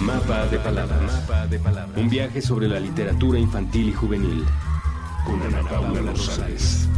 Mapa 0.00 0.46
de 0.46 0.58
palabras. 0.58 1.12
Mapa 1.12 1.46
de 1.46 1.58
palabras. 1.60 1.96
Un 1.96 2.08
viaje 2.08 2.42
sobre 2.42 2.66
la 2.66 2.80
literatura 2.80 3.38
infantil 3.38 3.90
y 3.90 3.92
juvenil. 3.92 4.44
Con 5.24 5.42
Ana 5.42 5.68
Paula 5.68 6.00
Rosales. 6.00 6.88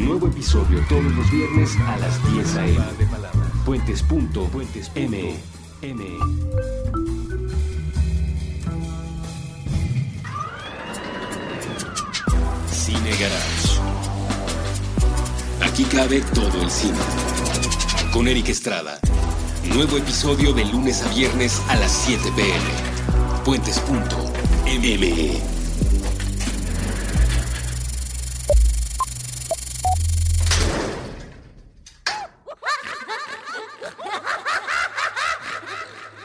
Nuevo 0.00 0.26
episodio 0.28 0.80
todos 0.88 1.04
los 1.04 1.30
viernes 1.30 1.76
a 1.86 1.98
las 1.98 2.32
10 2.32 2.56
a.m. 2.56 2.80
Puentes.m. 3.66 5.36
M. 5.82 6.04
Cine 12.72 13.10
Garage. 13.10 13.78
Aquí 15.62 15.84
cabe 15.84 16.22
todo 16.34 16.62
el 16.62 16.70
cine. 16.70 16.96
Con 18.12 18.26
Eric 18.26 18.48
Estrada. 18.48 18.98
Nuevo 19.74 19.98
episodio 19.98 20.54
de 20.54 20.64
lunes 20.64 21.02
a 21.02 21.08
viernes 21.14 21.60
a 21.68 21.76
las 21.76 21.92
7 21.92 22.32
pm. 22.34 22.54
Puentes.me. 23.44 25.59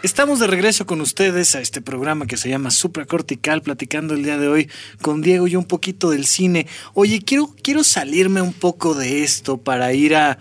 Estamos 0.06 0.38
de 0.40 0.46
regreso 0.46 0.86
con 0.86 1.02
ustedes 1.02 1.56
a 1.56 1.62
este 1.62 1.82
programa 1.82 2.28
que 2.28 2.38
se 2.38 2.48
llama 2.48 2.70
Supracortical, 2.70 3.64
platicando 3.64 4.14
el 4.14 4.22
día 4.22 4.38
de 4.38 4.48
hoy 4.48 4.70
con 5.02 5.24
Diego 5.24 5.48
y 5.48 5.56
un 5.56 5.66
poquito 5.66 6.12
del 6.12 6.28
cine. 6.28 6.68
Oye, 6.94 7.24
quiero, 7.26 7.50
quiero 7.64 7.84
salirme 7.84 8.40
un 8.44 8.54
poco 8.54 8.94
de 8.94 9.24
esto 9.24 9.58
para 9.58 9.94
ir 9.94 10.16
a, 10.16 10.38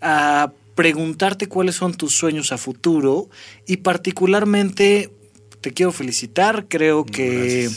a 0.00 0.52
preguntarte 0.74 1.46
cuáles 1.46 1.76
son 1.76 1.94
tus 1.94 2.16
sueños 2.16 2.50
a 2.50 2.58
futuro 2.58 3.30
y 3.64 3.76
particularmente 3.76 5.12
te 5.66 5.72
quiero 5.72 5.90
felicitar, 5.90 6.66
creo 6.68 7.04
que 7.04 7.68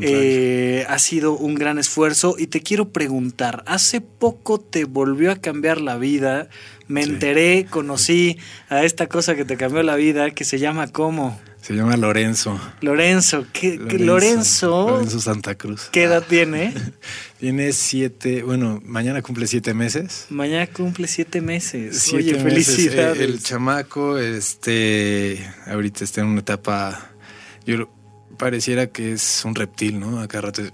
eh, 0.00 0.84
ha 0.88 0.98
sido 0.98 1.34
un 1.34 1.54
gran 1.54 1.78
esfuerzo 1.78 2.34
y 2.36 2.48
te 2.48 2.60
quiero 2.60 2.88
preguntar, 2.88 3.62
hace 3.68 4.00
poco 4.00 4.58
te 4.58 4.84
volvió 4.84 5.30
a 5.30 5.36
cambiar 5.36 5.80
la 5.80 5.96
vida, 5.96 6.48
me 6.88 7.04
enteré, 7.04 7.68
conocí 7.70 8.36
a 8.68 8.82
esta 8.82 9.06
cosa 9.06 9.36
que 9.36 9.44
te 9.44 9.56
cambió 9.56 9.84
la 9.84 9.94
vida 9.94 10.32
que 10.32 10.44
se 10.44 10.58
llama 10.58 10.88
¿cómo? 10.88 11.40
Se 11.62 11.74
llama 11.74 11.96
Lorenzo. 11.96 12.58
Lorenzo, 12.80 13.46
¿qué, 13.52 13.76
Lorenzo, 13.76 14.90
Lorenzo, 14.90 15.20
Santa 15.20 15.54
Cruz. 15.54 15.88
¿Qué 15.92 16.04
edad 16.04 16.24
tiene? 16.26 16.74
tiene 17.38 17.72
siete, 17.72 18.42
bueno, 18.42 18.82
mañana 18.84 19.22
cumple 19.22 19.46
siete 19.46 19.72
meses. 19.72 20.26
Mañana 20.30 20.66
cumple 20.66 21.06
siete 21.06 21.40
meses. 21.40 22.12
Oye, 22.12 22.34
felicidades. 22.34 23.20
El, 23.20 23.34
el, 23.34 23.42
chamaco, 23.42 24.18
este, 24.18 25.48
ahorita 25.66 26.02
está 26.02 26.22
en 26.22 26.28
una 26.28 26.40
etapa 26.40 27.09
yo 27.70 27.88
pareciera 28.38 28.88
que 28.88 29.12
es 29.12 29.44
un 29.44 29.54
reptil, 29.54 30.00
¿no? 30.00 30.20
Acá 30.20 30.40
rato 30.40 30.62
es 30.62 30.72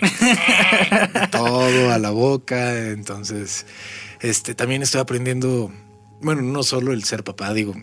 todo 1.30 1.92
a 1.92 1.98
la 1.98 2.10
boca, 2.10 2.90
entonces 2.90 3.66
este 4.20 4.54
también 4.54 4.82
estoy 4.82 5.00
aprendiendo, 5.00 5.72
bueno, 6.20 6.42
no 6.42 6.62
solo 6.62 6.92
el 6.92 7.04
ser 7.04 7.24
papá, 7.24 7.52
digo, 7.52 7.74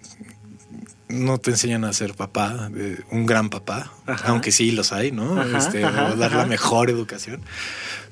no 1.08 1.38
te 1.38 1.52
enseñan 1.52 1.86
a 1.86 1.94
ser 1.94 2.14
papá, 2.14 2.70
un 3.12 3.26
gran 3.26 3.50
papá, 3.50 3.92
aunque 4.24 4.52
sí 4.52 4.72
los 4.72 4.92
hay, 4.92 5.12
¿no? 5.12 5.42
este, 5.58 5.82
dar 5.82 6.32
la 6.34 6.46
mejor 6.46 6.90
educación. 6.90 7.42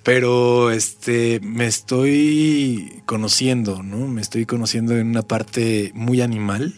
Pero 0.03 0.71
este 0.71 1.39
me 1.41 1.65
estoy 1.65 3.01
conociendo, 3.05 3.83
¿no? 3.83 4.07
Me 4.07 4.19
estoy 4.19 4.45
conociendo 4.45 4.97
en 4.97 5.07
una 5.07 5.21
parte 5.21 5.91
muy 5.95 6.21
animal. 6.21 6.75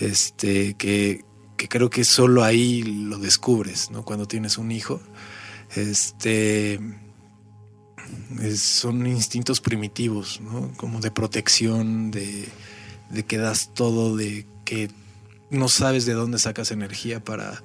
Este, 0.00 0.74
que 0.74 1.24
que 1.58 1.68
creo 1.68 1.90
que 1.90 2.04
solo 2.04 2.42
ahí 2.44 2.82
lo 2.82 3.18
descubres, 3.18 3.90
¿no? 3.90 4.02
Cuando 4.04 4.26
tienes 4.26 4.56
un 4.56 4.72
hijo. 4.72 5.00
Este. 5.76 6.80
son 8.56 9.06
instintos 9.06 9.60
primitivos, 9.60 10.40
¿no? 10.40 10.72
Como 10.78 11.00
de 11.00 11.10
protección, 11.10 12.10
de, 12.10 12.48
de 13.10 13.24
que 13.26 13.36
das 13.36 13.74
todo, 13.74 14.16
de 14.16 14.46
que 14.64 14.90
no 15.50 15.68
sabes 15.68 16.06
de 16.06 16.14
dónde 16.14 16.38
sacas 16.38 16.70
energía 16.70 17.22
para, 17.22 17.62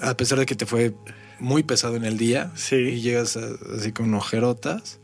a 0.00 0.16
pesar 0.16 0.38
de 0.38 0.46
que 0.46 0.56
te 0.56 0.66
fue 0.66 0.94
muy 1.38 1.62
pesado 1.62 1.94
en 1.96 2.04
el 2.04 2.16
día 2.18 2.52
Sí. 2.56 2.76
y 2.76 3.00
llegas 3.00 3.36
a- 3.36 3.76
así 3.76 3.92
con 3.92 4.12
ojerotas, 4.14 4.98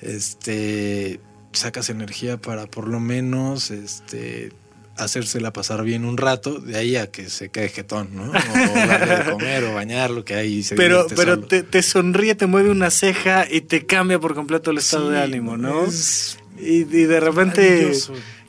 este, 0.00 1.20
sacas 1.52 1.90
energía 1.90 2.40
para 2.40 2.66
por 2.66 2.86
lo 2.88 3.00
menos, 3.00 3.70
este, 3.72 4.52
hacérsela 4.98 5.52
pasar 5.52 5.82
bien 5.84 6.04
un 6.04 6.16
rato, 6.16 6.58
de 6.60 6.76
ahí 6.76 6.96
a 6.96 7.10
que 7.10 7.28
se 7.30 7.50
quede 7.50 7.68
jetón, 7.68 8.10
¿no? 8.14 8.30
O 8.30 8.32
darle 8.32 9.16
de 9.16 9.30
comer 9.30 9.64
o 9.64 9.74
bañarlo, 9.74 10.24
que 10.24 10.34
ahí 10.34 10.62
se 10.62 10.74
Pero, 10.74 11.06
pero 11.14 11.40
te, 11.40 11.62
te 11.62 11.82
sonríe, 11.82 12.34
te 12.34 12.46
mueve 12.46 12.70
una 12.70 12.90
ceja 12.90 13.46
y 13.50 13.62
te 13.62 13.86
cambia 13.86 14.18
por 14.18 14.34
completo 14.34 14.70
el 14.70 14.78
estado 14.78 15.08
Sí, 15.08 15.12
de 15.14 15.20
ánimo, 15.22 15.56
¿no? 15.56 15.84
es 15.86 16.38
Y, 16.60 16.78
y 16.78 16.84
de 16.84 17.20
repente 17.20 17.92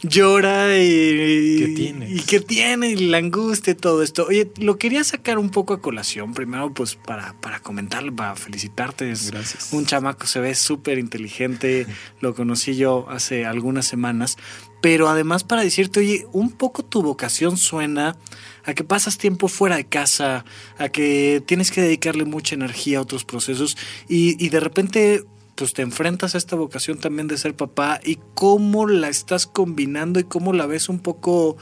llora 0.02 0.78
y, 0.78 1.58
¿Qué 1.60 1.74
tiene? 1.76 2.10
y 2.10 2.22
tiene 2.39 2.95
la 2.95 3.18
angustia 3.18 3.72
y 3.72 3.76
todo 3.76 4.02
esto. 4.02 4.26
Oye, 4.28 4.52
lo 4.58 4.78
quería 4.78 5.04
sacar 5.04 5.38
un 5.38 5.50
poco 5.50 5.74
a 5.74 5.82
colación, 5.82 6.34
primero 6.34 6.74
pues 6.74 6.95
para, 6.95 7.34
para 7.41 7.60
comentarle, 7.60 8.12
para 8.12 8.36
felicitarte. 8.36 9.12
Es 9.12 9.32
Gracias. 9.32 9.70
Un 9.74 9.86
chamaco 9.86 10.26
se 10.26 10.39
ve 10.39 10.56
súper 10.56 11.00
inteligente, 11.00 11.86
lo 12.22 12.34
conocí 12.34 12.76
yo 12.76 13.08
hace 13.10 13.45
algunas 13.45 13.88
semanas, 13.88 14.38
pero 14.82 15.09
además 15.09 15.43
para 15.43 15.63
decirte, 15.63 15.99
oye, 15.99 16.27
un 16.32 16.51
poco 16.51 16.84
tu 16.84 17.01
vocación 17.01 17.57
suena 17.57 18.17
a 18.63 18.73
que 18.73 18.84
pasas 18.84 19.17
tiempo 19.17 19.47
fuera 19.47 19.77
de 19.77 19.86
casa, 19.86 20.45
a 20.77 20.89
que 20.89 21.43
tienes 21.45 21.71
que 21.71 21.82
dedicarle 21.82 22.25
mucha 22.25 22.55
energía 22.55 22.99
a 22.99 23.01
otros 23.01 23.25
procesos 23.25 23.77
y, 24.07 24.43
y 24.43 24.49
de 24.49 24.59
repente 24.59 25.23
pues 25.55 25.73
te 25.73 25.82
enfrentas 25.82 26.36
a 26.36 26.38
esta 26.38 26.55
vocación 26.55 26.99
también 26.99 27.27
de 27.27 27.38
ser 27.38 27.53
papá 27.53 27.99
y 28.03 28.17
cómo 28.34 28.88
la 28.88 29.09
estás 29.09 29.45
combinando 29.45 30.19
y 30.19 30.23
cómo 30.23 30.53
la 30.53 30.65
ves 30.65 30.88
un 30.88 30.99
poco 30.99 31.57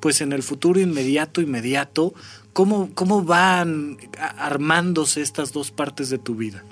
pues 0.00 0.20
en 0.20 0.32
el 0.32 0.42
futuro 0.42 0.80
inmediato, 0.80 1.40
inmediato, 1.40 2.14
cómo, 2.52 2.90
cómo 2.94 3.22
van 3.22 3.98
armándose 4.18 5.22
estas 5.22 5.52
dos 5.52 5.70
partes 5.70 6.10
de 6.10 6.18
tu 6.18 6.34
vida. 6.34 6.64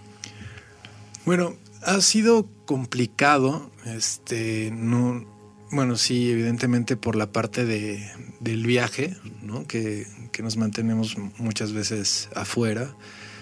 Bueno, 1.24 1.54
ha 1.82 2.00
sido 2.00 2.48
complicado, 2.66 3.70
este, 3.84 4.70
no, 4.72 5.24
bueno, 5.72 5.96
sí, 5.96 6.30
evidentemente 6.30 6.96
por 6.96 7.16
la 7.16 7.32
parte 7.32 7.64
de, 7.64 8.04
del 8.40 8.66
viaje, 8.66 9.16
¿no? 9.42 9.66
Que, 9.66 10.06
que 10.32 10.42
nos 10.42 10.56
mantenemos 10.56 11.16
muchas 11.38 11.72
veces 11.72 12.28
afuera, 12.34 12.94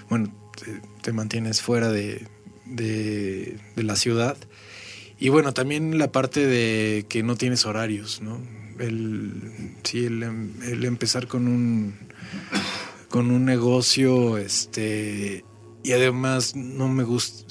bueno, 0.08 0.32
te, 1.02 1.12
mantienes 1.12 1.62
fuera 1.62 1.90
de, 1.90 2.26
de, 2.66 3.58
la 3.76 3.96
ciudad. 3.96 4.36
Y 5.18 5.30
bueno, 5.30 5.52
también 5.52 5.98
la 5.98 6.12
parte 6.12 6.46
de 6.46 7.06
que 7.08 7.22
no 7.22 7.36
tienes 7.36 7.66
horarios, 7.66 8.20
¿no? 8.20 8.40
El, 8.78 9.74
sí, 9.82 10.04
el, 10.04 10.22
el 10.22 10.84
empezar 10.84 11.26
con 11.26 11.48
un, 11.48 11.94
con 13.08 13.30
un 13.30 13.44
negocio, 13.44 14.38
este, 14.38 15.44
y 15.82 15.92
además 15.92 16.54
no 16.54 16.88
me 16.88 17.02
gusta, 17.04 17.44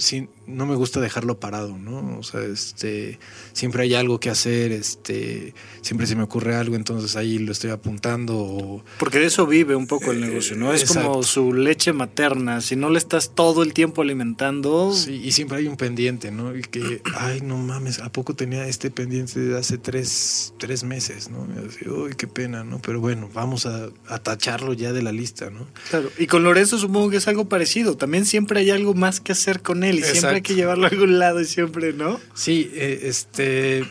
no 0.48 0.66
me 0.66 0.76
gusta 0.76 1.02
dejarlo 1.02 1.39
parado, 1.39 1.78
¿no? 1.78 2.18
O 2.18 2.24
sea, 2.24 2.41
este, 2.41 3.20
siempre 3.54 3.84
hay 3.84 3.93
algo 3.95 4.20
que 4.20 4.30
hacer, 4.30 4.72
este, 4.72 5.54
siempre 5.82 6.08
se 6.08 6.16
me 6.16 6.24
ocurre 6.24 6.56
algo, 6.56 6.76
entonces 6.76 7.16
ahí 7.16 7.38
lo 7.38 7.52
estoy 7.52 7.72
apuntando 7.72 8.38
o, 8.38 8.84
Porque 8.98 9.20
de 9.20 9.26
eso 9.26 9.45
vive 9.45 9.76
un 9.76 9.88
poco 9.88 10.12
el 10.12 10.22
negocio, 10.22 10.56
¿no? 10.56 10.74
Es 10.74 10.86
como 10.86 11.22
su 11.24 11.54
leche 11.54 11.91
materna. 11.91 12.62
Si 12.62 12.76
no 12.76 12.89
le 12.89 12.98
estás 12.98 13.36
todo 13.36 13.62
el 13.62 13.74
tiempo 13.74 14.02
alimentando, 14.02 14.93
Sí, 14.93 15.22
y 15.24 15.32
siempre 15.34 15.58
hay 15.58 15.68
un 15.68 15.76
pendiente, 15.76 16.32
¿no? 16.32 16.56
Y 16.56 16.62
que, 16.62 17.02
ay, 17.16 17.41
no 17.41 17.58
mames, 17.58 18.00
¿a 18.00 18.12
poco 18.12 18.34
tenía 18.34 18.68
este 18.68 18.89
pendiente 18.89 19.39
de 19.39 19.58
hace 19.58 19.78
tres, 19.78 20.54
tres 20.58 20.84
meses, 20.84 21.30
¿no? 21.30 21.45
Y 21.56 21.68
así, 21.68 21.89
uy, 21.89 22.14
qué 22.16 22.28
pena, 22.28 22.64
¿no? 22.64 22.80
Pero 22.82 23.02
bueno, 23.02 23.30
vamos 23.34 23.66
a, 23.66 23.89
a 24.08 24.20
tacharlo 24.20 24.74
ya 24.74 24.93
de 24.93 25.02
la 25.02 25.12
lista, 25.12 25.50
¿no? 25.50 25.68
Claro. 25.89 26.10
Y 26.18 26.28
con 26.28 26.43
Lorenzo 26.43 26.78
supongo 26.78 27.10
que 27.10 27.18
es 27.18 27.28
algo 27.28 27.50
parecido. 27.50 27.98
También 27.98 28.26
siempre 28.26 28.62
hay 28.62 28.70
algo 28.70 28.93
más 28.93 29.20
que 29.20 29.34
hacer 29.34 29.62
con 29.62 29.84
él 29.84 30.00
y 30.00 30.04
siempre 30.04 30.37
que 30.42 30.56
llevarlo 30.56 30.86
a 30.86 30.90
algún 30.90 31.20
lado 31.20 31.42
y 31.42 31.46
siempre, 31.46 31.94
¿no? 31.94 32.20
Sí, 32.34 32.72
eh, 32.74 33.02
este, 33.04 33.86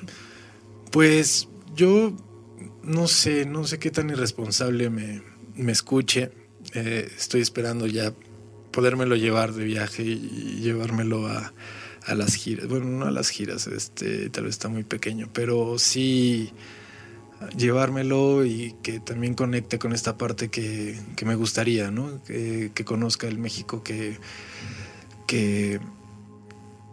pues 0.90 1.48
yo 1.74 2.16
no 2.82 3.08
sé, 3.08 3.46
no 3.46 3.64
sé 3.64 3.78
qué 3.78 3.90
tan 3.90 4.10
irresponsable 4.10 4.90
me, 4.90 5.22
me 5.54 5.72
escuche. 5.72 6.30
Eh, 6.74 7.08
estoy 7.16 7.40
esperando 7.40 7.86
ya 7.86 8.12
podérmelo 8.70 9.16
llevar 9.16 9.52
de 9.52 9.64
viaje 9.64 10.02
y 10.02 10.60
llevármelo 10.60 11.26
a, 11.26 11.52
a 12.06 12.14
las 12.14 12.34
giras. 12.34 12.68
Bueno, 12.68 12.86
no 12.86 13.06
a 13.06 13.10
las 13.10 13.30
giras, 13.30 13.66
este, 13.66 14.30
tal 14.30 14.44
vez 14.44 14.54
está 14.54 14.68
muy 14.68 14.84
pequeño, 14.84 15.28
pero 15.32 15.78
sí 15.78 16.52
llevármelo 17.56 18.44
y 18.44 18.74
que 18.82 19.00
también 19.00 19.34
conecte 19.34 19.78
con 19.78 19.92
esta 19.92 20.16
parte 20.16 20.48
que, 20.48 20.98
que 21.16 21.24
me 21.24 21.34
gustaría, 21.34 21.90
¿no? 21.90 22.22
Que, 22.24 22.70
que 22.74 22.84
conozca 22.84 23.26
el 23.28 23.38
México 23.38 23.82
que, 23.82 24.18
que, 25.26 25.80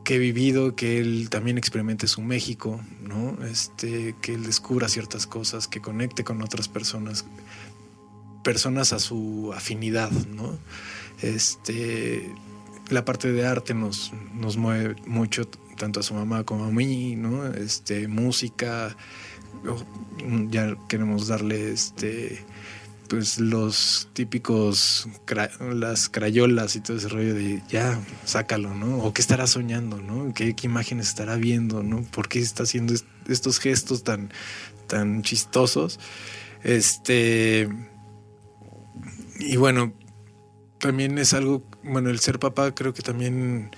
que 0.03 0.15
he 0.15 0.19
vivido, 0.19 0.75
que 0.75 0.99
él 0.99 1.29
también 1.29 1.57
experimente 1.57 2.07
su 2.07 2.21
México, 2.21 2.81
¿no? 3.01 3.37
Este, 3.45 4.15
que 4.21 4.33
él 4.33 4.43
descubra 4.43 4.89
ciertas 4.89 5.27
cosas, 5.27 5.67
que 5.67 5.81
conecte 5.81 6.23
con 6.23 6.41
otras 6.41 6.67
personas, 6.67 7.25
personas 8.43 8.93
a 8.93 8.99
su 8.99 9.51
afinidad, 9.55 10.11
¿no? 10.11 10.57
Este, 11.21 12.29
la 12.89 13.05
parte 13.05 13.31
de 13.31 13.45
arte 13.45 13.73
nos, 13.73 14.11
nos 14.33 14.57
mueve 14.57 14.95
mucho, 15.05 15.47
tanto 15.77 16.01
a 16.01 16.03
su 16.03 16.13
mamá 16.13 16.43
como 16.43 16.65
a 16.65 16.71
mí, 16.71 17.15
¿no? 17.15 17.47
Este, 17.47 18.07
música, 18.07 18.95
ya 20.49 20.75
queremos 20.89 21.27
darle 21.27 21.71
este 21.71 22.43
pues 23.07 23.39
los 23.39 24.07
típicos 24.13 25.07
las 25.73 26.09
crayolas 26.09 26.75
y 26.75 26.81
todo 26.81 26.97
ese 26.97 27.09
rollo 27.09 27.33
de 27.33 27.61
ya 27.69 27.99
sácalo 28.25 28.73
no 28.73 28.97
o 28.99 29.13
qué 29.13 29.21
estará 29.21 29.47
soñando 29.47 30.01
no 30.01 30.33
qué, 30.33 30.55
imágenes 30.63 31.09
estará 31.09 31.35
viendo 31.35 31.83
no 31.83 32.03
por 32.03 32.27
qué 32.27 32.39
está 32.39 32.63
haciendo 32.63 32.93
est- 32.93 33.05
estos 33.27 33.59
gestos 33.59 34.03
tan 34.03 34.31
tan 34.87 35.21
chistosos 35.21 35.99
este 36.63 37.69
y 39.39 39.55
bueno 39.57 39.93
también 40.79 41.17
es 41.17 41.33
algo 41.33 41.63
bueno 41.83 42.09
el 42.09 42.19
ser 42.19 42.39
papá 42.39 42.73
creo 42.73 42.93
que 42.93 43.01
también 43.01 43.71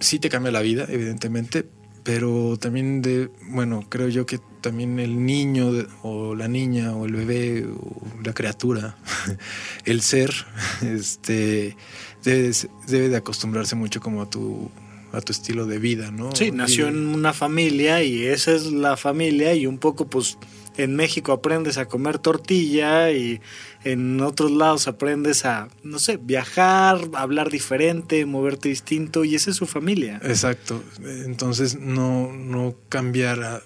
sí 0.00 0.18
te 0.18 0.28
cambia 0.28 0.52
la 0.52 0.60
vida 0.60 0.86
evidentemente 0.88 1.68
pero 2.02 2.56
también 2.56 3.02
de, 3.02 3.32
bueno, 3.50 3.84
creo 3.88 4.06
yo 4.06 4.26
que 4.26 4.38
también 4.66 4.98
el 4.98 5.24
niño 5.24 5.70
o 6.02 6.34
la 6.34 6.48
niña 6.48 6.92
o 6.96 7.06
el 7.06 7.12
bebé 7.14 7.64
o 7.66 8.02
la 8.24 8.32
criatura, 8.32 8.96
el 9.84 10.02
ser, 10.02 10.32
este, 10.82 11.76
debe, 12.24 12.42
de- 12.48 12.68
debe 12.88 13.08
de 13.08 13.16
acostumbrarse 13.16 13.76
mucho 13.76 14.00
como 14.00 14.22
a 14.22 14.28
tu, 14.30 14.70
a 15.12 15.20
tu 15.20 15.32
estilo 15.32 15.66
de 15.66 15.78
vida, 15.78 16.10
¿no? 16.10 16.34
Sí, 16.34 16.50
nació 16.50 16.88
en 16.88 17.06
una 17.06 17.32
familia 17.32 18.02
y 18.02 18.24
esa 18.24 18.52
es 18.52 18.66
la 18.72 18.96
familia 18.96 19.54
y 19.54 19.66
un 19.66 19.78
poco 19.78 20.08
pues 20.08 20.36
en 20.76 20.94
México 20.94 21.32
aprendes 21.32 21.78
a 21.78 21.86
comer 21.86 22.18
tortilla 22.18 23.10
y 23.10 23.40
en 23.84 24.20
otros 24.20 24.50
lados 24.50 24.88
aprendes 24.88 25.44
a, 25.46 25.68
no 25.82 25.98
sé, 25.98 26.18
viajar, 26.18 27.00
hablar 27.14 27.50
diferente, 27.50 28.26
moverte 28.26 28.68
distinto 28.68 29.24
y 29.24 29.36
esa 29.36 29.50
es 29.50 29.56
su 29.56 29.66
familia. 29.66 30.20
Exacto. 30.22 30.82
Entonces 31.24 31.78
no, 31.78 32.30
no 32.32 32.74
cambiar 32.90 33.42
a 33.42 33.62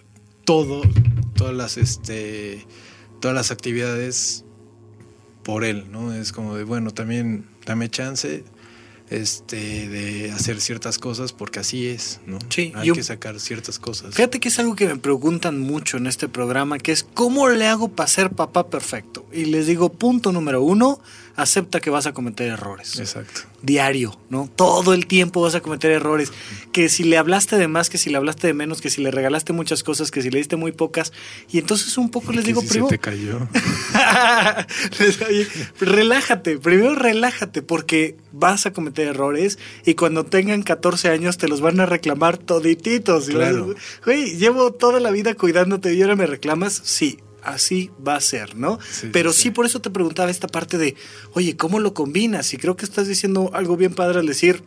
todo, 0.50 0.82
todas 1.36 1.54
las 1.54 1.76
este 1.76 2.66
todas 3.20 3.36
las 3.36 3.52
actividades 3.52 4.44
por 5.44 5.62
él, 5.62 5.92
¿no? 5.92 6.12
Es 6.12 6.32
como 6.32 6.56
de 6.56 6.64
bueno, 6.64 6.90
también 6.90 7.46
dame 7.66 7.88
chance 7.88 8.42
este 9.10 9.88
de 9.88 10.32
hacer 10.32 10.60
ciertas 10.60 10.98
cosas 10.98 11.32
porque 11.32 11.60
así 11.60 11.86
es, 11.86 12.20
¿no? 12.26 12.40
Sí, 12.48 12.72
Hay 12.74 12.90
que 12.90 13.04
sacar 13.04 13.38
ciertas 13.38 13.78
cosas. 13.78 14.16
Fíjate 14.16 14.40
que 14.40 14.48
es 14.48 14.58
algo 14.58 14.74
que 14.74 14.88
me 14.88 14.96
preguntan 14.96 15.60
mucho 15.60 15.98
en 15.98 16.08
este 16.08 16.28
programa, 16.28 16.78
que 16.78 16.90
es 16.90 17.04
¿cómo 17.14 17.48
le 17.48 17.68
hago 17.68 17.88
para 17.88 18.08
ser 18.08 18.30
papá 18.30 18.68
perfecto? 18.68 19.24
Y 19.32 19.44
les 19.44 19.68
digo, 19.68 19.92
punto 19.92 20.32
número 20.32 20.62
uno, 20.62 21.00
acepta 21.40 21.80
que 21.80 21.90
vas 21.90 22.06
a 22.06 22.12
cometer 22.12 22.48
errores. 22.48 22.98
Exacto. 22.98 23.42
diario, 23.62 24.18
¿no? 24.30 24.50
Todo 24.54 24.94
el 24.94 25.06
tiempo 25.06 25.42
vas 25.42 25.54
a 25.54 25.60
cometer 25.60 25.90
errores. 25.90 26.32
Que 26.72 26.88
si 26.88 27.04
le 27.04 27.18
hablaste 27.18 27.56
de 27.56 27.68
más, 27.68 27.90
que 27.90 27.98
si 27.98 28.10
le 28.10 28.16
hablaste 28.16 28.46
de 28.46 28.54
menos, 28.54 28.80
que 28.80 28.90
si 28.90 29.02
le 29.02 29.10
regalaste 29.10 29.52
muchas 29.52 29.82
cosas, 29.82 30.10
que 30.10 30.22
si 30.22 30.30
le 30.30 30.38
diste 30.38 30.56
muy 30.56 30.72
pocas. 30.72 31.12
Y 31.50 31.58
entonces 31.58 31.96
un 31.98 32.10
poco 32.10 32.32
les 32.32 32.44
digo, 32.44 32.60
si 32.62 32.68
primo, 32.68 32.88
se 32.88 32.96
te 32.96 33.00
cayó. 33.00 33.48
Relájate, 35.80 36.58
primero 36.58 36.94
relájate 36.94 37.62
porque 37.62 38.16
vas 38.32 38.66
a 38.66 38.72
cometer 38.72 39.08
errores 39.08 39.58
y 39.84 39.94
cuando 39.94 40.24
tengan 40.24 40.62
14 40.62 41.08
años 41.08 41.38
te 41.38 41.48
los 41.48 41.60
van 41.60 41.80
a 41.80 41.86
reclamar 41.86 42.38
todititos. 42.38 43.28
Claro. 43.28 43.74
Güey, 44.04 44.36
llevo 44.36 44.72
toda 44.72 45.00
la 45.00 45.10
vida 45.10 45.34
cuidándote 45.34 45.94
y 45.94 46.02
ahora 46.02 46.16
me 46.16 46.26
reclamas. 46.26 46.80
Sí, 46.84 47.18
así 47.42 47.90
va 48.06 48.16
a 48.16 48.20
ser, 48.20 48.56
¿no? 48.56 48.78
Sí, 48.90 49.08
Pero 49.12 49.32
sí, 49.32 49.36
sí, 49.38 49.42
sí. 49.44 49.50
por 49.50 49.66
eso 49.66 49.80
te 49.80 49.90
preguntaba 49.90 50.30
esta 50.30 50.48
parte 50.48 50.78
de, 50.78 50.96
oye, 51.32 51.56
¿cómo 51.56 51.78
lo 51.78 51.94
combinas? 51.94 52.52
Y 52.54 52.56
creo 52.56 52.76
que 52.76 52.84
estás 52.84 53.06
diciendo 53.08 53.50
algo 53.54 53.76
bien 53.76 53.94
padre 53.94 54.20
al 54.20 54.26
decir, 54.26 54.62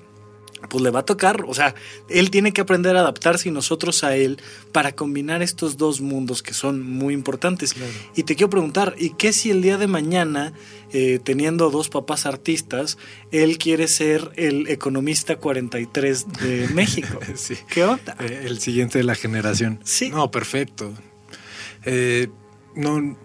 pues 0.69 0.81
le 0.81 0.91
va 0.91 0.99
a 1.01 1.05
tocar, 1.05 1.43
o 1.45 1.53
sea, 1.53 1.75
él 2.07 2.31
tiene 2.31 2.53
que 2.53 2.61
aprender 2.61 2.95
a 2.95 3.01
adaptarse 3.01 3.49
y 3.49 3.51
nosotros 3.51 4.05
a 4.05 4.15
él 4.15 4.39
para 4.71 4.93
combinar 4.93 5.41
estos 5.41 5.75
dos 5.75 5.99
mundos 5.99 6.41
que 6.41 6.53
son 6.53 6.81
muy 6.89 7.13
importantes. 7.13 7.75
Y 8.15 8.23
te 8.23 8.35
quiero 8.35 8.49
preguntar, 8.49 8.95
¿y 8.97 9.09
qué 9.11 9.33
si 9.33 9.51
el 9.51 9.61
día 9.61 9.77
de 9.77 9.87
mañana, 9.87 10.53
eh, 10.93 11.19
teniendo 11.21 11.69
dos 11.69 11.89
papás 11.89 12.25
artistas, 12.25 12.97
él 13.31 13.57
quiere 13.57 13.89
ser 13.89 14.31
el 14.37 14.69
economista 14.69 15.35
43 15.35 16.27
de 16.41 16.67
México? 16.73 17.19
Sí. 17.35 17.57
¿Qué 17.67 17.83
onda? 17.83 18.15
Eh, 18.21 18.45
el 18.47 18.59
siguiente 18.59 18.99
de 18.99 19.03
la 19.03 19.15
generación. 19.15 19.81
Sí. 19.83 20.11
No, 20.11 20.31
perfecto. 20.31 20.93
Eh, 21.83 22.29
no, 22.75 23.17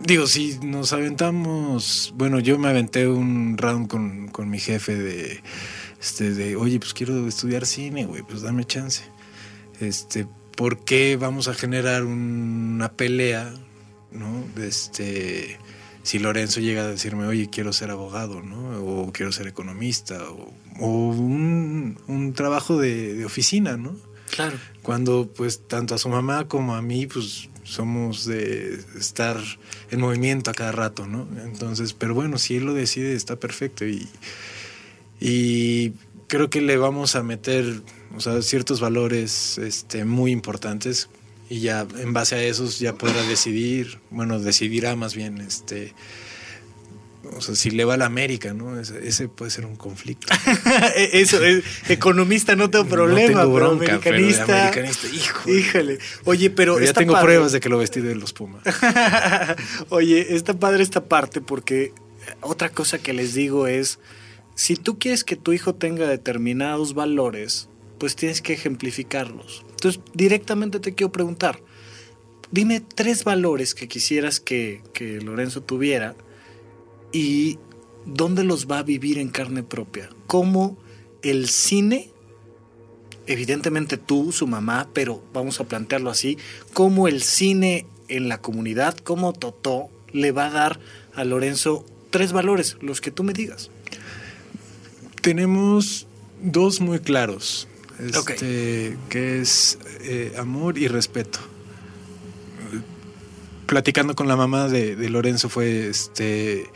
digo, 0.00 0.26
si 0.26 0.58
nos 0.62 0.92
aventamos, 0.92 2.12
bueno, 2.16 2.40
yo 2.40 2.58
me 2.58 2.68
aventé 2.68 3.08
un 3.08 3.56
round 3.58 3.88
con, 3.88 4.28
con 4.28 4.50
mi 4.50 4.58
jefe 4.58 4.96
de 4.96 5.42
este, 6.00 6.32
de, 6.32 6.56
oye, 6.56 6.78
pues 6.78 6.94
quiero 6.94 7.26
estudiar 7.26 7.66
cine, 7.66 8.06
güey, 8.06 8.22
pues 8.22 8.42
dame 8.42 8.64
chance. 8.64 9.02
Este, 9.80 10.26
¿por 10.56 10.84
qué 10.84 11.16
vamos 11.16 11.48
a 11.48 11.54
generar 11.54 12.04
una 12.04 12.92
pelea, 12.92 13.52
no? 14.12 14.44
Este, 14.62 15.58
si 16.02 16.18
Lorenzo 16.18 16.60
llega 16.60 16.82
a 16.82 16.88
decirme, 16.88 17.26
oye, 17.26 17.50
quiero 17.50 17.72
ser 17.72 17.90
abogado, 17.90 18.42
¿no? 18.42 18.80
O 18.80 19.12
quiero 19.12 19.32
ser 19.32 19.48
economista, 19.48 20.18
o, 20.30 20.52
un, 20.80 22.32
trabajo 22.36 22.78
de, 22.78 23.14
de, 23.14 23.24
oficina, 23.24 23.76
¿no? 23.76 23.96
Claro. 24.30 24.56
Cuando, 24.82 25.32
pues, 25.32 25.66
tanto 25.66 25.96
a 25.96 25.98
su 25.98 26.08
mamá 26.08 26.46
como 26.46 26.76
a 26.76 26.82
mí, 26.82 27.06
pues, 27.06 27.48
somos 27.68 28.24
de 28.24 28.80
estar 28.98 29.36
en 29.90 30.00
movimiento 30.00 30.50
a 30.50 30.54
cada 30.54 30.72
rato, 30.72 31.06
¿no? 31.06 31.28
Entonces, 31.44 31.92
pero 31.92 32.14
bueno, 32.14 32.38
si 32.38 32.56
él 32.56 32.64
lo 32.64 32.74
decide, 32.74 33.14
está 33.14 33.36
perfecto 33.36 33.84
y 35.20 35.92
creo 36.28 36.50
que 36.50 36.60
le 36.60 36.76
vamos 36.76 37.16
a 37.16 37.22
meter 37.22 37.82
o 38.14 38.20
sea, 38.20 38.40
ciertos 38.42 38.80
valores 38.80 39.58
este, 39.58 40.04
muy 40.04 40.30
importantes 40.30 41.08
y 41.50 41.60
ya 41.60 41.86
en 41.98 42.12
base 42.12 42.36
a 42.36 42.42
esos 42.42 42.78
ya 42.78 42.94
podrá 42.94 43.22
decidir, 43.22 44.00
bueno, 44.10 44.38
decidirá 44.38 44.96
más 44.96 45.14
bien, 45.14 45.40
este, 45.40 45.94
o 47.36 47.40
sea, 47.40 47.54
si 47.54 47.70
le 47.70 47.84
va 47.84 47.94
a 47.94 47.96
la 47.96 48.06
América, 48.06 48.54
¿no? 48.54 48.78
Ese, 48.80 49.28
puede 49.28 49.50
ser 49.50 49.66
un 49.66 49.76
conflicto. 49.76 50.26
Eso, 50.96 51.42
es, 51.44 51.64
economista 51.88 52.56
no 52.56 52.70
tengo 52.70 52.86
problema, 52.86 53.32
no 53.32 53.40
tengo 53.40 53.54
bronca, 53.54 54.00
pero 54.02 54.16
americanista. 54.16 54.72
Híjole. 55.46 55.98
Oye, 56.24 56.50
pero, 56.50 56.80
ya 56.80 56.92
tengo 56.92 57.20
pruebas 57.20 57.52
de 57.52 57.60
que 57.60 57.68
lo 57.68 57.78
vestí 57.78 58.00
de 58.00 58.14
los 58.14 58.32
Pumas. 58.32 58.62
Oye, 59.88 60.34
está 60.34 60.54
padre 60.54 60.82
esta 60.82 61.04
parte 61.04 61.40
porque 61.40 61.92
otra 62.40 62.70
cosa 62.70 62.98
que 62.98 63.12
les 63.12 63.34
digo 63.34 63.66
es 63.66 63.98
si 64.54 64.76
tú 64.76 64.98
quieres 64.98 65.24
que 65.24 65.36
tu 65.36 65.52
hijo 65.52 65.74
tenga 65.74 66.08
determinados 66.08 66.94
valores, 66.94 67.68
pues 67.98 68.16
tienes 68.16 68.42
que 68.42 68.52
ejemplificarlos. 68.54 69.64
Entonces, 69.70 70.00
directamente 70.14 70.80
te 70.80 70.94
quiero 70.94 71.12
preguntar, 71.12 71.60
dime 72.50 72.80
tres 72.80 73.24
valores 73.24 73.74
que 73.74 73.88
quisieras 73.88 74.40
que, 74.40 74.82
Lorenzo 75.22 75.62
tuviera 75.62 76.16
y 77.12 77.58
dónde 78.04 78.44
los 78.44 78.66
va 78.66 78.78
a 78.78 78.82
vivir 78.82 79.18
en 79.18 79.28
carne 79.28 79.62
propia. 79.62 80.08
¿Cómo 80.26 80.76
el 81.22 81.48
cine, 81.48 82.10
evidentemente 83.26 83.96
tú, 83.96 84.32
su 84.32 84.46
mamá, 84.46 84.88
pero 84.92 85.22
vamos 85.32 85.60
a 85.60 85.64
plantearlo 85.64 86.10
así, 86.10 86.38
cómo 86.72 87.08
el 87.08 87.22
cine 87.22 87.86
en 88.08 88.28
la 88.28 88.40
comunidad, 88.40 88.96
cómo 88.96 89.32
Totó 89.32 89.88
le 90.12 90.32
va 90.32 90.46
a 90.46 90.50
dar 90.50 90.80
a 91.14 91.24
Lorenzo 91.24 91.84
tres 92.10 92.32
valores, 92.32 92.76
los 92.80 93.00
que 93.00 93.10
tú 93.10 93.22
me 93.22 93.32
digas 93.32 93.70
tenemos 95.28 96.06
dos 96.40 96.80
muy 96.80 97.00
claros. 97.00 97.68
Este, 97.98 98.96
que 99.10 99.40
es 99.40 99.78
eh, 100.00 100.32
amor 100.38 100.78
y 100.78 100.88
respeto. 100.88 101.40
Platicando 103.66 104.14
con 104.14 104.26
la 104.26 104.36
mamá 104.36 104.68
de, 104.68 104.96
Lorenzo 105.10 105.50
fue 105.50 105.88
este 105.88 106.66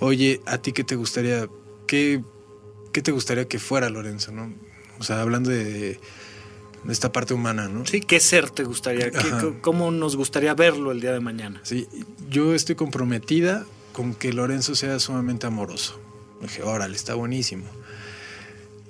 oye, 0.00 0.40
¿a 0.46 0.58
ti 0.58 0.72
qué 0.72 0.84
te 0.84 0.96
gustaría? 0.96 1.48
¿Qué, 1.86 2.22
qué 2.92 3.02
te 3.02 3.12
gustaría 3.12 3.46
que 3.46 3.58
fuera 3.58 3.88
Lorenzo? 3.88 4.32
¿no? 4.32 4.52
O 4.98 5.04
sea, 5.04 5.20
hablando 5.20 5.50
de, 5.50 5.98
esta 6.88 7.12
parte 7.12 7.34
humana, 7.34 7.68
¿no? 7.68 7.86
Sí, 7.86 8.00
¿qué 8.00 8.20
ser 8.20 8.50
te 8.50 8.64
gustaría? 8.64 9.10
¿Cómo 9.60 9.90
nos 9.90 10.16
gustaría 10.16 10.54
verlo 10.54 10.92
el 10.92 11.00
día 11.00 11.12
de 11.12 11.20
mañana? 11.20 11.60
Sí, 11.64 11.86
yo 12.30 12.54
estoy 12.54 12.74
comprometida 12.74 13.66
con 13.92 14.14
que 14.14 14.32
Lorenzo 14.32 14.74
sea 14.74 14.98
sumamente 14.98 15.46
amoroso. 15.46 16.00
dije, 16.40 16.62
órale, 16.62 16.96
está 16.96 17.14
buenísimo. 17.14 17.64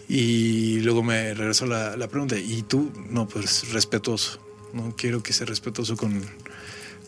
Y 0.08 0.80
luego 0.80 1.02
me 1.02 1.34
regresó 1.34 1.66
la, 1.66 2.08
pregunta, 2.08 2.38
¿y 2.38 2.62
tú? 2.62 2.90
No, 3.10 3.28
pues 3.28 3.72
respetuoso. 3.72 4.40
No 4.72 4.94
quiero 4.96 5.22
que 5.22 5.32
sea 5.32 5.46
respetuoso 5.46 5.96
con, 5.96 6.22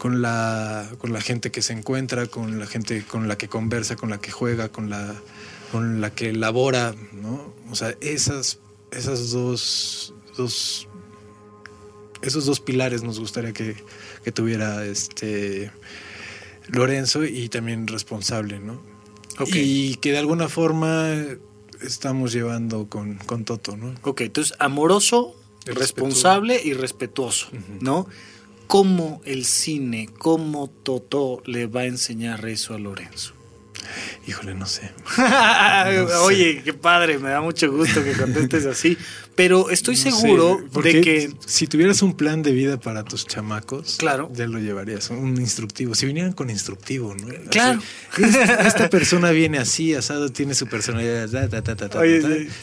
con, 0.01 0.22
la, 0.22 0.90
con 0.96 1.12
la 1.12 1.20
gente 1.20 1.51
que 1.51 1.61
se 1.61 1.74
encuentra, 1.74 2.26
con 2.26 2.59
la 2.59 2.66
gente 2.66 3.05
con 3.05 3.28
la 3.28 3.36
que 3.36 3.48
conversa, 3.48 3.96
con 3.96 4.09
la 4.09 4.18
que 4.18 4.30
juega, 4.30 4.70
con 4.70 4.88
la, 4.88 5.14
con 5.70 6.01
la 6.01 6.14
que 6.14 6.32
labora, 6.32 6.94
¿no? 7.12 7.55
O 7.70 7.74
sea, 7.74 7.94
esas, 8.01 8.61
esas 8.92 9.30
dos, 9.30 10.14
dos 10.38 10.88
esos 12.22 12.46
dos 12.46 12.61
pilares 12.61 13.03
nos 13.03 13.20
gustaría 13.20 13.53
que, 13.53 13.76
que, 14.24 14.32
tuviera 14.32 14.86
este 14.86 15.70
Lorenzo 16.68 17.26
y 17.26 17.51
también 17.51 17.86
responsable, 17.86 18.59
¿no? 18.59 18.80
Y 19.53 19.96
que 19.96 20.12
de 20.12 20.18
alguna 20.18 20.48
forma 20.48 21.14
estamos 21.82 22.32
llevando 22.32 22.88
con, 22.88 23.16
con 23.16 23.44
Toto, 23.44 23.76
¿no? 23.76 23.94
Ok, 24.01 24.22
entonces 24.22 24.57
amoroso, 24.59 25.36
responsable 25.66 26.59
y 26.64 26.72
respetuoso, 26.72 27.48
¿no? 27.80 28.07
¿Cómo 28.70 29.20
el 29.24 29.46
cine, 29.46 30.08
cómo 30.16 30.70
Toto 30.70 31.42
le 31.44 31.66
va 31.66 31.80
a 31.80 31.86
enseñar 31.86 32.46
eso 32.46 32.72
a 32.72 32.78
Lorenzo? 32.78 33.34
Híjole, 34.28 34.54
no 34.54 34.64
sé. 34.64 34.92
Oye, 36.22 36.62
qué 36.64 36.72
padre, 36.72 37.18
me 37.18 37.30
da 37.30 37.40
mucho 37.40 37.68
gusto 37.72 38.04
que 38.04 38.12
contestes 38.12 38.66
así. 38.66 38.96
Pero 39.34 39.70
estoy 39.70 39.96
seguro 39.96 40.60
de 40.84 41.00
que. 41.00 41.32
Si 41.46 41.66
tuvieras 41.66 42.00
un 42.02 42.16
plan 42.16 42.44
de 42.44 42.52
vida 42.52 42.78
para 42.78 43.02
tus 43.02 43.26
chamacos, 43.26 43.96
claro. 43.98 44.30
ya 44.32 44.46
lo 44.46 44.60
llevarías, 44.60 45.10
un 45.10 45.40
instructivo. 45.40 45.96
Si 45.96 46.06
vinieran 46.06 46.32
con 46.32 46.48
instructivo, 46.48 47.12
¿no? 47.16 47.26
Claro. 47.50 47.80
esta, 48.18 48.88
persona 48.88 49.32
viene 49.32 49.58
así, 49.58 49.94
asado, 49.94 50.30
tiene 50.30 50.54
su 50.54 50.68
personalidad, 50.68 51.28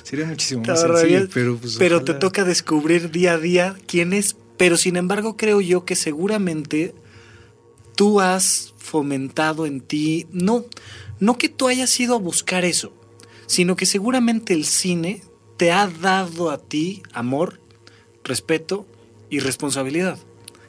sería 0.03 0.25
muchísimo 0.25 0.63
más 0.63 0.79
sencillo. 0.79 1.27
Pero, 1.33 1.57
pues, 1.57 1.75
pero 1.77 2.01
te 2.01 2.13
toca 2.13 2.45
descubrir 2.45 3.11
día 3.11 3.33
a 3.33 3.37
día 3.39 3.75
quién 3.87 4.13
es. 4.13 4.37
Pero 4.57 4.77
sin 4.77 4.95
embargo, 4.95 5.37
creo 5.37 5.61
yo 5.61 5.85
que 5.85 5.95
seguramente 5.95 6.95
tú 7.95 8.21
has 8.21 8.73
fomentado 8.77 9.65
en 9.65 9.81
ti, 9.81 10.27
no, 10.31 10.65
no 11.19 11.37
que 11.37 11.49
tú 11.49 11.67
hayas 11.67 11.99
ido 11.99 12.15
a 12.15 12.19
buscar 12.19 12.65
eso, 12.65 12.93
sino 13.45 13.75
que 13.75 13.85
seguramente 13.85 14.53
el 14.53 14.65
cine 14.65 15.23
te 15.57 15.71
ha 15.71 15.87
dado 15.87 16.51
a 16.51 16.57
ti 16.59 17.03
amor, 17.11 17.59
respeto 18.23 18.85
y 19.29 19.39
responsabilidad. 19.39 20.17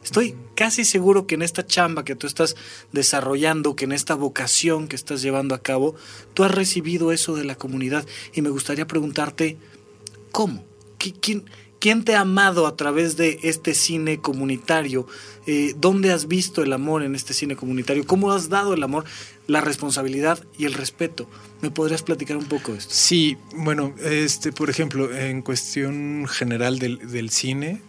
Estoy 0.02 0.34
casi 0.54 0.84
seguro 0.84 1.26
que 1.26 1.34
en 1.34 1.42
esta 1.42 1.66
chamba 1.66 2.04
que 2.04 2.14
tú 2.14 2.26
estás 2.26 2.56
desarrollando, 2.92 3.76
que 3.76 3.84
en 3.84 3.92
esta 3.92 4.14
vocación 4.14 4.88
que 4.88 4.96
estás 4.96 5.20
llevando 5.20 5.54
a 5.54 5.62
cabo, 5.62 5.94
tú 6.34 6.44
has 6.44 6.50
recibido 6.50 7.12
eso 7.12 7.36
de 7.36 7.44
la 7.44 7.56
comunidad 7.56 8.06
y 8.32 8.40
me 8.40 8.48
gustaría 8.48 8.86
preguntarte, 8.86 9.58
¿cómo? 10.32 10.64
¿Quién, 10.98 11.44
quién 11.78 12.04
te 12.04 12.14
ha 12.14 12.20
amado 12.20 12.66
a 12.66 12.76
través 12.76 13.16
de 13.16 13.40
este 13.42 13.74
cine 13.74 14.20
comunitario? 14.20 15.06
Eh, 15.46 15.74
¿Dónde 15.76 16.12
has 16.12 16.28
visto 16.28 16.62
el 16.62 16.72
amor 16.72 17.02
en 17.02 17.14
este 17.14 17.34
cine 17.34 17.56
comunitario? 17.56 18.06
¿Cómo 18.06 18.32
has 18.32 18.48
dado 18.48 18.74
el 18.74 18.82
amor, 18.82 19.04
la 19.46 19.60
responsabilidad 19.60 20.44
y 20.58 20.64
el 20.64 20.74
respeto? 20.74 21.28
¿Me 21.62 21.70
podrías 21.70 22.02
platicar 22.02 22.36
un 22.36 22.46
poco 22.46 22.72
de 22.72 22.78
esto? 22.78 22.94
Sí, 22.94 23.36
bueno, 23.54 23.94
este, 24.02 24.52
por 24.52 24.70
ejemplo, 24.70 25.14
en 25.14 25.42
cuestión 25.42 26.26
general 26.28 26.78
del, 26.78 27.30
cine, 27.30 27.80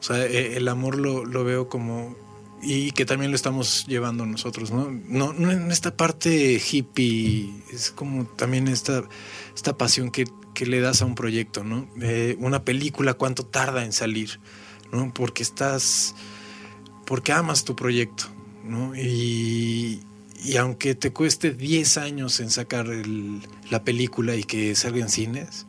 o 0.00 0.02
sea, 0.02 0.24
e, 0.26 0.56
el 0.56 0.68
amor 0.68 0.96
lo, 0.96 1.44
veo 1.44 1.68
como 1.68 2.16
y 2.62 2.90
que 2.92 3.06
también 3.06 3.30
lo 3.30 3.36
estamos 3.36 3.86
llevando 3.86 4.26
nosotros, 4.26 4.70
¿no? 4.70 4.90
No, 4.90 5.32
en 5.50 5.70
esta 5.70 5.96
parte 5.96 6.60
hippie, 6.60 7.50
es 7.72 7.90
como 7.90 8.26
también 8.26 8.68
esta, 8.68 9.02
esta 9.54 9.78
pasión 9.78 10.10
que, 10.10 10.24
le 10.66 10.80
das 10.80 11.02
a 11.02 11.06
un 11.06 11.14
proyecto, 11.14 11.64
¿no? 11.64 11.88
Eh, 12.00 12.36
una 12.38 12.64
película, 12.64 13.14
cuánto 13.14 13.44
tarda 13.44 13.84
en 13.84 13.92
salir, 13.92 14.40
¿no? 14.92 15.12
Porque 15.14 15.42
estás 15.42 16.14
porque 17.10 17.32
amas 17.32 17.64
tu 17.64 17.74
proyecto, 17.74 18.26
¿no? 18.64 18.94
Y, 18.94 20.00
aunque 20.56 20.94
te 20.94 21.12
cueste 21.12 21.50
10 21.50 21.96
años 21.96 22.38
en 22.38 22.50
sacar 22.50 22.86
la 23.68 23.82
película 23.82 24.36
y 24.36 24.44
que 24.44 24.76
salga 24.76 25.00
en 25.00 25.08
cines, 25.08 25.66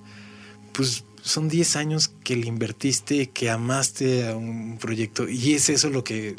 pues 0.72 1.04
son 1.24 1.50
10 1.50 1.78
años 1.78 2.12
que 2.24 2.36
le 2.36 2.46
invertiste, 2.46 3.32
que 3.32 3.50
amaste 3.50 4.28
a 4.28 4.36
un 4.36 4.78
proyecto 4.78 5.28
y 5.28 5.54
es 5.54 5.70
eso 5.70 5.90
lo 5.90 6.04
que 6.04 6.36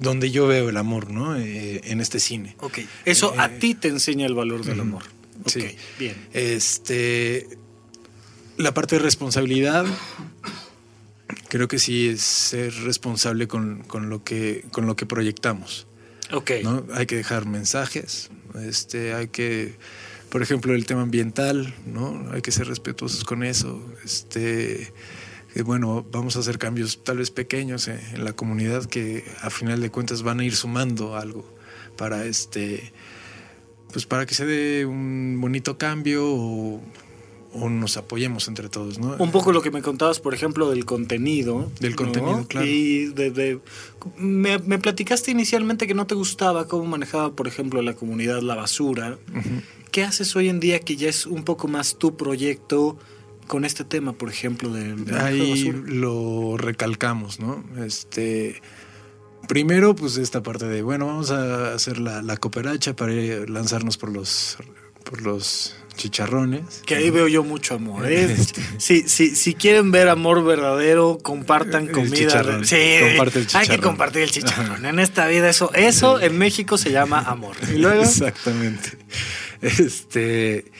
donde 0.00 0.30
yo 0.30 0.46
veo 0.46 0.70
el 0.70 0.78
amor, 0.78 1.10
¿no? 1.10 1.36
Eh, 1.36 1.82
en 1.84 2.00
este 2.00 2.18
cine. 2.18 2.56
Ok. 2.60 2.78
Eso 3.04 3.34
a 3.38 3.46
eh, 3.46 3.58
ti 3.60 3.74
te 3.74 3.88
enseña 3.88 4.24
el 4.24 4.34
valor 4.34 4.64
del 4.64 4.80
amor. 4.80 5.02
sí. 5.44 5.76
Bien. 5.98 6.16
Este 6.32 7.58
la 8.56 8.74
parte 8.74 8.96
de 8.96 9.02
responsabilidad, 9.02 9.86
creo 11.48 11.68
que 11.68 11.78
sí 11.78 12.08
es 12.08 12.20
ser 12.20 12.74
responsable 12.82 13.48
con, 13.48 13.82
con 13.82 14.08
lo, 14.10 14.24
que, 14.24 14.64
con 14.72 14.86
lo 14.86 14.96
que 14.96 15.06
proyectamos. 15.06 15.86
Ok. 16.32 16.50
¿no? 16.62 16.84
Hay 16.94 17.06
que 17.06 17.16
dejar 17.16 17.46
mensajes, 17.46 18.30
este, 18.62 19.14
hay 19.14 19.28
que, 19.28 19.76
por 20.30 20.42
ejemplo, 20.42 20.74
el 20.74 20.86
tema 20.86 21.02
ambiental, 21.02 21.74
¿no? 21.86 22.30
Hay 22.32 22.42
que 22.42 22.50
ser 22.50 22.66
respetuosos 22.66 23.24
con 23.24 23.42
eso. 23.44 23.84
Este, 24.04 24.92
que, 25.52 25.62
bueno, 25.62 26.04
vamos 26.10 26.36
a 26.36 26.40
hacer 26.40 26.58
cambios 26.58 27.04
tal 27.04 27.18
vez 27.18 27.30
pequeños 27.30 27.88
en, 27.88 28.00
en 28.14 28.24
la 28.24 28.32
comunidad 28.32 28.86
que 28.86 29.24
a 29.42 29.50
final 29.50 29.80
de 29.80 29.90
cuentas 29.90 30.22
van 30.22 30.40
a 30.40 30.44
ir 30.44 30.56
sumando 30.56 31.16
algo 31.16 31.48
para 31.96 32.24
este 32.24 32.92
pues 33.92 34.06
para 34.06 34.26
que 34.26 34.34
se 34.34 34.44
dé 34.44 34.84
un 34.86 35.38
bonito 35.40 35.78
cambio 35.78 36.26
o, 36.26 36.82
o 37.54 37.68
nos 37.70 37.96
apoyemos 37.96 38.48
entre 38.48 38.68
todos, 38.68 38.98
¿no? 38.98 39.16
Un 39.18 39.30
poco 39.30 39.52
lo 39.52 39.62
que 39.62 39.70
me 39.70 39.80
contabas, 39.80 40.20
por 40.20 40.34
ejemplo, 40.34 40.68
del 40.70 40.84
contenido. 40.84 41.70
Del 41.80 41.92
¿no? 41.92 41.96
contenido, 41.96 42.46
claro. 42.48 42.66
Y 42.66 43.06
de, 43.06 43.30
de- 43.30 43.60
me, 44.18 44.58
me 44.58 44.78
platicaste 44.78 45.30
inicialmente 45.30 45.86
que 45.86 45.94
no 45.94 46.06
te 46.06 46.14
gustaba 46.14 46.66
cómo 46.68 46.84
manejaba, 46.84 47.32
por 47.34 47.46
ejemplo, 47.48 47.80
la 47.82 47.94
comunidad 47.94 48.42
la 48.42 48.54
basura. 48.56 49.18
¿Qué 49.92 50.02
haces 50.02 50.34
hoy 50.36 50.48
en 50.48 50.58
día 50.60 50.80
que 50.80 50.96
ya 50.96 51.08
es 51.08 51.26
un 51.26 51.44
poco 51.44 51.68
más 51.68 51.96
tu 51.96 52.16
proyecto 52.16 52.98
con 53.46 53.64
este 53.64 53.84
tema, 53.84 54.12
por 54.14 54.28
ejemplo, 54.30 54.70
de, 54.72 54.94
de 54.96 55.18
Ahí 55.18 55.50
basura? 55.72 55.82
lo 55.86 56.56
recalcamos, 56.56 57.38
¿no? 57.40 57.62
Este, 57.84 58.60
primero, 59.48 59.94
pues 59.94 60.16
esta 60.16 60.42
parte 60.42 60.66
de, 60.66 60.82
bueno, 60.82 61.06
vamos 61.06 61.30
a 61.30 61.74
hacer 61.74 61.98
la, 61.98 62.22
la 62.22 62.36
cooperacha 62.36 62.96
para 62.96 63.12
lanzarnos 63.46 63.96
por 63.98 64.10
los, 64.10 64.56
por 65.04 65.22
los 65.22 65.76
chicharrones. 65.96 66.82
Que 66.86 66.96
ahí 66.96 67.10
veo 67.10 67.28
yo 67.28 67.44
mucho 67.44 67.74
amor. 67.74 68.10
¿eh? 68.10 68.24
Este. 68.38 68.62
Si, 68.78 69.08
si, 69.08 69.34
si 69.36 69.54
quieren 69.54 69.90
ver 69.90 70.08
amor 70.08 70.44
verdadero, 70.44 71.18
compartan 71.22 71.86
El 71.86 71.92
comida. 71.92 72.14
chicharrón. 72.16 72.64
Sí, 72.64 72.76
Comparte 73.08 73.38
el 73.40 73.46
hay 73.54 73.68
que 73.68 73.78
compartir 73.78 74.22
el 74.22 74.30
chicharrón. 74.30 74.84
En 74.86 74.98
esta 74.98 75.26
vida 75.26 75.48
eso, 75.48 75.72
eso 75.74 76.20
en 76.20 76.36
México 76.38 76.78
se 76.78 76.90
llama 76.90 77.20
amor. 77.20 77.56
Y 77.72 77.78
luego, 77.78 78.02
Exactamente. 78.02 78.90
Este. 79.62 80.70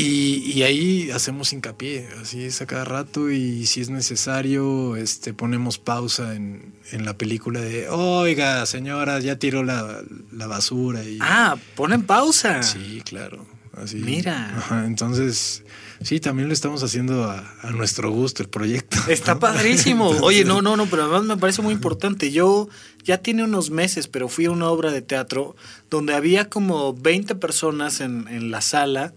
Y, 0.00 0.52
y 0.52 0.62
ahí 0.62 1.10
hacemos 1.10 1.52
hincapié, 1.52 2.08
así 2.22 2.44
es 2.44 2.62
a 2.62 2.66
cada 2.66 2.84
rato, 2.84 3.32
y 3.32 3.66
si 3.66 3.80
es 3.80 3.90
necesario, 3.90 4.94
este, 4.94 5.34
ponemos 5.34 5.78
pausa 5.78 6.36
en, 6.36 6.72
en 6.92 7.04
la 7.04 7.18
película 7.18 7.60
de, 7.60 7.88
oiga, 7.88 8.64
señora, 8.66 9.18
ya 9.18 9.40
tiró 9.40 9.64
la, 9.64 10.00
la 10.30 10.46
basura. 10.46 11.02
Y, 11.02 11.18
ah, 11.20 11.56
ponen 11.74 12.04
pausa. 12.04 12.62
Sí, 12.62 13.02
claro. 13.04 13.44
Así. 13.82 13.96
Mira. 13.96 14.54
Ajá, 14.56 14.84
entonces, 14.86 15.62
sí, 16.02 16.20
también 16.20 16.48
lo 16.48 16.54
estamos 16.54 16.82
haciendo 16.82 17.24
a, 17.24 17.54
a 17.62 17.70
nuestro 17.70 18.10
gusto 18.10 18.42
el 18.42 18.48
proyecto. 18.48 18.96
Está 19.08 19.34
¿no? 19.34 19.40
padrísimo. 19.40 20.04
Entonces, 20.12 20.22
Oye, 20.26 20.44
no, 20.44 20.62
no, 20.62 20.76
no, 20.76 20.86
pero 20.86 21.04
además 21.04 21.24
me 21.24 21.36
parece 21.36 21.62
muy 21.62 21.72
importante. 21.74 22.30
Yo 22.32 22.68
ya 23.04 23.18
tiene 23.18 23.44
unos 23.44 23.70
meses, 23.70 24.08
pero 24.08 24.28
fui 24.28 24.44
a 24.46 24.50
una 24.50 24.68
obra 24.68 24.90
de 24.92 25.02
teatro 25.02 25.56
donde 25.90 26.14
había 26.14 26.48
como 26.48 26.92
20 26.94 27.34
personas 27.36 28.00
en, 28.00 28.26
en 28.28 28.50
la 28.50 28.60
sala 28.60 29.12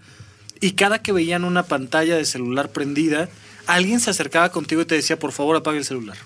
y 0.59 0.71
cada 0.73 1.01
que 1.01 1.11
veían 1.11 1.43
una 1.43 1.63
pantalla 1.63 2.15
de 2.15 2.23
celular 2.25 2.71
prendida, 2.71 3.29
alguien 3.67 3.99
se 3.99 4.09
acercaba 4.11 4.49
contigo 4.51 4.81
y 4.81 4.85
te 4.85 4.95
decía, 4.95 5.17
por 5.17 5.31
favor, 5.31 5.55
apague 5.55 5.79
el 5.79 5.85
celular. 5.85 6.17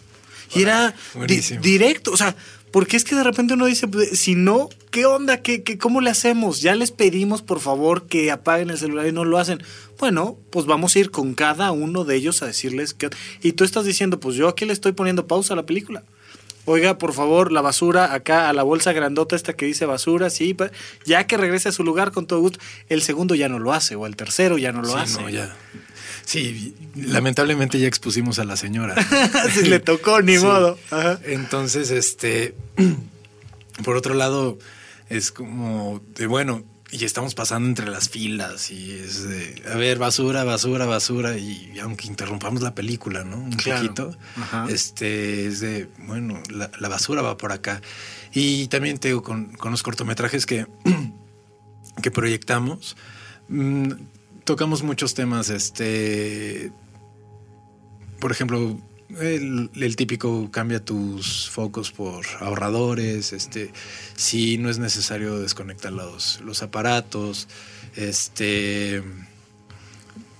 Y 0.54 0.62
era 0.62 0.94
di- 1.28 1.42
directo, 1.62 2.12
o 2.12 2.18
sea, 2.18 2.36
porque 2.76 2.98
es 2.98 3.06
que 3.06 3.16
de 3.16 3.24
repente 3.24 3.54
uno 3.54 3.68
dice, 3.68 3.88
pues, 3.88 4.20
si 4.20 4.36
no, 4.36 4.68
¿qué 4.92 5.06
onda? 5.06 5.38
¿Qué, 5.38 5.64
qué, 5.64 5.78
¿Cómo 5.78 6.02
le 6.02 6.10
hacemos? 6.10 6.60
Ya 6.60 6.76
les 6.76 6.92
pedimos, 6.92 7.42
por 7.42 7.62
favor, 7.62 8.08
que 8.08 8.32
apaguen 8.32 8.70
el 8.70 8.78
celular 8.78 9.08
y 9.08 9.14
no 9.14 9.24
lo 9.24 9.38
hacen. 9.38 9.64
Bueno, 9.98 10.38
pues 10.50 10.66
vamos 10.66 10.94
a 10.94 11.00
ir 11.00 11.10
con 11.10 11.36
cada 11.36 11.72
uno 11.72 12.04
de 12.04 12.18
ellos 12.18 12.44
a 12.44 12.48
decirles 12.48 12.94
que... 12.94 13.10
Y 13.42 13.54
tú 13.54 13.64
estás 13.64 13.86
diciendo, 13.86 14.20
pues 14.20 14.36
yo 14.36 14.50
aquí 14.50 14.66
le 14.66 14.74
estoy 14.74 14.92
poniendo 14.92 15.26
pausa 15.26 15.54
a 15.54 15.56
la 15.56 15.66
película. 15.66 16.04
Oiga, 16.66 16.98
por 16.98 17.14
favor, 17.14 17.54
la 17.54 17.62
basura 17.62 18.14
acá 18.14 18.50
a 18.50 18.54
la 18.54 18.64
bolsa 18.64 18.92
grandota 18.92 19.38
esta 19.38 19.54
que 19.54 19.66
dice 19.66 19.86
basura, 19.86 20.30
sí, 20.30 20.54
ya 21.06 21.28
que 21.28 21.38
regrese 21.38 21.70
a 21.70 21.72
su 21.72 21.86
lugar 21.86 22.12
con 22.12 22.28
todo 22.28 22.42
gusto. 22.42 22.60
El 22.90 23.04
segundo 23.04 23.36
ya 23.36 23.48
no 23.48 23.58
lo 23.58 23.72
hace, 23.72 23.96
o 23.96 24.06
el 24.06 24.18
tercero 24.18 24.58
ya 24.58 24.74
no 24.74 24.82
lo 24.82 24.90
sí, 24.90 24.98
hace. 24.98 25.22
no, 25.22 25.30
ya. 25.30 25.56
Sí, 26.26 26.76
lamentablemente 26.96 27.80
ya 27.80 27.88
expusimos 27.88 28.40
a 28.40 28.44
la 28.46 28.58
señora. 28.58 28.96
Le 29.64 29.80
tocó, 29.80 30.22
ni 30.22 30.38
Sí. 30.38 30.44
modo. 30.44 30.78
Ajá. 30.92 31.20
Entonces, 31.24 31.92
este, 31.92 32.56
por 33.84 33.96
otro 33.96 34.14
lado, 34.16 34.58
es 35.10 35.32
como 35.32 36.02
de 36.16 36.26
bueno, 36.28 36.64
y 36.92 37.04
estamos 37.06 37.36
pasando 37.36 37.68
entre 37.68 37.88
las 37.90 38.10
filas 38.10 38.72
y 38.72 38.92
es 38.94 39.28
de, 39.28 39.62
a 39.72 39.76
ver, 39.76 39.98
basura, 40.00 40.44
basura, 40.44 40.86
basura, 40.86 41.38
y 41.38 41.78
aunque 41.82 42.08
interrumpamos 42.08 42.62
la 42.62 42.74
película, 42.74 43.24
¿no? 43.24 43.38
Un 43.38 43.52
Claro. 43.52 43.82
poquito, 43.82 44.18
Ajá. 44.38 44.66
este, 44.70 45.46
es 45.48 45.60
de, 45.60 45.90
bueno, 46.08 46.42
la, 46.50 46.72
la 46.80 46.88
basura 46.90 47.22
va 47.22 47.38
por 47.38 47.52
acá. 47.52 47.82
Y 48.34 48.68
también 48.68 48.98
te 48.98 49.10
digo, 49.10 49.24
con, 49.24 49.54
con 49.58 49.72
los 49.72 49.84
cortometrajes 49.84 50.46
que, 50.46 50.68
que 52.02 52.12
proyectamos, 52.12 52.96
mm, 53.50 53.92
tocamos 54.46 54.84
muchos 54.84 55.14
temas, 55.14 55.50
este, 55.50 56.72
por 58.20 58.32
ejemplo, 58.32 58.80
el, 59.20 59.70
el 59.76 59.96
típico 59.96 60.50
cambia 60.52 60.84
tus 60.84 61.50
focos 61.50 61.92
por 61.92 62.26
ahorradores, 62.40 63.34
este, 63.34 63.72
si 64.16 64.58
no 64.58 64.70
es 64.70 64.78
necesario 64.80 65.40
desconectar 65.40 65.92
los, 65.92 66.40
los 66.42 66.64
aparatos, 66.64 67.48
este, 67.96 69.04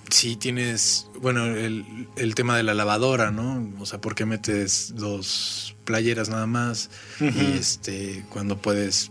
si 0.08 0.36
tienes, 0.36 1.08
bueno, 1.20 1.46
el, 1.46 2.08
el 2.16 2.34
tema 2.34 2.56
de 2.56 2.62
la 2.62 2.74
lavadora, 2.74 3.30
¿no? 3.32 3.72
O 3.80 3.86
sea, 3.86 4.00
¿por 4.00 4.14
qué 4.14 4.24
metes 4.24 4.94
dos 4.94 5.76
playeras 5.84 6.28
nada 6.28 6.46
más? 6.46 6.90
Y 7.20 7.58
este, 7.58 8.24
cuando 8.30 8.56
puedes 8.58 9.10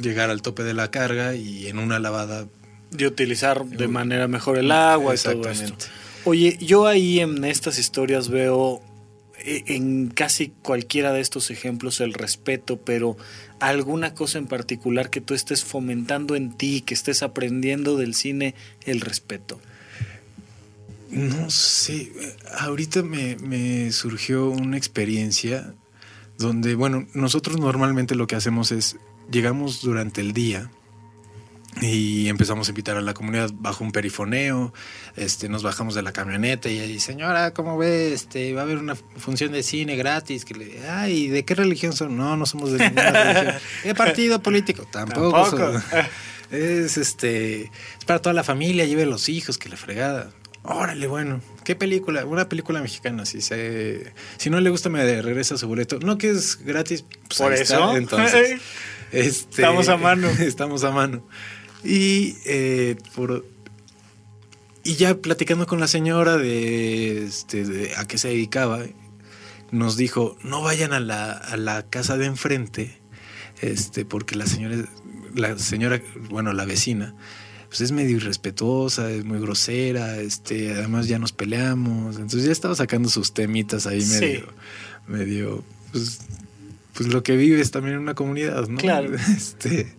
llegar 0.00 0.30
al 0.30 0.42
tope 0.42 0.62
de 0.62 0.74
la 0.74 0.90
carga 0.90 1.34
y 1.34 1.66
en 1.66 1.78
una 1.78 1.98
lavada 1.98 2.46
de 2.94 3.06
utilizar 3.06 3.64
de 3.64 3.88
manera 3.88 4.28
mejor 4.28 4.56
el 4.58 4.70
agua 4.70 5.14
y 5.14 5.18
todo 5.18 5.32
esto. 5.32 5.48
Exactamente. 5.48 5.86
Oye, 6.24 6.56
yo 6.60 6.86
ahí 6.86 7.20
en 7.20 7.44
estas 7.44 7.78
historias 7.78 8.28
veo 8.28 8.80
eh, 9.38 9.64
en 9.66 10.08
casi 10.08 10.52
cualquiera 10.62 11.12
de 11.12 11.20
estos 11.20 11.50
ejemplos 11.50 12.00
el 12.00 12.14
respeto, 12.14 12.78
pero 12.78 13.16
alguna 13.60 14.14
cosa 14.14 14.38
en 14.38 14.46
particular 14.46 15.10
que 15.10 15.20
tú 15.20 15.34
estés 15.34 15.64
fomentando 15.64 16.36
en 16.36 16.56
ti, 16.56 16.80
que 16.80 16.94
estés 16.94 17.22
aprendiendo 17.22 17.96
del 17.96 18.14
cine, 18.14 18.54
el 18.86 19.00
respeto. 19.00 19.60
No 21.10 21.50
sé, 21.50 22.10
ahorita 22.58 23.02
me, 23.02 23.36
me 23.36 23.92
surgió 23.92 24.48
una 24.50 24.76
experiencia 24.76 25.74
donde, 26.38 26.74
bueno, 26.74 27.06
nosotros 27.14 27.58
normalmente 27.60 28.14
lo 28.14 28.26
que 28.26 28.34
hacemos 28.34 28.72
es, 28.72 28.96
llegamos 29.30 29.82
durante 29.82 30.20
el 30.20 30.32
día 30.32 30.70
y 31.80 32.28
empezamos 32.28 32.68
a 32.68 32.70
invitar 32.70 32.96
a 32.96 33.00
la 33.00 33.14
comunidad 33.14 33.50
bajo 33.54 33.82
un 33.84 33.90
perifoneo, 33.92 34.72
este, 35.16 35.48
nos 35.48 35.62
bajamos 35.62 35.94
de 35.94 36.02
la 36.02 36.12
camioneta 36.12 36.68
y 36.68 36.78
ahí, 36.78 37.00
señora, 37.00 37.52
¿cómo 37.52 37.76
ve? 37.76 38.12
Este, 38.12 38.52
va 38.54 38.60
a 38.60 38.64
haber 38.64 38.78
una 38.78 38.94
función 38.94 39.52
de 39.52 39.62
cine 39.62 39.96
gratis, 39.96 40.44
que 40.44 40.54
le, 40.54 40.88
ay, 40.88 41.28
¿de 41.28 41.44
qué 41.44 41.54
religión 41.54 41.92
son? 41.92 42.16
No, 42.16 42.36
no 42.36 42.46
somos 42.46 42.72
de 42.72 42.78
ninguna 42.78 43.10
religión. 43.32 43.54
¿Qué 43.82 43.94
partido 43.94 44.40
político? 44.42 44.86
Tampoco. 44.90 45.32
Tampoco. 45.50 45.72
son- 45.72 45.82
es 46.52 46.96
este, 46.96 47.62
es 47.64 48.04
para 48.06 48.20
toda 48.22 48.32
la 48.34 48.44
familia, 48.44 48.84
lleve 48.84 49.04
los 49.06 49.28
hijos, 49.28 49.58
que 49.58 49.68
la 49.68 49.76
fregada. 49.76 50.30
Órale, 50.66 51.06
bueno. 51.08 51.42
¿Qué 51.64 51.74
película? 51.74 52.24
Una 52.24 52.48
película 52.48 52.80
mexicana. 52.80 53.26
Si 53.26 53.42
se, 53.42 54.14
si 54.38 54.48
no 54.48 54.60
le 54.60 54.70
gusta, 54.70 54.88
me 54.88 55.20
regresa 55.20 55.58
su 55.58 55.68
boleto. 55.68 55.98
No 55.98 56.16
que 56.16 56.30
es 56.30 56.64
gratis. 56.64 57.04
pues 57.28 57.38
Por 57.38 57.52
ahí 57.52 57.60
está. 57.60 57.74
eso. 57.76 57.96
Entonces, 57.98 58.60
este, 59.12 59.56
Estamos 59.62 59.88
a 59.90 59.98
mano. 59.98 60.28
estamos 60.30 60.82
a 60.84 60.90
mano. 60.90 61.26
Y 61.84 62.36
eh, 62.46 62.96
por 63.14 63.44
y 64.84 64.96
ya 64.96 65.16
platicando 65.16 65.66
con 65.66 65.80
la 65.80 65.88
señora 65.88 66.36
de, 66.36 67.24
este, 67.24 67.64
de 67.64 67.94
a 67.96 68.04
qué 68.06 68.18
se 68.18 68.28
dedicaba, 68.28 68.80
nos 69.70 69.96
dijo, 69.96 70.36
no 70.42 70.60
vayan 70.62 70.92
a 70.92 71.00
la, 71.00 71.32
a 71.32 71.56
la 71.56 71.86
casa 71.88 72.18
de 72.18 72.26
enfrente, 72.26 72.98
este, 73.62 74.04
porque 74.04 74.36
la 74.36 74.46
señora, 74.46 74.76
la 75.34 75.58
señora, 75.58 76.02
bueno, 76.28 76.52
la 76.52 76.66
vecina, 76.66 77.14
pues 77.68 77.80
es 77.80 77.92
medio 77.92 78.18
irrespetuosa, 78.18 79.10
es 79.10 79.24
muy 79.24 79.40
grosera, 79.40 80.18
este, 80.18 80.72
además 80.72 81.08
ya 81.08 81.18
nos 81.18 81.32
peleamos, 81.32 82.16
entonces 82.16 82.44
ya 82.44 82.52
estaba 82.52 82.74
sacando 82.74 83.08
sus 83.08 83.32
temitas 83.32 83.86
ahí 83.86 84.02
Sí. 84.02 84.20
medio, 84.20 84.46
medio, 85.08 85.64
pues, 85.92 86.20
pues 86.92 87.08
lo 87.08 87.22
que 87.22 87.36
vive 87.38 87.58
es 87.60 87.70
también 87.70 87.94
en 87.96 88.02
una 88.02 88.14
comunidad, 88.14 88.68
¿no? 88.68 88.78
Claro. 88.78 89.14
Este, 89.34 89.94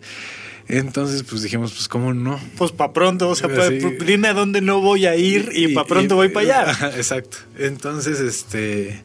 entonces, 0.67 1.23
pues 1.23 1.41
dijimos, 1.43 1.73
pues 1.73 1.87
cómo 1.87 2.13
no. 2.13 2.39
Pues 2.57 2.71
para 2.71 2.91
pronto, 2.93 3.29
o 3.29 3.35
sea, 3.35 3.47
pa- 3.49 3.69
dime 3.69 4.29
a 4.29 4.33
dónde 4.33 4.61
no 4.61 4.81
voy 4.81 5.05
a 5.05 5.15
ir 5.15 5.51
y, 5.53 5.73
para 5.73 5.87
pronto 5.87 6.15
voy 6.15 6.29
para 6.29 6.63
allá. 6.63 6.91
Exacto. 6.97 7.37
Entonces, 7.57 8.19
este, 8.19 9.01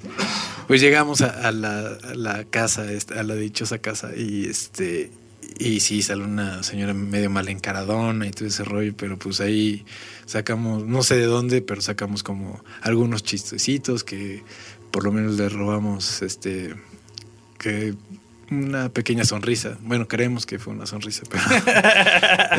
pues 0.66 0.80
llegamos 0.80 1.20
a, 1.20 1.48
a 1.48 1.52
la, 1.52 1.88
a 1.88 2.14
la 2.14 2.44
casa, 2.44 2.90
este, 2.90 3.18
a 3.18 3.22
la 3.22 3.34
dichosa 3.34 3.78
casa 3.78 4.10
y 4.16 4.46
este, 4.46 5.10
Y 5.58 5.80
sí, 5.80 6.00
salió 6.02 6.24
una 6.24 6.62
señora 6.62 6.94
medio 6.94 7.28
mal 7.28 7.48
encaradona 7.48 8.26
y 8.26 8.30
todo 8.30 8.46
ese 8.48 8.64
rollo, 8.64 8.94
pero 8.96 9.18
pues 9.18 9.40
ahí 9.40 9.84
sacamos, 10.24 10.86
no 10.86 11.02
sé 11.02 11.16
de 11.16 11.26
dónde, 11.26 11.60
pero 11.60 11.82
sacamos 11.82 12.22
como 12.22 12.62
algunos 12.82 13.22
chistecitos 13.22 14.02
que 14.04 14.42
por 14.90 15.04
lo 15.04 15.12
menos 15.12 15.36
le 15.36 15.48
robamos 15.50 16.22
este 16.22 16.74
que 17.58 17.94
una 18.50 18.88
pequeña 18.88 19.24
sonrisa. 19.24 19.78
Bueno, 19.82 20.08
creemos 20.08 20.46
que 20.46 20.58
fue 20.58 20.72
una 20.72 20.86
sonrisa, 20.86 21.22
pero 21.30 21.42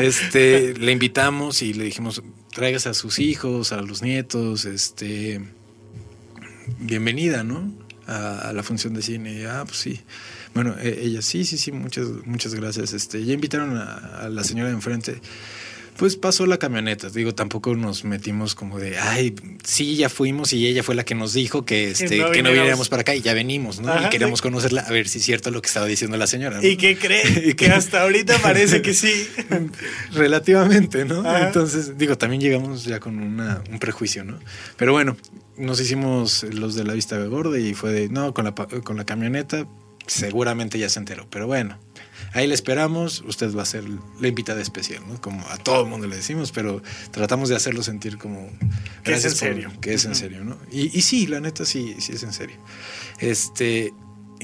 este 0.04 0.74
le 0.74 0.92
invitamos 0.92 1.62
y 1.62 1.74
le 1.74 1.84
dijimos, 1.84 2.22
traigas 2.52 2.86
a 2.86 2.94
sus 2.94 3.18
hijos, 3.18 3.72
a 3.72 3.82
los 3.82 4.02
nietos, 4.02 4.64
este 4.64 5.40
bienvenida, 6.78 7.44
¿no? 7.44 7.72
A, 8.06 8.52
la 8.54 8.62
función 8.62 8.94
de 8.94 9.02
cine. 9.02 9.40
Y, 9.40 9.44
ah, 9.44 9.64
pues 9.66 9.78
sí. 9.78 10.00
Bueno, 10.54 10.74
e, 10.78 11.04
ella 11.04 11.22
sí, 11.22 11.44
sí, 11.44 11.58
sí, 11.58 11.72
muchas, 11.72 12.08
muchas 12.24 12.54
gracias. 12.54 12.92
Este, 12.92 13.24
ya 13.24 13.34
invitaron 13.34 13.76
a, 13.76 14.22
a 14.22 14.28
la 14.28 14.44
señora 14.44 14.68
de 14.68 14.74
enfrente 14.74 15.20
pues 15.96 16.16
pasó 16.16 16.46
la 16.46 16.58
camioneta. 16.58 17.10
Digo, 17.10 17.34
tampoco 17.34 17.74
nos 17.74 18.04
metimos 18.04 18.54
como 18.54 18.78
de, 18.78 18.98
ay, 18.98 19.34
sí, 19.64 19.96
ya 19.96 20.08
fuimos 20.08 20.52
y 20.52 20.66
ella 20.66 20.82
fue 20.82 20.94
la 20.94 21.04
que 21.04 21.14
nos 21.14 21.32
dijo 21.32 21.64
que, 21.64 21.90
este, 21.90 22.08
que 22.08 22.42
no, 22.42 22.50
viniéramos 22.50 22.88
para 22.88 23.02
acá 23.02 23.14
y 23.14 23.20
ya 23.20 23.34
venimos, 23.34 23.80
¿no? 23.80 23.94
y 24.04 24.08
queríamos 24.08 24.42
conocerla, 24.42 24.82
a 24.82 24.90
ver 24.90 25.08
si 25.08 25.18
es 25.18 25.24
cierto 25.24 25.50
lo 25.50 25.60
que 25.60 25.68
estaba 25.68 25.86
diciendo 25.86 26.16
la 26.16 26.26
señora. 26.26 26.64
¿Y 26.64 26.76
qué 26.76 26.96
cree? 26.96 27.54
que 27.56 27.66
hasta 27.66 28.02
ahorita 28.02 28.38
parece 28.38 28.82
que 28.82 28.94
sí. 28.94 29.28
Relativamente, 30.12 31.04
¿no? 31.04 31.24
Entonces, 31.36 31.98
digo, 31.98 32.16
también 32.16 32.40
llegamos 32.40 32.84
ya 32.84 33.00
con 33.00 33.18
una, 33.18 33.62
un 33.70 33.78
prejuicio, 33.78 34.24
¿no? 34.24 34.38
Pero 34.76 34.92
bueno, 34.92 35.16
nos 35.56 35.80
hicimos 35.80 36.44
los 36.44 36.74
de 36.74 36.84
la 36.84 36.94
vista 36.94 37.18
de 37.18 37.28
gorda 37.28 37.58
y 37.58 37.74
fue 37.74 37.92
de, 37.92 38.08
no, 38.08 38.32
con 38.34 38.44
la, 38.44 38.54
con 38.54 38.96
la 38.96 39.04
camioneta, 39.04 39.66
seguramente 40.06 40.78
ya 40.78 40.88
se 40.88 40.98
enteró, 40.98 41.26
pero 41.30 41.46
bueno. 41.46 41.78
Ahí 42.32 42.46
le 42.46 42.54
esperamos, 42.54 43.22
usted 43.26 43.54
va 43.54 43.62
a 43.62 43.66
ser 43.66 43.84
la 44.20 44.28
invitada 44.28 44.60
especial, 44.60 45.02
¿no? 45.06 45.20
Como 45.20 45.46
a 45.48 45.58
todo 45.58 45.84
el 45.84 45.90
mundo 45.90 46.06
le 46.06 46.16
decimos, 46.16 46.52
pero 46.52 46.82
tratamos 47.10 47.48
de 47.48 47.56
hacerlo 47.56 47.82
sentir 47.82 48.18
como... 48.18 48.50
Que 49.04 49.14
es 49.14 49.24
en 49.24 49.34
serio. 49.34 49.72
que 49.80 49.94
es 49.94 50.04
en 50.04 50.14
serio, 50.14 50.44
¿no? 50.44 50.56
Y, 50.70 50.96
y, 50.96 51.02
sí, 51.02 51.26
la 51.26 51.40
neta 51.40 51.64
sí, 51.64 51.96
sí 51.98 52.12
es 52.12 52.22
en 52.22 52.32
serio. 52.32 52.56
Este, 53.18 53.92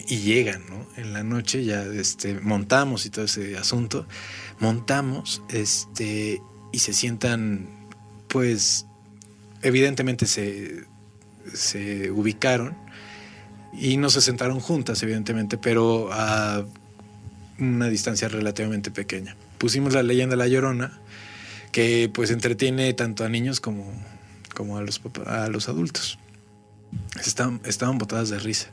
y 0.06 0.18
llegan, 0.18 0.62
¿no? 0.68 0.86
En 0.96 1.12
la 1.12 1.22
noche 1.22 1.64
ya 1.64 1.82
este, 1.82 2.34
montamos 2.34 3.06
y 3.06 3.10
todo 3.10 3.24
ese 3.24 3.56
asunto, 3.56 4.06
montamos 4.60 5.42
este, 5.48 6.42
y 6.72 6.78
se 6.78 6.92
sientan, 6.92 7.68
pues, 8.28 8.86
evidentemente 9.62 10.26
se, 10.26 10.84
se 11.52 12.10
ubicaron 12.10 12.76
y 13.72 13.96
no 13.96 14.10
se 14.10 14.20
sentaron 14.20 14.60
juntas, 14.60 15.02
evidentemente, 15.02 15.58
pero 15.58 16.08
a 16.12 16.64
una 17.58 17.88
distancia 17.88 18.28
relativamente 18.28 18.90
pequeña. 18.90 19.36
Pusimos 19.58 19.94
la 19.94 20.02
leyenda 20.02 20.36
La 20.36 20.46
Llorona, 20.46 21.00
que 21.72 22.10
pues 22.12 22.30
entretiene 22.30 22.92
tanto 22.94 23.24
a 23.24 23.28
niños 23.28 23.60
como, 23.60 23.92
como 24.54 24.78
a, 24.78 24.82
los, 24.82 25.00
a 25.26 25.48
los 25.48 25.68
adultos. 25.68 26.18
Estaban, 27.24 27.60
estaban 27.64 27.98
botadas 27.98 28.30
de 28.30 28.38
risa. 28.38 28.68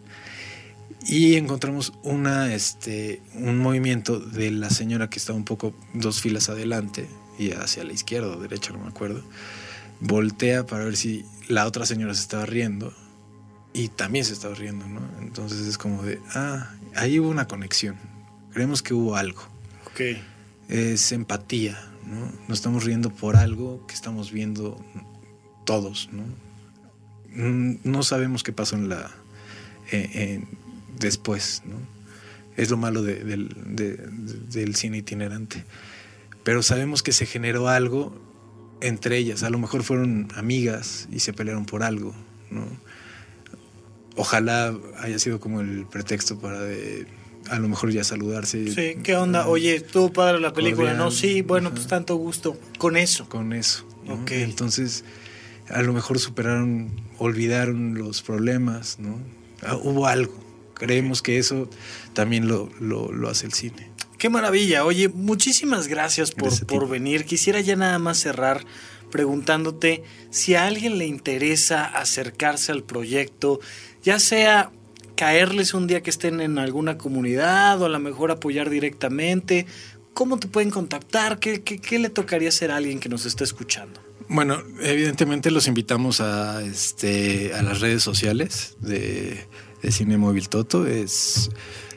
Y 1.07 1.35
encontramos 1.35 1.93
una, 2.03 2.53
este, 2.53 3.21
un 3.35 3.59
movimiento 3.59 4.19
de 4.19 4.51
la 4.51 4.69
señora 4.69 5.09
que 5.09 5.19
estaba 5.19 5.37
un 5.37 5.45
poco 5.45 5.75
dos 5.93 6.21
filas 6.21 6.49
adelante 6.49 7.07
y 7.37 7.51
hacia 7.51 7.83
la 7.83 7.93
izquierda 7.93 8.35
o 8.35 8.39
derecha, 8.39 8.71
no 8.71 8.79
me 8.79 8.87
acuerdo. 8.87 9.23
Voltea 9.99 10.65
para 10.65 10.85
ver 10.85 10.97
si 10.97 11.25
la 11.47 11.65
otra 11.65 11.85
señora 11.85 12.13
se 12.15 12.21
estaba 12.21 12.45
riendo 12.45 12.93
y 13.73 13.89
también 13.89 14.25
se 14.25 14.33
estaba 14.33 14.55
riendo, 14.55 14.87
¿no? 14.87 15.01
Entonces 15.21 15.67
es 15.67 15.77
como 15.77 16.01
de, 16.01 16.19
ah, 16.33 16.71
ahí 16.95 17.19
hubo 17.19 17.29
una 17.29 17.47
conexión 17.47 17.97
creemos 18.55 18.81
que 18.81 18.93
hubo 18.93 19.17
algo. 19.17 19.41
Ok. 19.87 20.17
Es 20.69 21.11
empatía, 21.11 21.77
¿no? 22.07 22.31
Nos 22.47 22.59
estamos 22.59 22.85
riendo 22.85 23.09
por 23.09 23.35
algo 23.35 23.85
que 23.85 23.93
estamos 23.93 24.31
viendo 24.31 24.83
todos, 25.65 26.09
¿no? 26.13 26.23
Mm, 27.35 27.79
no 27.83 28.01
sabemos 28.01 28.43
qué 28.43 28.53
pasó 28.53 28.77
en 28.77 28.87
la 28.87 29.11
eh, 29.91 30.41
después, 30.97 31.63
¿no? 31.65 31.75
Es 32.55 32.69
lo 32.69 32.77
malo 32.77 33.03
del 33.03 34.75
cine 34.75 34.99
itinerante. 34.99 35.65
Pero 36.45 36.63
sabemos 36.63 37.03
que 37.03 37.11
se 37.11 37.25
generó 37.25 37.67
algo 37.67 38.17
entre 38.79 39.17
ellas. 39.17 39.43
A 39.43 39.49
lo 39.49 39.59
mejor 39.59 39.83
fueron 39.83 40.29
amigas 40.35 41.09
y 41.11 41.19
se 41.19 41.33
pelearon 41.33 41.65
por 41.65 41.83
algo, 41.83 42.15
¿no? 42.49 42.65
Ojalá 44.15 44.73
haya 44.99 45.19
sido 45.19 45.41
como 45.41 45.59
el 45.59 45.85
pretexto 45.87 46.39
para 46.39 46.61
de, 46.61 47.05
a 47.49 47.59
lo 47.59 47.67
mejor 47.67 47.91
ya 47.91 48.03
saludarse. 48.03 48.71
Sí, 48.71 49.01
¿qué 49.03 49.15
onda? 49.15 49.47
Oye, 49.47 49.75
estuvo 49.75 50.11
padre 50.11 50.39
la 50.39 50.53
película, 50.53 50.93
¿no? 50.93 51.11
Sí, 51.11 51.41
bueno, 51.41 51.71
pues 51.71 51.87
tanto 51.87 52.15
gusto. 52.15 52.57
Con 52.77 52.97
eso. 52.97 53.27
Con 53.29 53.53
eso. 53.53 53.85
Ok. 54.07 54.31
Entonces, 54.31 55.03
a 55.69 55.81
lo 55.81 55.93
mejor 55.93 56.19
superaron, 56.19 56.91
olvidaron 57.17 57.95
los 57.95 58.21
problemas, 58.21 58.99
¿no? 58.99 59.19
Ah, 59.61 59.75
hubo 59.75 60.07
algo. 60.07 60.43
Creemos 60.73 61.21
que 61.21 61.37
eso 61.37 61.69
también 62.13 62.47
lo, 62.47 62.69
lo, 62.79 63.29
hace 63.29 63.45
el 63.45 63.53
cine. 63.53 63.91
Qué 64.17 64.29
maravilla. 64.29 64.85
Oye, 64.85 65.07
muchísimas 65.07 65.87
gracias 65.87 66.31
por, 66.31 66.65
por 66.65 66.89
venir. 66.89 67.25
Quisiera 67.25 67.61
ya 67.61 67.75
nada 67.75 67.97
más 67.99 68.17
cerrar 68.17 68.65
preguntándote 69.11 70.03
si 70.29 70.55
a 70.55 70.65
alguien 70.65 70.97
le 70.97 71.05
interesa 71.05 71.85
acercarse 71.85 72.73
al 72.73 72.83
proyecto, 72.83 73.61
ya 74.03 74.19
sea 74.19 74.71
caerles 75.15 75.73
un 75.73 75.87
día 75.87 76.01
que 76.01 76.09
estén 76.09 76.41
en 76.41 76.57
alguna 76.57 76.97
comunidad 76.97 77.81
o 77.81 77.85
a 77.85 77.89
lo 77.89 77.99
mejor 77.99 78.31
apoyar 78.31 78.69
directamente? 78.69 79.65
¿Cómo 80.13 80.39
te 80.39 80.47
pueden 80.47 80.69
contactar? 80.69 81.39
¿Qué, 81.39 81.61
qué, 81.61 81.99
le 81.99 82.09
tocaría 82.09 82.49
hacer 82.49 82.71
a 82.71 82.77
alguien 82.77 82.99
que 82.99 83.09
nos 83.09 83.25
está 83.25 83.43
escuchando? 83.43 83.99
Bueno, 84.27 84.61
evidentemente 84.81 85.51
los 85.51 85.67
invitamos 85.67 86.21
a, 86.21 86.63
este, 86.63 87.53
a 87.53 87.61
las 87.61 87.81
redes 87.81 88.01
sociales 88.01 88.77
de, 88.79 89.45
de 89.81 89.91
Cine 89.91 90.17
Móvil 90.17 90.49
Toto. 90.49 90.87
Es 90.87 91.49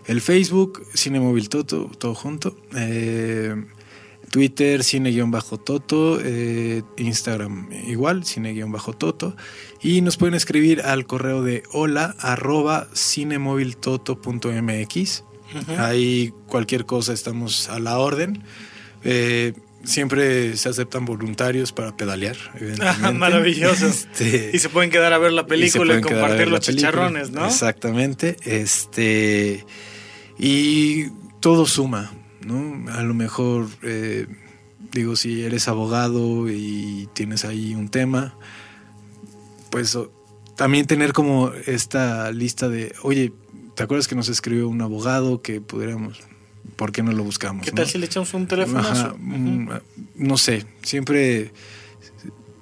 el 0.07 0.21
Facebook, 0.21 0.85
Cine 0.95 1.21
Móvil 1.21 1.49
Toto, 1.49 1.91
todo 1.99 2.15
junto. 2.15 2.57
Eh, 2.75 3.55
Twitter, 4.31 4.85
cine-toto, 4.85 6.21
eh, 6.23 6.83
Instagram 6.97 7.69
igual, 7.87 8.25
cine-toto. 8.25 9.37
Y 9.83 10.01
nos 10.01 10.17
pueden 10.17 10.35
escribir 10.35 10.81
al 10.83 11.07
correo 11.07 11.43
de 11.43 11.65
hola 11.73 12.15
arroba 12.19 12.89
cinemoviltoto.mx. 12.95 15.25
Ahí 15.79 16.33
cualquier 16.47 16.87
cosa 16.87 17.13
estamos 17.13 17.69
a 17.69 17.79
la 17.79 17.99
orden. 17.99 18.43
Eh, 19.05 19.53
siempre 19.85 20.57
se 20.57 20.69
aceptan 20.69 21.05
voluntarios 21.05 21.73
para 21.73 21.97
pedalear. 21.97 22.37
Ah, 22.81 23.13
maravilloso. 23.15 23.87
Este, 23.87 24.51
y 24.53 24.59
se 24.59 24.69
pueden 24.69 24.91
quedar 24.91 25.13
a 25.13 25.19
ver 25.19 25.33
la 25.33 25.47
película 25.47 25.99
y, 25.99 26.01
compartir 26.01 26.49
los 26.49 26.61
chicharrones, 26.61 27.31
¿no? 27.31 27.47
Exactamente. 27.47 28.37
Este, 28.45 29.65
y 30.39 31.07
todo 31.41 31.67
suma. 31.67 32.13
¿No? 32.45 32.91
A 32.93 33.03
lo 33.03 33.15
mejor, 33.15 33.69
eh, 33.83 34.27
digo, 34.93 35.17
si 35.17 35.43
eres 35.43 35.69
abogado 35.69 36.49
y 36.49 37.09
tienes 37.15 37.45
ahí 37.45 37.75
un 37.75 37.89
tema, 37.89 38.35
pues 39.71 39.99
también 40.57 40.87
tener 40.87 41.13
como 41.13 41.53
esta 41.67 42.31
lista 42.33 42.69
de, 42.69 42.95
oye, 43.03 43.33
¿te 43.75 43.83
acuerdas 43.83 44.09
que 44.09 44.15
nos 44.15 44.29
escribió 44.29 44.69
un 44.69 44.83
abogado 44.83 45.41
que 45.43 45.61
pudiéramos, 45.61 46.21
¿por 46.77 46.93
qué 46.93 47.03
no 47.03 47.13
lo 47.13 47.25
buscamos? 47.25 47.65
¿Qué 47.65 47.73
tal 47.73 47.87
si 47.87 47.99
le 47.99 48.07
echamos 48.07 48.35
un 48.35 48.47
teléfono? 48.47 48.83
Mm, 49.19 49.69
no 50.17 50.37
sé, 50.39 50.67
siempre 50.83 51.53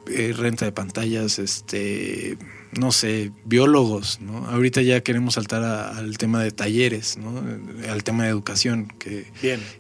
eh, 0.09 0.35
renta 0.37 0.65
de 0.65 0.73
pantallas, 0.73 1.39
este 1.39 2.37
no 2.79 2.93
sé, 2.93 3.33
biólogos, 3.45 4.21
¿no? 4.21 4.47
Ahorita 4.47 4.83
ya 4.83 5.01
queremos 5.01 5.35
saltar 5.35 5.63
al 5.65 6.19
tema 6.19 6.43
de 6.43 6.51
talleres, 6.51 7.17
¿no? 7.17 7.43
Al 7.91 8.05
tema 8.05 8.25
de 8.25 8.31
educación, 8.31 8.93
que 8.99 9.27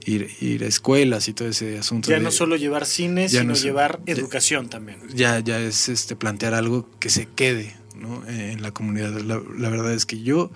Ir, 0.04 0.30
ir 0.40 0.64
a 0.64 0.66
escuelas 0.66 1.28
y 1.28 1.34
todo 1.34 1.48
ese 1.48 1.78
asunto. 1.78 2.10
Ya 2.10 2.18
no 2.18 2.30
solo 2.30 2.56
llevar 2.56 2.86
cine, 2.86 3.28
sino 3.28 3.54
llevar 3.54 4.00
educación 4.06 4.68
también. 4.68 4.98
Ya, 5.14 5.40
ya 5.40 5.60
es 5.60 5.88
este 5.88 6.16
plantear 6.16 6.54
algo 6.54 6.88
que 6.98 7.10
se 7.10 7.26
quede, 7.26 7.74
¿no? 7.94 8.26
En 8.26 8.62
la 8.62 8.72
comunidad. 8.72 9.12
La, 9.20 9.68
verdad 9.68 9.92
es 9.92 10.06
que 10.06 10.22
yo 10.22 10.50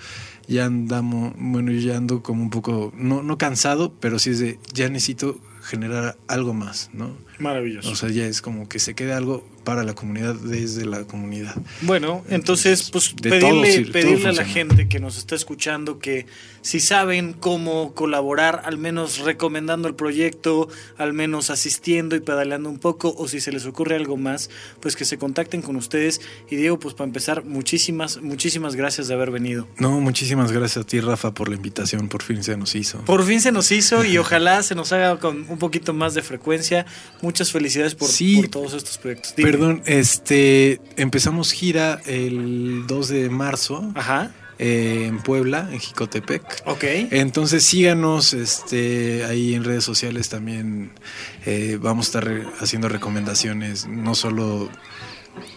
ya 0.48 0.64
andamos, 0.64 1.34
bueno, 1.36 1.72
yo 1.72 1.80
ya 1.80 1.96
ando 1.96 2.22
como 2.22 2.42
un 2.42 2.50
poco, 2.50 2.92
no, 2.96 3.22
no 3.22 3.38
cansado, 3.38 3.92
pero 4.00 4.18
sí 4.18 4.30
es 4.30 4.38
de, 4.40 4.58
ya 4.72 4.88
necesito 4.88 5.38
generar 5.62 6.16
algo 6.26 6.54
más, 6.54 6.90
¿no? 6.92 7.16
Maravilloso. 7.38 7.90
O 7.90 7.96
sea, 7.96 8.08
ya 8.10 8.26
es 8.26 8.42
como 8.42 8.68
que 8.68 8.78
se 8.78 8.94
quede 8.94 9.12
algo 9.12 9.46
para 9.64 9.84
la 9.84 9.94
comunidad 9.94 10.34
desde 10.34 10.84
la 10.86 11.04
comunidad. 11.04 11.54
Bueno, 11.82 12.24
entonces, 12.28 12.90
pues 12.90 13.14
pedirle, 13.20 13.86
pedirle 13.92 14.28
a 14.28 14.32
la 14.32 14.44
gente 14.44 14.88
que 14.88 15.00
nos 15.00 15.18
está 15.18 15.34
escuchando 15.34 15.98
que 15.98 16.26
si 16.62 16.80
saben 16.80 17.32
cómo 17.32 17.94
colaborar, 17.94 18.62
al 18.64 18.78
menos 18.78 19.18
recomendando 19.18 19.88
el 19.88 19.94
proyecto, 19.94 20.68
al 20.98 21.12
menos 21.12 21.50
asistiendo 21.50 22.16
y 22.16 22.20
pedaleando 22.20 22.68
un 22.68 22.78
poco, 22.78 23.14
o 23.16 23.28
si 23.28 23.40
se 23.40 23.52
les 23.52 23.66
ocurre 23.66 23.96
algo 23.96 24.16
más, 24.16 24.50
pues 24.80 24.96
que 24.96 25.04
se 25.04 25.18
contacten 25.18 25.62
con 25.62 25.76
ustedes. 25.76 26.20
Y 26.50 26.56
Diego, 26.56 26.78
pues 26.78 26.94
para 26.94 27.06
empezar, 27.06 27.44
muchísimas, 27.44 28.20
muchísimas 28.20 28.76
gracias 28.76 29.08
de 29.08 29.14
haber 29.14 29.30
venido. 29.30 29.66
No, 29.78 30.00
muchísimas 30.00 30.52
gracias 30.52 30.84
a 30.84 30.86
ti, 30.86 31.00
Rafa, 31.00 31.32
por 31.32 31.48
la 31.48 31.56
invitación. 31.56 32.08
Por 32.08 32.22
fin 32.22 32.42
se 32.42 32.56
nos 32.56 32.74
hizo. 32.74 32.98
Por 33.04 33.24
fin 33.24 33.40
se 33.40 33.52
nos 33.52 33.70
hizo 33.72 34.04
y 34.04 34.18
ojalá 34.18 34.62
se 34.62 34.74
nos 34.74 34.92
haga 34.92 35.18
con 35.18 35.46
un 35.48 35.58
poquito 35.58 35.94
más 35.94 36.14
de 36.14 36.22
frecuencia. 36.22 36.86
Muchas 37.22 37.52
felicidades 37.52 37.94
por, 37.94 38.10
por 38.10 38.48
todos 38.48 38.74
estos 38.74 38.98
proyectos. 38.98 39.34
Perdón, 39.60 39.82
este 39.84 40.80
empezamos 40.96 41.52
gira 41.52 42.00
el 42.06 42.86
2 42.86 43.08
de 43.08 43.28
marzo. 43.28 43.92
Ajá. 43.94 44.30
Eh, 44.58 45.04
en 45.06 45.18
Puebla, 45.18 45.68
en 45.70 45.78
Jicotepec. 45.78 46.62
Ok. 46.64 46.84
Entonces 47.10 47.62
síganos 47.62 48.32
este, 48.32 49.26
ahí 49.26 49.52
en 49.52 49.64
redes 49.64 49.84
sociales 49.84 50.30
también. 50.30 50.92
Eh, 51.44 51.78
vamos 51.78 52.06
a 52.06 52.08
estar 52.08 52.42
haciendo 52.60 52.88
recomendaciones, 52.88 53.86
no 53.86 54.14
solo 54.14 54.70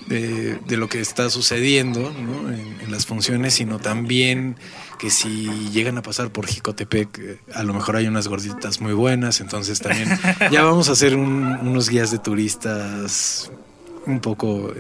de, 0.08 0.60
lo 0.68 0.90
que 0.90 1.00
está 1.00 1.30
sucediendo 1.30 2.10
en, 2.10 2.92
las 2.92 3.06
funciones, 3.06 3.54
sino 3.54 3.80
también 3.80 4.58
que 5.00 5.10
si 5.12 5.50
llegan 5.72 5.98
a 5.98 6.02
pasar 6.02 6.30
por 6.30 6.46
Jicotepec, 6.46 7.20
eh, 7.20 7.40
a 7.54 7.64
lo 7.64 7.74
mejor 7.74 7.96
hay 7.96 8.08
unas 8.08 8.28
gorditas 8.28 8.82
muy 8.82 8.92
buenas, 8.92 9.40
entonces 9.40 9.80
también 9.80 10.10
ya 10.52 10.64
vamos 10.64 10.90
a 10.90 10.92
hacer 10.92 11.16
unos 11.16 11.90
guías 11.90 12.12
de 12.12 12.20
turistas 12.20 13.50
un 14.06 14.20
poco 14.20 14.74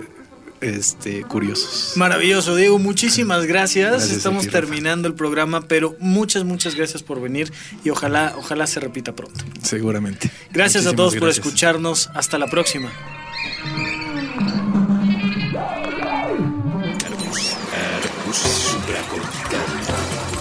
este, 0.63 1.23
curiosos. 1.23 1.93
Maravilloso, 1.97 2.55
Diego, 2.55 2.79
muchísimas 2.79 3.45
gracias. 3.45 4.09
Estamos 4.09 4.47
terminando 4.47 5.07
el 5.07 5.13
programa, 5.13 5.61
pero 5.67 5.95
muchas, 5.99 6.43
muchas 6.45 6.75
gracias 6.75 7.03
por 7.03 7.21
venir 7.21 7.51
y 7.83 7.89
ojalá, 7.89 8.33
ojalá 8.37 8.65
se 8.67 8.79
repita 8.79 9.13
pronto. 9.13 9.43
Seguramente. 9.61 10.31
Gracias 10.51 10.85
a 10.87 10.93
todos 10.93 11.15
por 11.15 11.29
escucharnos. 11.29 12.09
Hasta 12.13 12.37
la 12.37 12.47
próxima. 12.47 12.91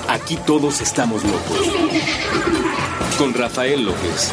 Aquí 0.09 0.39
todos 0.47 0.81
estamos 0.81 1.25
locos. 1.25 1.69
Con 3.19 3.35
Rafael 3.35 3.85
López. 3.85 4.33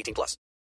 18 0.00 0.14
plus. 0.14 0.36